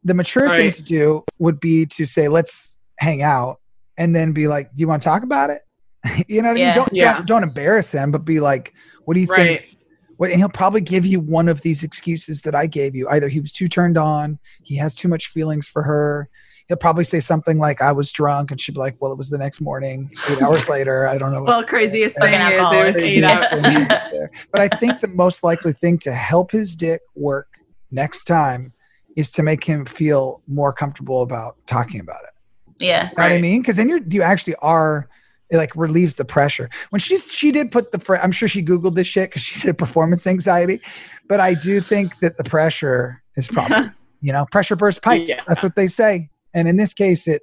the 0.05 0.15
mature 0.15 0.49
thing 0.57 0.71
to 0.73 0.83
do 0.85 1.25
would 1.39 1.59
be 1.61 1.85
to 1.87 2.05
say, 2.07 2.29
let's 2.29 2.79
hang 2.99 3.23
out, 3.23 3.61
and 3.97 4.15
then 4.15 4.33
be 4.33 4.47
like, 4.49 4.73
do 4.75 4.81
you 4.81 4.89
want 4.89 5.03
to 5.03 5.09
talk 5.09 5.23
about 5.23 5.51
it? 5.51 5.63
you 6.29 6.43
know 6.43 6.49
what 6.51 6.61
I 6.61 6.65
mean? 6.67 6.75
Don't, 6.75 6.93
Yeah. 6.93 7.15
don't 7.17 7.27
don't 7.27 7.43
embarrass 7.43 7.93
him, 7.93 8.11
but 8.13 8.25
be 8.25 8.41
like, 8.41 8.73
what 9.05 9.15
do 9.15 9.21
you 9.21 9.27
Right. 9.27 9.63
think? 9.63 9.75
What, 10.17 10.31
and 10.31 10.39
he'll 10.41 10.49
probably 10.49 10.81
give 10.81 11.07
you 11.07 11.21
one 11.21 11.49
of 11.49 11.63
these 11.63 11.85
excuses 11.85 12.43
that 12.43 12.55
I 12.55 12.67
gave 12.67 12.97
you. 12.97 13.09
Either 13.09 13.29
he 13.29 13.39
was 13.41 13.53
too 13.53 13.69
turned 13.69 13.97
on, 13.97 14.39
he 14.65 14.77
has 14.77 14.93
too 14.95 15.07
much 15.09 15.29
feelings 15.29 15.69
for 15.69 15.85
her. 15.85 16.29
He'll 16.69 16.77
probably 16.77 17.05
say 17.05 17.21
something 17.21 17.59
like, 17.59 17.81
"I 17.81 17.93
was 17.93 18.13
drunk," 18.13 18.51
and 18.51 18.61
she'd 18.61 18.75
be 18.75 18.81
like, 18.81 18.97
"Well, 19.01 19.11
it 19.11 19.19
was 19.19 19.31
the 19.31 19.39
next 19.39 19.61
morning, 19.61 20.11
eight 20.29 20.43
hours 20.43 20.69
later. 20.75 21.07
I 21.09 21.17
don't 21.19 21.33
know." 21.33 21.43
Well, 21.43 21.65
craziest 21.65 22.17
thing 22.19 22.35
is 22.35 22.53
it 22.53 22.61
was 22.61 22.73
alcoholic. 22.75 22.97
eight 22.97 23.25
hours. 23.25 24.11
there. 24.13 24.31
But 24.53 24.61
I 24.61 24.69
think 24.79 25.01
the 25.01 25.09
most 25.09 25.43
likely 25.43 25.73
thing 25.73 25.99
to 26.01 26.13
help 26.13 26.51
his 26.51 26.77
dick 26.77 27.01
work 27.15 27.49
next 27.91 28.25
time 28.25 28.73
is 29.17 29.33
to 29.33 29.43
make 29.43 29.65
him 29.65 29.85
feel 29.87 30.43
more 30.47 30.73
comfortable 30.73 31.23
about 31.23 31.57
talking 31.67 32.01
about 32.01 32.21
it. 32.23 32.85
yeah. 32.85 33.05
You 33.05 33.17
know 33.17 33.25
what 33.25 33.33
I 33.33 33.39
mean? 33.39 33.63
Because 33.63 33.77
then 33.77 33.89
you're 33.89 34.01
you 34.11 34.23
actually 34.23 34.55
are 34.57 35.09
it 35.51 35.57
like 35.57 35.75
relieves 35.75 36.17
the 36.17 36.25
pressure. 36.27 36.69
When 36.91 37.01
she's 37.01 37.33
she 37.33 37.51
did 37.51 37.73
put 37.73 37.91
the 37.93 37.99
fr- 37.99 38.17
I'm 38.17 38.31
sure 38.33 38.47
she 38.49 38.63
googled 38.63 38.95
this 38.95 39.07
shit 39.07 39.31
because 39.31 39.41
she 39.43 39.55
said 39.55 39.79
performance 39.79 40.27
anxiety, 40.27 40.83
but 41.27 41.41
I 41.41 41.55
do 41.55 41.81
think 41.81 42.19
that 42.19 42.37
the 42.37 42.45
pressure 42.45 43.23
is 43.37 43.49
probably 43.49 43.89
you 44.21 44.33
know 44.33 44.45
pressure 44.53 44.77
burst 44.77 45.03
pipes. 45.03 45.31
Yeah. 45.31 45.41
That's 45.49 45.63
what 45.63 45.75
they 45.75 45.87
say. 45.87 46.29
And 46.55 46.67
in 46.69 46.77
this 46.77 46.95
case, 46.95 47.29
it 47.29 47.43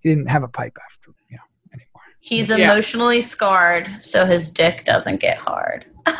he 0.00 0.08
didn't 0.10 0.28
have 0.28 0.42
a 0.42 0.48
pipe 0.48 0.76
after 0.84 1.10
you 1.30 1.36
know 1.36 1.42
anymore. 1.72 2.02
He's 2.20 2.48
Yeah. 2.48 2.56
emotionally 2.72 3.22
scarred, 3.22 3.90
so 4.00 4.24
his 4.26 4.50
dick 4.50 4.84
doesn't 4.84 5.20
get 5.20 5.38
hard. 5.38 5.86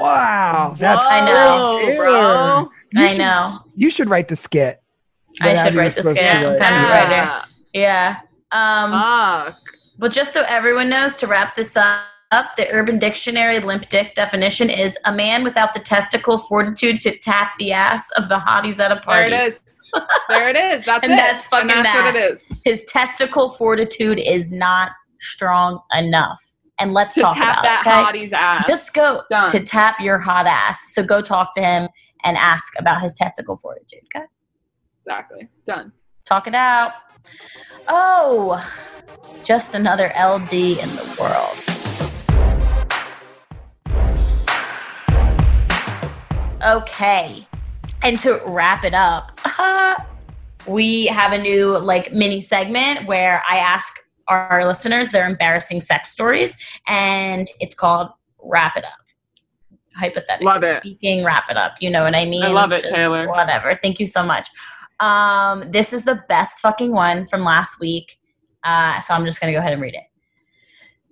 Wow, 0.00 0.74
that's 0.76 1.06
I 1.08 1.24
know, 1.24 1.96
bro. 1.96 2.68
You 2.92 3.04
I 3.04 3.06
should- 3.06 3.18
know. 3.18 3.58
You 3.76 3.88
should 3.90 4.10
write 4.10 4.26
the 4.26 4.34
skit. 4.34 4.78
I 5.40 5.50
should 5.50 5.56
Abby 5.58 5.76
write 5.78 5.94
the 5.94 6.02
skit. 6.02 6.16
to 6.16 6.22
write. 6.22 6.58
Kind 6.60 6.74
of 6.74 6.82
Yeah. 6.82 6.90
writer. 6.90 7.44
Yeah. 7.72 8.16
Um, 8.50 8.90
Fuck. 8.90 9.56
But 9.98 10.10
just 10.12 10.32
so 10.32 10.42
everyone 10.48 10.88
knows, 10.88 11.16
to 11.18 11.28
wrap 11.28 11.54
this 11.54 11.76
up, 11.76 12.00
the 12.30 12.68
Urban 12.72 12.98
Dictionary 12.98 13.58
limp 13.60 13.88
dick 13.88 14.14
definition 14.14 14.68
is 14.68 14.98
a 15.06 15.12
man 15.12 15.44
without 15.44 15.72
the 15.74 15.80
testicle 15.80 16.36
fortitude 16.38 17.00
to 17.02 17.16
tap 17.18 17.52
the 17.58 17.72
ass 17.72 18.10
of 18.16 18.28
the 18.28 18.36
hotties 18.38 18.78
at 18.78 18.92
a 18.92 18.96
party. 19.00 19.30
There 19.30 19.44
it 19.44 19.46
is. 19.46 19.78
There 20.28 20.48
it 20.50 20.56
is. 20.56 20.84
That's 20.84 21.04
And 21.04 21.14
it. 21.14 21.16
that's 21.16 21.46
fucking 21.46 21.70
and 21.70 21.84
that's 21.86 21.96
that. 21.96 22.04
what 22.14 22.16
it 22.16 22.32
is. 22.32 22.48
His 22.64 22.84
testicle 22.84 23.48
fortitude 23.48 24.18
is 24.18 24.52
not 24.52 24.92
strong 25.20 25.80
enough. 25.96 26.38
And 26.78 26.92
let's 26.92 27.14
To 27.14 27.22
talk 27.22 27.34
tap 27.34 27.60
about 27.60 27.62
that 27.62 27.82
it. 27.86 27.88
okay? 27.90 28.02
hottie's 28.04 28.32
ass. 28.34 28.66
Just 28.66 28.92
go 28.92 29.22
Done. 29.30 29.48
to 29.48 29.60
tap 29.60 29.96
your 30.00 30.18
hot 30.18 30.46
ass. 30.46 30.92
So 30.94 31.02
go 31.02 31.22
talk 31.22 31.54
to 31.54 31.62
him 31.62 31.88
and 32.24 32.36
ask 32.36 32.74
about 32.78 33.00
his 33.00 33.14
testicle 33.14 33.56
fortitude. 33.56 34.00
Okay, 34.14 34.26
exactly. 35.06 35.48
Done. 35.64 35.92
talk 36.26 36.46
it 36.46 36.54
out. 36.54 36.92
Oh, 37.88 38.62
just 39.44 39.74
another 39.74 40.12
LD 40.22 40.52
in 40.52 40.94
the 40.94 41.16
world. 41.18 41.77
Okay. 46.64 47.46
And 48.02 48.18
to 48.20 48.40
wrap 48.46 48.84
it 48.84 48.94
up, 48.94 49.38
we 50.66 51.06
have 51.06 51.32
a 51.32 51.38
new 51.38 51.78
like 51.78 52.12
mini 52.12 52.40
segment 52.40 53.06
where 53.06 53.42
I 53.48 53.56
ask 53.58 54.00
our 54.28 54.66
listeners 54.66 55.10
their 55.10 55.26
embarrassing 55.26 55.80
sex 55.80 56.10
stories 56.10 56.56
and 56.86 57.48
it's 57.60 57.74
called 57.74 58.08
Wrap 58.42 58.76
It 58.76 58.84
Up. 58.84 58.92
Hypothetically 59.96 60.46
Love 60.46 60.62
it. 60.62 60.78
speaking, 60.78 61.24
wrap 61.24 61.44
it 61.50 61.56
up. 61.56 61.72
You 61.80 61.90
know 61.90 62.02
what 62.02 62.14
I 62.14 62.24
mean? 62.24 62.44
I 62.44 62.48
love 62.48 62.72
it, 62.72 62.84
Taylor. 62.84 63.28
Whatever. 63.28 63.78
Thank 63.82 63.98
you 63.98 64.06
so 64.06 64.22
much. 64.22 64.48
Um, 65.00 65.70
this 65.70 65.92
is 65.92 66.04
the 66.04 66.22
best 66.28 66.60
fucking 66.60 66.92
one 66.92 67.26
from 67.26 67.42
last 67.42 67.80
week. 67.80 68.18
Uh, 68.64 69.00
so 69.00 69.14
I'm 69.14 69.24
just 69.24 69.40
gonna 69.40 69.52
go 69.52 69.58
ahead 69.58 69.72
and 69.72 69.82
read 69.82 69.94
it. 69.94 70.02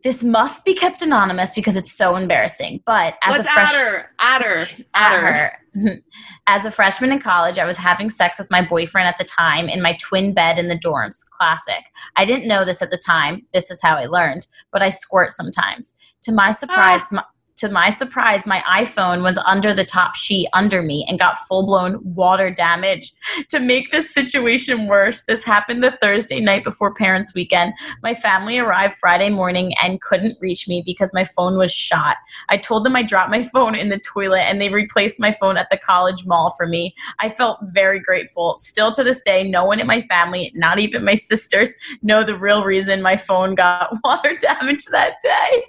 This 0.07 0.23
must 0.23 0.65
be 0.65 0.73
kept 0.73 1.03
anonymous 1.03 1.53
because 1.53 1.75
it's 1.75 1.91
so 1.91 2.15
embarrassing. 2.15 2.81
But 2.87 3.15
as 3.23 3.39
Let's 3.39 3.49
a 3.49 3.53
fresh 3.53 3.75
add 3.75 3.81
her. 3.81 4.11
Add 4.21 4.43
her. 4.43 4.67
Add 4.95 5.21
her. 5.21 5.59
her. 5.75 5.99
As 6.47 6.65
a 6.65 6.71
freshman 6.71 7.11
in 7.11 7.19
college, 7.19 7.59
I 7.59 7.65
was 7.65 7.77
having 7.77 8.09
sex 8.09 8.39
with 8.39 8.49
my 8.49 8.63
boyfriend 8.63 9.09
at 9.09 9.19
the 9.19 9.25
time 9.25 9.69
in 9.69 9.83
my 9.83 9.99
twin 10.01 10.33
bed 10.33 10.61
in 10.61 10.69
the 10.69 10.79
dorms. 10.79 11.29
Classic. 11.37 11.83
I 12.15 12.25
didn't 12.25 12.47
know 12.47 12.65
this 12.65 12.83
at 12.83 12.93
the 12.93 13.03
time. 13.05 13.47
This 13.53 13.69
is 13.69 13.83
how 13.83 13.97
I 13.97 14.07
learned, 14.07 14.47
but 14.71 14.81
I 14.81 14.91
squirt 14.91 15.33
sometimes. 15.33 15.97
To 16.23 16.31
my 16.31 16.51
ah. 16.51 16.53
surprise, 16.53 17.03
my, 17.11 17.25
to 17.57 17.71
my 17.71 17.89
surprise, 17.89 18.47
my 18.47 18.63
iPhone 18.69 19.23
was 19.23 19.39
under 19.39 19.73
the 19.73 19.85
top 19.85 20.15
sheet 20.15 20.47
under 20.53 20.83
me 20.83 21.07
and 21.09 21.19
got 21.19 21.39
full 21.39 21.65
blown 21.65 21.99
water 22.03 22.51
damage. 22.51 23.13
To 23.51 23.61
make 23.61 23.93
this 23.93 24.13
situation 24.13 24.87
worse, 24.87 25.25
this 25.25 25.45
happened 25.45 25.83
the 25.83 25.97
Thursday 26.03 26.41
night 26.41 26.65
before 26.65 26.93
parents' 26.93 27.35
weekend. 27.35 27.73
My 28.03 28.13
family 28.13 28.59
arrived 28.59 28.97
Friday 28.97 29.31
morning 29.31 29.73
and 29.83 30.01
couldn't 30.01 30.37
reach 30.41 30.67
me 30.67 30.83
because 30.85 31.15
my 31.15 31.25
phone 31.25 31.57
was 31.57 31.73
shot. 31.73 32.17
I 32.49 32.57
told 32.57 32.85
them 32.85 32.97
I 32.97 33.03
dropped 33.03 33.31
my 33.31 33.43
phone 33.53 33.75
in 33.75 33.89
the 33.89 33.99
toilet 33.99 34.41
and 34.41 34.61
they 34.61 34.69
replaced 34.69 35.21
my 35.21 35.33
phone 35.33 35.57
at 35.57 35.71
the 35.71 35.79
college 35.79 36.27
mall 36.27 36.55
for 36.57 36.67
me. 36.67 36.95
I 37.21 37.29
felt 37.29 37.59
very 37.73 38.01
grateful. 38.01 38.57
Still 38.59 38.91
to 38.93 39.05
this 39.05 39.23
day, 39.23 39.45
no 39.45 39.65
one 39.65 39.81
in 39.81 39.87
my 39.87 40.03
family, 40.03 40.51
not 40.55 40.79
even 40.79 41.05
my 41.05 41.15
sisters, 41.31 41.73
know 42.03 42.25
the 42.25 42.37
real 42.37 42.65
reason 42.65 43.01
my 43.01 43.17
phone 43.17 43.55
got 43.55 43.97
water 44.05 44.37
damage 44.37 44.87
that 44.87 45.15
day. 45.23 45.65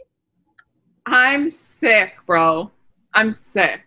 I'm 1.07 1.47
sick, 1.47 2.13
bro. 2.25 2.69
I'm 3.13 3.31
sick. 3.31 3.81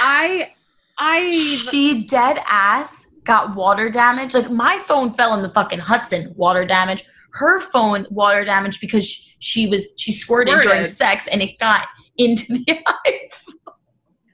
I 0.00 0.52
I 0.98 1.30
She 1.30 2.04
dead 2.04 2.40
ass 2.48 3.06
got 3.24 3.54
water 3.54 3.88
damage. 3.88 4.34
Like 4.34 4.50
my 4.50 4.78
phone 4.86 5.12
fell 5.12 5.34
in 5.34 5.42
the 5.42 5.50
fucking 5.50 5.78
Hudson, 5.78 6.32
water 6.36 6.64
damage. 6.64 7.04
Her 7.32 7.60
phone 7.60 8.06
water 8.10 8.44
damage 8.44 8.80
because 8.80 9.06
she 9.38 9.66
was 9.66 9.86
she 9.96 10.12
squirted, 10.12 10.62
during 10.62 10.86
sex 10.86 11.28
and 11.28 11.42
it 11.42 11.58
got 11.58 11.86
into 12.18 12.54
the 12.54 12.78
eye. 12.86 13.28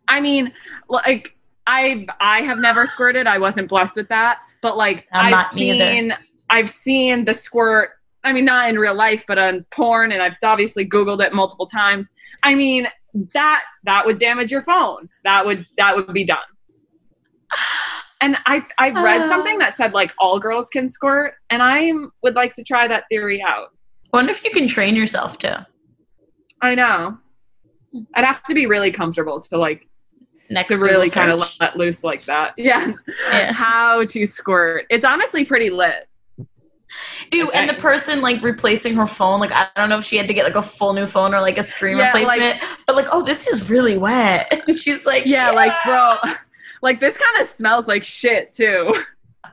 I 0.09 0.21
mean, 0.21 0.53
like 0.89 1.37
I 1.67 2.07
I 2.21 2.43
have 2.43 2.59
never 2.59 2.87
squirted. 2.87 3.27
I 3.27 3.39
wasn't 3.39 3.69
blessed 3.69 3.97
with 3.97 4.09
that. 4.09 4.39
But 4.63 4.77
like 4.77 5.07
I've 5.13 5.31
not 5.33 5.55
me 5.55 5.73
either. 5.73 5.85
seen 5.85 6.15
I've 6.49 6.71
seen 6.71 7.25
the 7.25 7.35
squirt. 7.35 7.91
I 8.25 8.33
mean, 8.33 8.45
not 8.45 8.69
in 8.69 8.79
real 8.79 8.95
life, 8.95 9.25
but 9.27 9.39
on 9.39 9.65
porn, 9.73 10.13
and 10.13 10.23
I've 10.23 10.35
obviously 10.45 10.87
Googled 10.89 11.25
it 11.25 11.33
multiple 11.33 11.67
times. 11.67 12.09
I 12.45 12.55
mean, 12.55 12.87
that 13.35 13.63
that 13.85 14.07
would 14.07 14.19
damage 14.19 14.51
your 14.51 14.63
phone. 14.63 15.09
That 15.25 15.45
would 15.45 15.67
that 15.79 15.97
would 15.97 16.13
be 16.13 16.25
done. 16.25 16.39
And 18.21 18.37
I 18.47 18.65
I 18.79 18.91
read 18.91 19.23
Ah. 19.23 19.29
something 19.29 19.59
that 19.59 19.75
said 19.75 19.93
like 19.93 20.13
all 20.19 20.39
girls 20.39 20.69
can 20.71 20.89
squirt, 20.89 21.35
and 21.51 21.63
I 21.63 21.93
would 22.23 22.35
like 22.35 22.53
to 22.55 22.63
try 22.65 22.87
that 22.87 23.05
theory 23.11 23.43
out. 23.43 23.69
Wonder 24.13 24.31
if 24.31 24.45
you 24.45 24.51
can 24.51 24.69
train 24.69 24.95
yourself 24.95 25.39
to. 25.39 25.67
I 26.61 26.75
know. 26.77 27.19
I'd 28.15 28.25
have 28.25 28.43
to 28.45 28.55
be 28.55 28.67
really 28.67 28.93
comfortable 28.93 29.41
to 29.41 29.59
like 29.59 29.87
Next 30.51 30.69
to 30.69 30.77
really 30.77 31.11
kind 31.11 31.31
of 31.31 31.43
let 31.61 31.77
loose 31.77 32.05
like 32.05 32.25
that. 32.27 32.53
Yeah. 32.59 32.93
Yeah. 33.31 33.53
How 33.53 34.05
to 34.05 34.25
squirt. 34.27 34.87
It's 34.91 35.05
honestly 35.05 35.45
pretty 35.45 35.71
lit. 35.71 36.07
Ew, 37.33 37.51
and 37.51 37.69
the 37.69 37.75
person 37.75 38.21
like 38.21 38.43
replacing 38.43 38.95
her 38.95 39.07
phone, 39.07 39.41
like 39.41 39.53
I 39.53 39.69
don't 39.77 39.89
know 39.89 39.99
if 39.99 40.05
she 40.05 40.17
had 40.17 40.29
to 40.29 40.35
get 40.35 40.45
like 40.45 40.55
a 40.55 40.63
full 40.63 40.93
new 40.93 41.07
phone 41.07 41.35
or 41.35 41.41
like 41.41 41.59
a 41.59 41.63
screen 41.63 41.97
Yeah, 41.97 42.07
replacement, 42.07 42.63
but 42.87 42.97
like, 42.97 43.09
oh, 43.13 43.23
this 43.23 43.47
is 43.47 43.71
really 43.71 43.99
wet. 43.99 44.53
And 44.69 44.79
she's 44.79 45.07
like, 45.07 45.25
Yeah, 45.27 45.51
like 45.51 45.73
bro, 45.85 46.17
like 46.83 47.01
this 47.01 47.17
kind 47.17 47.41
of 47.41 47.47
smells 47.47 47.89
like 47.89 48.05
shit 48.05 48.53
too. 48.53 48.95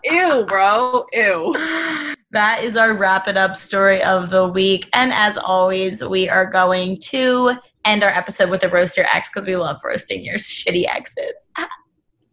Ew, 0.03 0.45
bro. 0.47 1.05
Ew. 1.13 2.15
That 2.31 2.63
is 2.63 2.77
our 2.77 2.93
wrap 2.93 3.27
it 3.27 3.37
up 3.37 3.57
story 3.57 4.01
of 4.03 4.29
the 4.29 4.47
week. 4.47 4.87
And 4.93 5.11
as 5.13 5.37
always, 5.37 6.03
we 6.03 6.29
are 6.29 6.45
going 6.45 6.97
to 7.09 7.55
end 7.85 8.03
our 8.03 8.09
episode 8.09 8.49
with 8.49 8.63
a 8.63 8.69
roast 8.69 8.95
your 8.95 9.07
ex 9.07 9.29
because 9.29 9.47
we 9.47 9.55
love 9.55 9.77
roasting 9.83 10.23
your 10.23 10.35
shitty 10.35 10.87
exes. 10.87 11.47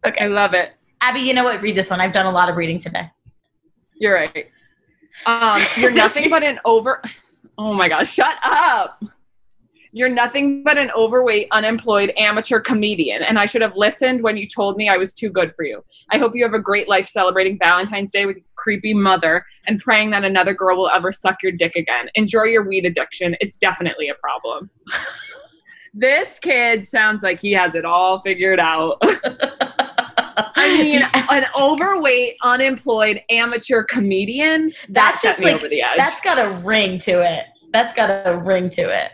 Okay, 0.05 0.25
I 0.25 0.27
love 0.27 0.53
it. 0.53 0.69
Abby, 1.01 1.21
you 1.21 1.33
know 1.33 1.43
what? 1.43 1.59
Read 1.61 1.75
this 1.75 1.89
one. 1.89 1.99
I've 1.99 2.13
done 2.13 2.27
a 2.27 2.31
lot 2.31 2.49
of 2.49 2.55
reading 2.55 2.77
today. 2.77 3.09
You're 3.95 4.13
right. 4.13 4.47
Um, 5.25 5.61
you're 5.77 5.91
nothing 5.91 6.29
but 6.29 6.43
an 6.43 6.59
over. 6.65 7.01
Oh 7.57 7.73
my 7.73 7.89
gosh! 7.89 8.13
Shut 8.13 8.35
up. 8.43 9.01
You're 9.93 10.09
nothing 10.09 10.63
but 10.63 10.77
an 10.77 10.91
overweight, 10.95 11.47
unemployed 11.51 12.13
amateur 12.17 12.59
comedian, 12.59 13.23
and 13.23 13.39
I 13.39 13.45
should 13.45 13.61
have 13.61 13.75
listened 13.75 14.21
when 14.21 14.37
you 14.37 14.47
told 14.47 14.77
me 14.77 14.89
I 14.89 14.97
was 14.97 15.13
too 15.13 15.29
good 15.29 15.55
for 15.55 15.65
you. 15.65 15.83
I 16.11 16.17
hope 16.17 16.33
you 16.35 16.43
have 16.43 16.53
a 16.53 16.61
great 16.61 16.87
life 16.87 17.07
celebrating 17.07 17.57
Valentine's 17.57 18.11
Day 18.11 18.25
with 18.25 18.35
your 18.35 18.45
creepy 18.55 18.93
mother 18.93 19.45
and 19.65 19.79
praying 19.79 20.11
that 20.11 20.23
another 20.23 20.53
girl 20.53 20.77
will 20.77 20.89
ever 20.89 21.11
suck 21.11 21.41
your 21.41 21.51
dick 21.51 21.75
again. 21.75 22.09
Enjoy 22.15 22.43
your 22.43 22.67
weed 22.67 22.85
addiction. 22.85 23.35
It's 23.39 23.57
definitely 23.57 24.09
a 24.09 24.15
problem. 24.15 24.69
this 25.93 26.37
kid 26.37 26.87
sounds 26.87 27.23
like 27.23 27.41
he 27.41 27.53
has 27.53 27.73
it 27.73 27.85
all 27.85 28.21
figured 28.21 28.59
out. 28.59 29.01
I 30.37 30.77
mean, 30.77 31.01
an 31.13 31.45
overweight, 31.59 32.35
unemployed 32.43 33.21
amateur 33.29 33.83
comedian, 33.83 34.71
that 34.89 35.19
That's 35.19 35.21
set 35.21 35.29
just 35.29 35.39
me 35.39 35.45
like 35.47 35.55
over 35.55 35.67
the 35.67 35.81
edge. 35.81 35.97
that's 35.97 36.21
got 36.21 36.37
a 36.37 36.57
ring 36.59 36.99
to 36.99 37.21
it. 37.21 37.45
That's 37.73 37.93
got 37.93 38.09
a 38.27 38.37
ring 38.37 38.69
to 38.71 38.81
it. 38.83 39.11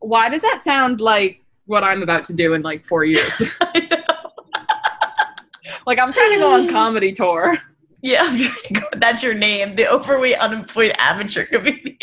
Why 0.00 0.28
does 0.28 0.42
that 0.42 0.62
sound 0.62 1.00
like 1.00 1.42
what 1.66 1.84
I'm 1.84 2.02
about 2.02 2.24
to 2.26 2.32
do 2.34 2.54
in 2.54 2.62
like 2.62 2.84
four 2.86 3.04
years? 3.04 3.40
like 5.86 5.98
I'm 5.98 6.12
trying 6.12 6.32
to 6.32 6.38
go 6.38 6.52
on 6.52 6.68
comedy 6.72 7.12
tour. 7.12 7.58
Yeah, 8.02 8.24
I'm 8.24 8.38
to 8.38 8.52
go. 8.74 8.82
That's 8.96 9.22
your 9.22 9.34
name, 9.34 9.76
the 9.76 9.88
overweight, 9.90 10.36
unemployed 10.38 10.94
amateur 10.98 11.46
comedian. 11.46 11.96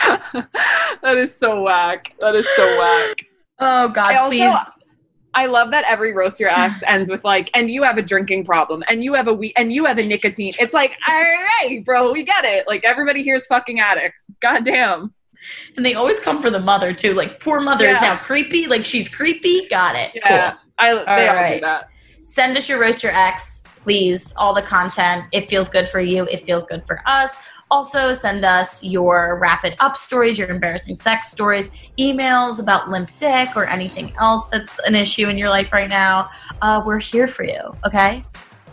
that 0.00 1.16
is 1.16 1.34
so 1.34 1.62
whack. 1.62 2.12
That 2.20 2.34
is 2.34 2.46
so 2.56 2.78
whack. 2.78 3.26
Oh 3.60 3.88
God, 3.88 4.12
I 4.12 4.16
also- 4.16 4.28
please. 4.30 4.56
I 5.34 5.46
love 5.46 5.70
that 5.72 5.84
every 5.86 6.12
roast 6.12 6.38
your 6.40 6.50
ex 6.50 6.82
ends 6.86 7.10
with 7.10 7.24
like, 7.24 7.50
and 7.54 7.70
you 7.70 7.82
have 7.82 7.98
a 7.98 8.02
drinking 8.02 8.44
problem, 8.44 8.82
and 8.88 9.02
you 9.02 9.14
have 9.14 9.28
a 9.28 9.34
we, 9.34 9.52
and 9.56 9.72
you 9.72 9.84
have 9.84 9.98
a 9.98 10.06
nicotine. 10.06 10.52
It's 10.58 10.74
like, 10.74 10.92
all 11.06 11.14
right, 11.14 11.82
bro, 11.84 12.12
we 12.12 12.22
get 12.22 12.44
it. 12.44 12.66
Like 12.66 12.84
everybody 12.84 13.22
here's 13.22 13.46
fucking 13.46 13.80
addicts. 13.80 14.28
Goddamn. 14.40 15.12
And 15.76 15.84
they 15.84 15.94
always 15.94 16.20
come 16.20 16.40
for 16.40 16.50
the 16.50 16.58
mother 16.58 16.92
too. 16.92 17.12
Like 17.12 17.40
poor 17.40 17.60
mother 17.60 17.88
is 17.88 18.00
now 18.00 18.16
creepy. 18.16 18.66
Like 18.66 18.84
she's 18.84 19.08
creepy. 19.08 19.68
Got 19.68 19.96
it. 19.96 20.12
Yeah, 20.14 20.50
Cool. 20.50 20.58
I 20.78 20.88
they 21.16 21.28
all, 21.28 21.54
do 21.54 21.60
that. 21.60 21.88
Send 22.24 22.56
us 22.56 22.68
your 22.68 22.80
roast 22.80 23.02
your 23.02 23.12
ex, 23.12 23.62
please. 23.76 24.34
All 24.38 24.54
the 24.54 24.62
content. 24.62 25.24
It 25.32 25.50
feels 25.50 25.68
good 25.68 25.88
for 25.88 26.00
you. 26.00 26.24
It 26.24 26.44
feels 26.44 26.64
good 26.64 26.86
for 26.86 27.00
us. 27.04 27.36
Also, 27.74 28.12
send 28.12 28.44
us 28.44 28.84
your 28.84 29.36
wrap 29.42 29.64
it 29.64 29.74
up 29.80 29.96
stories, 29.96 30.38
your 30.38 30.48
embarrassing 30.48 30.94
sex 30.94 31.32
stories, 31.32 31.70
emails 31.98 32.60
about 32.60 32.88
limp 32.88 33.10
dick 33.18 33.48
or 33.56 33.66
anything 33.66 34.14
else 34.20 34.46
that's 34.46 34.78
an 34.86 34.94
issue 34.94 35.26
in 35.26 35.36
your 35.36 35.48
life 35.48 35.72
right 35.72 35.90
now. 35.90 36.28
Uh, 36.62 36.80
we're 36.86 37.00
here 37.00 37.26
for 37.26 37.42
you, 37.42 37.58
okay? 37.84 38.22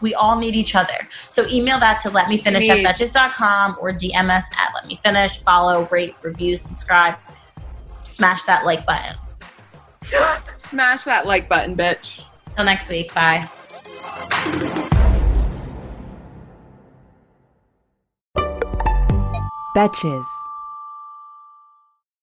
We 0.02 0.14
all 0.14 0.38
need 0.38 0.56
each 0.56 0.76
other. 0.76 1.10
So 1.30 1.48
email 1.48 1.80
that 1.80 2.00
to 2.02 2.12
let 2.12 2.30
me 2.30 2.38
finish 2.38 2.70
at 2.70 2.78
betches.com 2.78 3.78
or 3.82 3.92
DM 3.92 4.30
us 4.30 4.48
at 4.56 4.72
let 4.76 4.86
me 4.86 5.00
finish. 5.04 5.42
Follow, 5.42 5.88
rate, 5.88 6.14
review, 6.22 6.56
subscribe. 6.56 7.18
Smash 8.04 8.44
that 8.44 8.66
like 8.66 8.86
button. 8.86 9.16
Smash 10.58 11.06
that 11.06 11.26
like 11.26 11.50
button, 11.50 11.76
bitch. 11.76 12.24
Till 12.56 12.66
next 12.66 12.88
week. 12.88 13.12
Bye. 13.16 13.50
Betches. 19.74 20.41